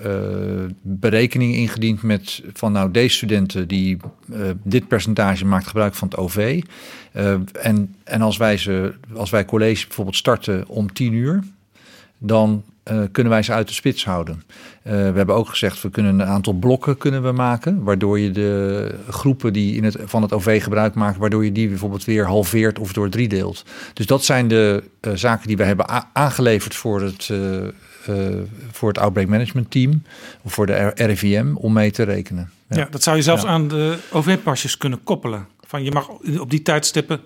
[0.83, 3.97] berekeningen ingediend met van nou deze studenten die
[4.63, 6.63] dit percentage maakt gebruik van het OV.
[7.53, 11.43] en en als, wij ze, als wij college bijvoorbeeld starten om 10 uur,
[12.19, 12.65] dan
[13.13, 14.43] kunnen wij ze uit de spits houden.
[14.87, 18.31] Uh, we hebben ook gezegd, we kunnen een aantal blokken kunnen we maken, waardoor je
[18.31, 22.27] de groepen die in het, van het OV gebruik maken, waardoor je die bijvoorbeeld weer
[22.27, 23.65] halveert of door drie deelt.
[23.93, 27.31] Dus dat zijn de uh, zaken die we hebben aangeleverd voor het,
[28.71, 30.03] voor het Outbreak Management Team,
[30.43, 32.51] of voor de RIVM, om mee te rekenen.
[32.69, 33.49] Ja, ja dat zou je zelfs ja.
[33.49, 35.47] aan de OV-pasjes kunnen koppelen.
[35.67, 36.09] Van je mag
[36.39, 37.21] op die tijdstippen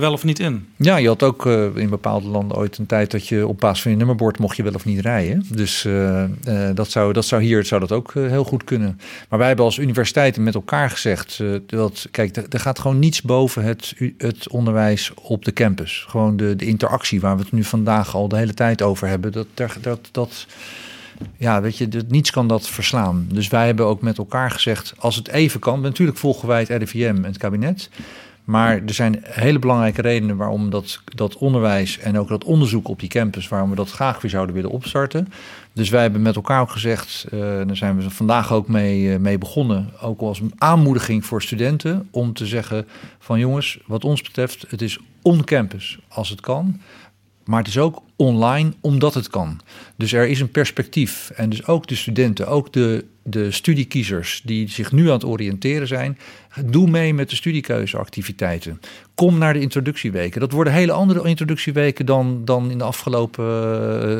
[0.00, 0.66] wel of niet in.
[0.76, 3.82] Ja, je had ook uh, in bepaalde landen ooit een tijd dat je op basis
[3.82, 5.46] van je nummerbord mocht je wel of niet rijden.
[5.50, 9.00] Dus uh, uh, dat, zou, dat zou hier zou dat ook heel goed kunnen.
[9.28, 13.64] Maar wij hebben als universiteiten met elkaar gezegd dat, kijk, er gaat gewoon niets boven
[13.64, 16.04] het, het onderwijs op de campus.
[16.08, 19.32] Gewoon de, de interactie waar we het nu vandaag al de hele tijd over hebben.
[19.32, 19.46] Dat,
[19.80, 20.46] dat, dat,
[21.36, 23.26] ja, weet je, niets kan dat verslaan.
[23.32, 26.68] Dus wij hebben ook met elkaar gezegd, als het even kan, natuurlijk volgen wij het
[26.68, 27.90] RIVM en het kabinet.
[28.52, 33.00] Maar er zijn hele belangrijke redenen waarom dat, dat onderwijs en ook dat onderzoek op
[33.00, 35.32] die campus, waarom we dat graag weer zouden willen opstarten.
[35.72, 39.16] Dus wij hebben met elkaar ook gezegd, uh, daar zijn we vandaag ook mee, uh,
[39.16, 42.86] mee begonnen, ook als aanmoediging voor studenten, om te zeggen
[43.18, 46.80] van jongens, wat ons betreft, het is on-campus als het kan.
[47.44, 49.60] Maar het is ook online omdat het kan.
[49.96, 51.30] Dus er is een perspectief.
[51.30, 55.86] En dus ook de studenten, ook de, de studiekiezers die zich nu aan het oriënteren
[55.86, 56.18] zijn,
[56.64, 58.80] doe mee met de studiekeuzeactiviteiten.
[59.14, 60.40] Kom naar de introductieweken.
[60.40, 63.44] Dat worden hele andere introductieweken dan, dan in de afgelopen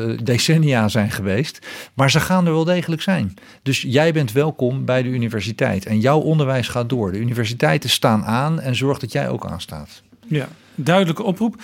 [0.09, 1.67] uh, decennia zijn geweest.
[1.93, 3.33] Maar ze gaan er wel degelijk zijn.
[3.61, 5.85] Dus jij bent welkom bij de universiteit.
[5.85, 7.11] En jouw onderwijs gaat door.
[7.11, 10.01] De universiteiten staan aan en zorg dat jij ook aanstaat.
[10.27, 11.61] Ja, duidelijke oproep.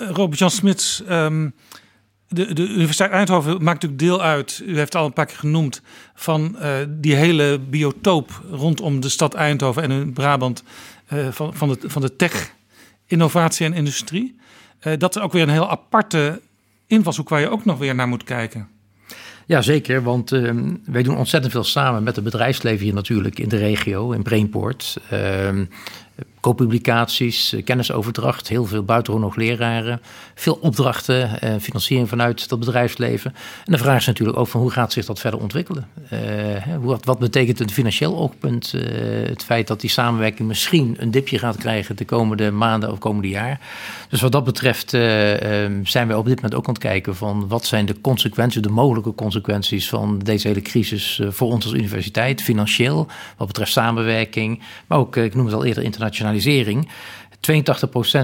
[0.00, 1.54] Uh, Robert-Jan Smits, um,
[2.28, 5.36] de, de Universiteit Eindhoven maakt natuurlijk deel uit, u heeft het al een paar keer
[5.36, 5.82] genoemd,
[6.14, 10.62] van uh, die hele biotoop rondom de stad Eindhoven en in Brabant
[11.12, 12.52] uh, van, van, de, van de tech,
[13.06, 14.36] innovatie en industrie.
[14.98, 16.40] Dat is ook weer een heel aparte
[16.86, 18.68] invalshoek waar je ook nog weer naar moet kijken.
[19.46, 20.02] Ja, zeker.
[20.02, 20.52] Want uh,
[20.84, 24.96] wij doen ontzettend veel samen met het bedrijfsleven hier natuurlijk in de regio, in Brainport.
[25.12, 25.48] Uh,
[26.46, 30.00] co-publicaties, eh, kennisoverdracht, heel veel buitengewoon leraren,
[30.34, 33.34] veel opdrachten, en financiering vanuit dat bedrijfsleven.
[33.64, 35.88] En de vraag is natuurlijk ook van hoe gaat zich dat verder ontwikkelen?
[36.12, 36.20] Uh,
[36.80, 38.72] wat, wat betekent het financieel oogpunt?
[39.26, 43.28] Het feit dat die samenwerking misschien een dipje gaat krijgen de komende maanden of komende
[43.28, 43.60] jaar.
[44.08, 45.00] Dus wat dat betreft uh,
[45.82, 48.68] zijn wij op dit moment ook aan het kijken van wat zijn de consequenties, de
[48.68, 53.06] mogelijke consequenties van deze hele crisis voor ons als universiteit, financieel,
[53.36, 56.88] wat betreft samenwerking, maar ook, ik noem het al eerder, internationalisering internationalisering.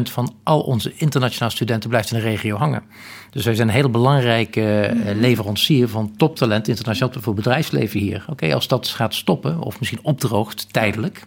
[0.09, 2.82] 82% van al onze internationale studenten blijft in de regio hangen.
[3.30, 8.24] Dus wij zijn een hele belangrijke eh, leverancier van toptalent internationaal voor bedrijfsleven hier.
[8.28, 11.26] Oké, als dat gaat stoppen of misschien opdroogt tijdelijk,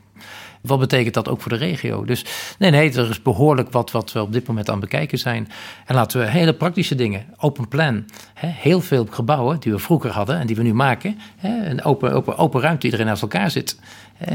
[0.66, 2.06] wat betekent dat ook voor de regio?
[2.06, 2.26] Dus
[2.60, 5.48] nee, nee, er is behoorlijk wat, wat we op dit moment aan het bekijken zijn.
[5.86, 8.06] En laten we hele praktische dingen, open plan.
[8.34, 11.20] Hè, heel veel gebouwen die we vroeger hadden en die we nu maken.
[11.38, 13.80] Hè, een open, open, open ruimte, iedereen naast elkaar zit.
[14.20, 14.34] Ja.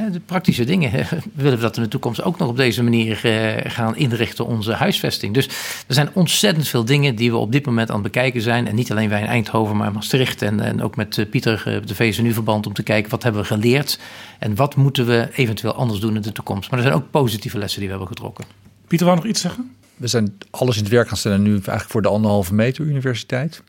[0.00, 0.90] Uh, de praktische dingen.
[1.34, 4.72] Willen we dat in de toekomst ook nog op deze manier uh, gaan inrichten, onze
[4.72, 5.34] huisvesting?
[5.34, 5.46] Dus
[5.86, 8.66] er zijn ontzettend veel dingen die we op dit moment aan het bekijken zijn.
[8.66, 10.42] En niet alleen wij in Eindhoven, maar Maastricht.
[10.42, 13.98] En, en ook met Pieter, de VSNU-verband, om te kijken wat hebben we geleerd.
[14.38, 16.70] En wat moeten we eventueel anders doen in de toekomst.
[16.70, 18.44] Maar er zijn ook positieve lessen die we hebben getrokken.
[18.86, 19.74] Pieter, wou nog iets zeggen?
[19.96, 23.62] We zijn alles in het werk gaan stellen nu eigenlijk voor de anderhalve meter universiteit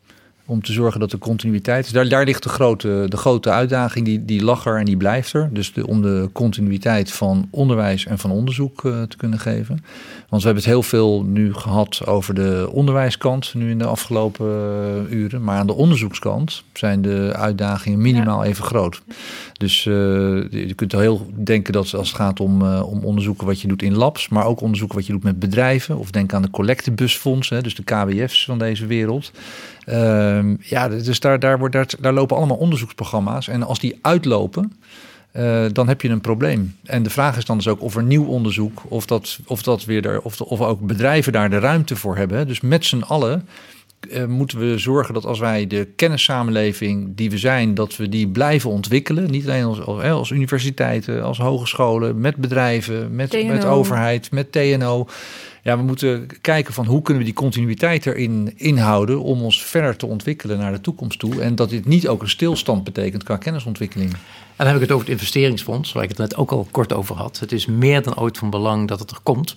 [0.51, 1.91] om te zorgen dat de continuïteit is.
[1.91, 5.33] Daar, daar ligt de grote, de grote uitdaging, die, die lag er en die blijft
[5.33, 5.49] er.
[5.53, 9.83] Dus de, om de continuïteit van onderwijs en van onderzoek uh, te kunnen geven.
[10.29, 14.47] Want we hebben het heel veel nu gehad over de onderwijskant, nu in de afgelopen
[14.47, 15.43] uh, uren.
[15.43, 18.49] Maar aan de onderzoekskant zijn de uitdagingen minimaal ja.
[18.49, 19.01] even groot.
[19.53, 19.93] Dus uh,
[20.49, 23.95] je kunt heel denken dat als het gaat om, om onderzoeken wat je doet in
[23.95, 25.97] labs, maar ook onderzoeken wat je doet met bedrijven.
[25.97, 29.31] Of denk aan de collectebusfondsen, dus de KWF's van deze wereld.
[29.85, 33.47] Uh, ja, dus daar, daar, wordt, daar, daar lopen allemaal onderzoeksprogramma's.
[33.47, 34.73] En als die uitlopen,
[35.33, 36.75] uh, dan heb je een probleem.
[36.83, 39.85] En de vraag is dan dus ook of er nieuw onderzoek, of dat, of dat
[39.85, 42.47] weer er, of, of ook bedrijven daar de ruimte voor hebben.
[42.47, 43.47] Dus met z'n allen
[44.09, 48.27] uh, moeten we zorgen dat als wij de kennissamenleving die we zijn, dat we die
[48.27, 49.31] blijven ontwikkelen.
[49.31, 55.07] Niet alleen als, als, als universiteiten, als hogescholen, met bedrijven, met, met overheid, met TNO.
[55.63, 59.95] Ja, we moeten kijken van hoe kunnen we die continuïteit erin inhouden om ons verder
[59.95, 61.41] te ontwikkelen naar de toekomst toe.
[61.41, 64.11] En dat dit niet ook een stilstand betekent qua kennisontwikkeling.
[64.11, 64.17] En
[64.55, 67.15] dan heb ik het over het investeringsfonds, waar ik het net ook al kort over
[67.15, 67.39] had.
[67.39, 69.55] Het is meer dan ooit van belang dat het er komt.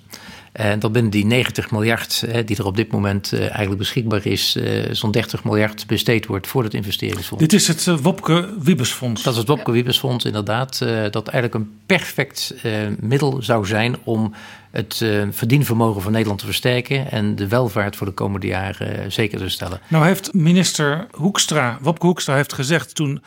[0.54, 4.56] En dat binnen die 90 miljard die er op dit moment eigenlijk beschikbaar is,
[4.90, 7.44] zo'n 30 miljard besteed wordt voor het investeringsfonds.
[7.44, 9.22] Dit is het Wopke Wiebesfonds.
[9.22, 10.78] Dat is het Wopke Wiebesfonds, inderdaad.
[11.10, 12.54] Dat eigenlijk een perfect
[13.00, 14.34] middel zou zijn om
[14.70, 19.48] het verdienvermogen van Nederland te versterken en de welvaart voor de komende jaren zeker te
[19.48, 19.80] stellen.
[19.88, 23.22] Nou heeft minister Hoekstra, Wopke Hoekstra, heeft gezegd toen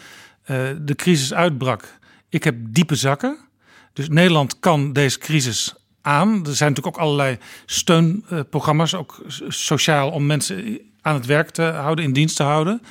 [0.82, 2.00] de crisis uitbrak:
[2.30, 3.38] ik heb diepe zakken.
[3.94, 5.76] Dus Nederland kan deze crisis
[6.08, 6.46] aan.
[6.46, 12.06] Er zijn natuurlijk ook allerlei steunprogramma's, ook sociaal, om mensen aan het werk te houden,
[12.06, 12.82] in dienst te houden.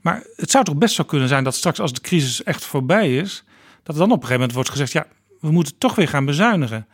[0.00, 3.16] Maar het zou toch best zo kunnen zijn dat straks, als de crisis echt voorbij
[3.16, 3.44] is,
[3.82, 5.06] dat er dan op een gegeven moment wordt gezegd: ja,
[5.40, 6.86] we moeten toch weer gaan bezuinigen.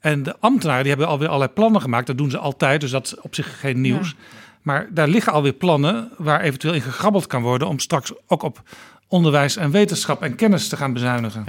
[0.00, 2.06] En de ambtenaren die hebben alweer allerlei plannen gemaakt.
[2.06, 4.14] Dat doen ze altijd, dus dat is op zich geen nieuws.
[4.62, 7.68] Maar daar liggen alweer plannen waar eventueel in gegrabbeld kan worden...
[7.68, 8.62] om straks ook op
[9.08, 11.44] onderwijs en wetenschap en kennis te gaan bezuinigen.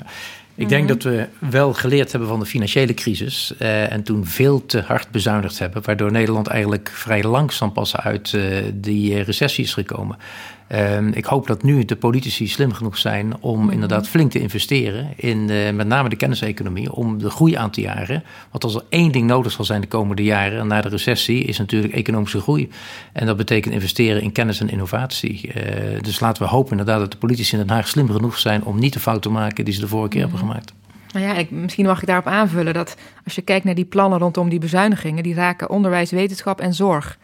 [0.57, 4.65] Ik denk dat we wel geleerd hebben van de financiële crisis eh, en toen veel
[4.65, 8.41] te hard bezuinigd hebben, waardoor Nederland eigenlijk vrij langzaam pas uit eh,
[8.73, 10.17] die recessie is gekomen.
[10.67, 13.71] Ehm, ik hoop dat nu de politici slim genoeg zijn om Mhm.
[13.71, 17.81] inderdaad flink te investeren in eh, met name de kenniseconomie, om de groei aan te
[17.81, 18.23] jagen.
[18.51, 21.57] Want als er één ding nodig zal zijn de komende jaren na de recessie, is
[21.57, 22.69] natuurlijk economische groei.
[23.13, 25.51] En dat betekent investeren in kennis en innovatie.
[25.53, 28.63] Eh, dus laten we hopen inderdaad dat de politici in Den Haag slim genoeg zijn
[28.63, 30.73] om niet de fout te maken die ze de vorige keer hebben gemaakt.
[31.13, 34.19] Nou ja, ik, misschien mag ik daarop aanvullen dat als je kijkt naar die plannen
[34.19, 37.17] rondom die bezuinigingen, die raken onderwijs, wetenschap en zorg.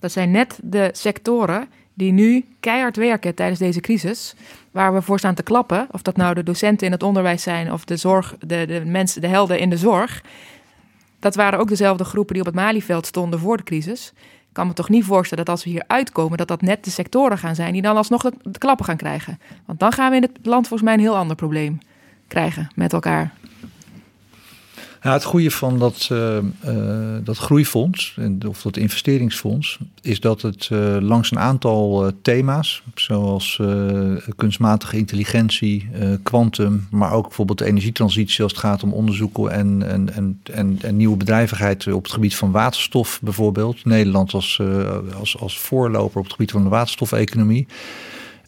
[0.00, 4.34] Dat zijn net de sectoren die nu keihard werken tijdens deze crisis,
[4.70, 5.86] waar we voor staan te klappen.
[5.90, 9.20] Of dat nou de docenten in het onderwijs zijn of de zorg, de, de mensen,
[9.20, 10.22] de helden in de zorg.
[11.18, 14.12] Dat waren ook dezelfde groepen die op het Malieveld stonden voor de crisis.
[14.54, 16.90] Ik kan me toch niet voorstellen dat als we hier uitkomen, dat dat net de
[16.90, 19.38] sectoren gaan zijn die dan alsnog de, klappen gaan krijgen.
[19.66, 21.78] Want dan gaan we in het land volgens mij een heel ander probleem
[22.28, 23.32] krijgen met elkaar.
[25.04, 26.44] Ja, het goede van dat, eh, eh,
[27.24, 28.18] dat groeifonds,
[28.48, 33.60] of dat investeringsfonds, is dat het eh, langs een aantal thema's, zoals
[34.36, 35.90] kunstmatige intelligentie,
[36.22, 40.96] kwantum, maar ook bijvoorbeeld de energietransitie als het gaat om onderzoeken en, en, en, en,
[40.96, 43.84] nieuwe bedrijvigheid op het gebied van waterstof bijvoorbeeld.
[43.84, 44.60] Nederland als,
[45.18, 47.66] als, als voorloper op het gebied van de waterstofeconomie.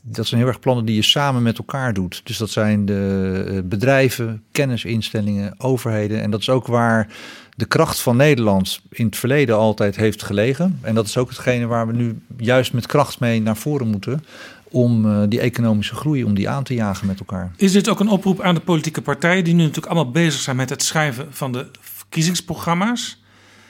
[0.09, 2.21] Dat zijn heel erg plannen die je samen met elkaar doet.
[2.25, 6.23] Dus dat zijn de eh, bedrijven, kennisinstellingen, overheden.
[6.23, 7.09] En dat is ook waar
[7.57, 10.79] de kracht van Nederland in het verleden altijd heeft gelegen.
[10.83, 14.25] En dat is ook hetgene waar we nu juist met kracht mee naar voren moeten.
[14.69, 17.53] Om eh, die economische groei, om die aan te jagen met elkaar.
[17.57, 20.57] Is dit ook een oproep aan de politieke partijen die nu natuurlijk allemaal bezig zijn
[20.57, 23.23] met het schrijven van de verkiezingsprogramma's?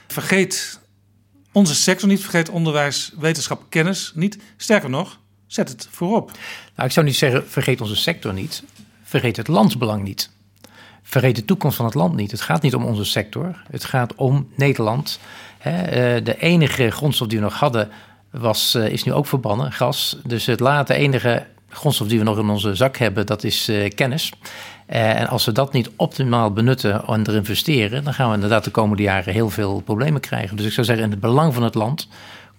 [0.07, 0.81] Vergeet
[1.53, 4.39] onze sector niet, vergeet onderwijs, wetenschap, kennis niet.
[4.57, 6.31] Sterker nog, zet het voorop.
[6.75, 8.63] Nou, ik zou niet zeggen, vergeet onze sector niet.
[9.03, 10.31] Vergeet het landsbelang niet.
[11.03, 12.31] Vergeet de toekomst van het land niet.
[12.31, 13.63] Het gaat niet om onze sector.
[13.71, 15.19] Het gaat om Nederland.
[15.59, 15.73] Eh,
[16.25, 17.89] de enige grondstof die we nog hadden
[18.31, 20.17] was, eh, is nu ook verbannen, gas.
[20.25, 23.91] Dus het late enige grondstof die we nog in onze zak hebben, dat is eh,
[23.95, 24.33] kennis.
[24.87, 28.71] En als we dat niet optimaal benutten en er investeren, dan gaan we inderdaad de
[28.71, 30.57] komende jaren heel veel problemen krijgen.
[30.57, 32.09] Dus ik zou zeggen, in het belang van het land,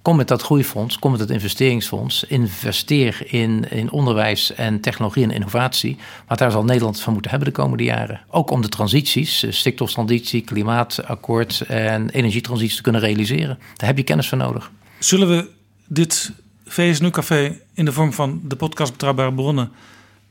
[0.07, 5.31] kom met dat groeifonds, kom met dat investeringsfonds, investeer in, in onderwijs en technologie en
[5.31, 5.97] innovatie.
[6.27, 8.21] Want daar zal Nederland van moeten hebben de komende jaren.
[8.27, 13.59] Ook om de transities, eh, stikstoftransitie, klimaatakkoord en energietransitie te kunnen realiseren.
[13.75, 14.71] Daar heb je kennis voor nodig.
[14.99, 15.49] Zullen we
[15.87, 16.31] dit
[16.65, 19.71] VSNU-café in de vorm van de podcast Betrouwbare Bronnen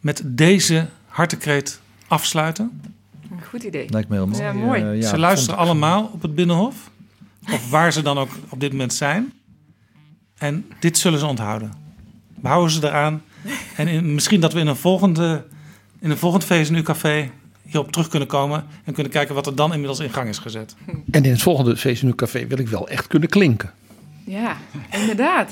[0.01, 2.81] met deze hartekreet afsluiten?
[3.48, 3.90] Goed idee.
[3.90, 4.43] Lijkt me heel mooi.
[4.43, 4.82] Ja, mooi.
[4.82, 6.90] Eh, ja, ze luisteren vond allemaal op het Binnenhof.
[7.53, 9.32] Of waar ze dan ook op dit moment zijn.
[10.38, 11.72] En dit zullen ze onthouden.
[12.34, 13.22] Behouden ze eraan.
[13.76, 15.44] En in- misschien dat we in een volgende,
[16.00, 17.30] in een volgend VSNU-café
[17.62, 18.64] hierop terug kunnen komen.
[18.84, 20.74] En kunnen kijken wat er dan inmiddels in gang is gezet.
[21.10, 23.70] En in het volgende VSNU Café wil ik wel echt kunnen klinken.
[24.24, 24.56] Ja,
[24.90, 25.50] inderdaad.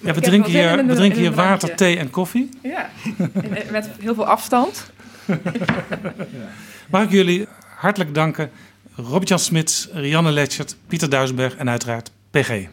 [0.00, 2.48] Ja, we drinken hier, in we drinken in hier water, thee en koffie.
[2.62, 4.90] Ja, en, eh, met heel veel afstand.
[6.90, 7.46] Mag ik jullie
[7.76, 8.50] hartelijk danken.
[8.94, 12.66] Robert-Jan Smits, Rianne Letchert, Pieter Duisenberg en uiteraard PG.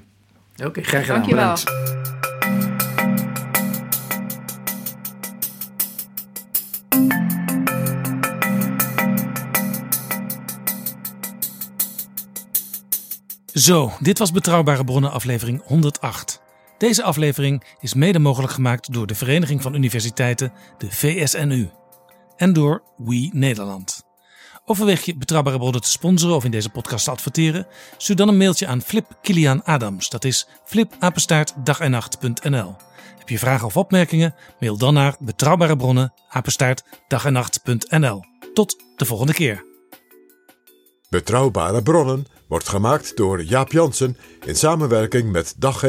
[0.65, 1.15] Oké, graag gedaan.
[1.15, 1.53] Dankjewel.
[1.55, 1.95] Bedankt.
[13.67, 16.41] Zo, dit was Betrouwbare Bronnen aflevering 108.
[16.77, 21.69] Deze aflevering is mede mogelijk gemaakt door de Vereniging van Universiteiten, de VSNU.
[22.35, 24.06] En door We Nederland.
[24.69, 27.67] Overweeg je Betrouwbare Bronnen te sponsoren of in deze podcast te adverteren?
[27.97, 30.09] Stuur dan een mailtje aan Flip Kilian Adams.
[30.09, 32.75] Dat is flipapenstaartdagenacht.nl
[33.17, 34.35] Heb je vragen of opmerkingen?
[34.59, 36.13] Mail dan naar Betrouwbare Bronnen.
[38.53, 39.65] Tot de volgende keer.
[41.09, 45.83] Betrouwbare bronnen wordt gemaakt door Jaap Jansen in samenwerking met dag.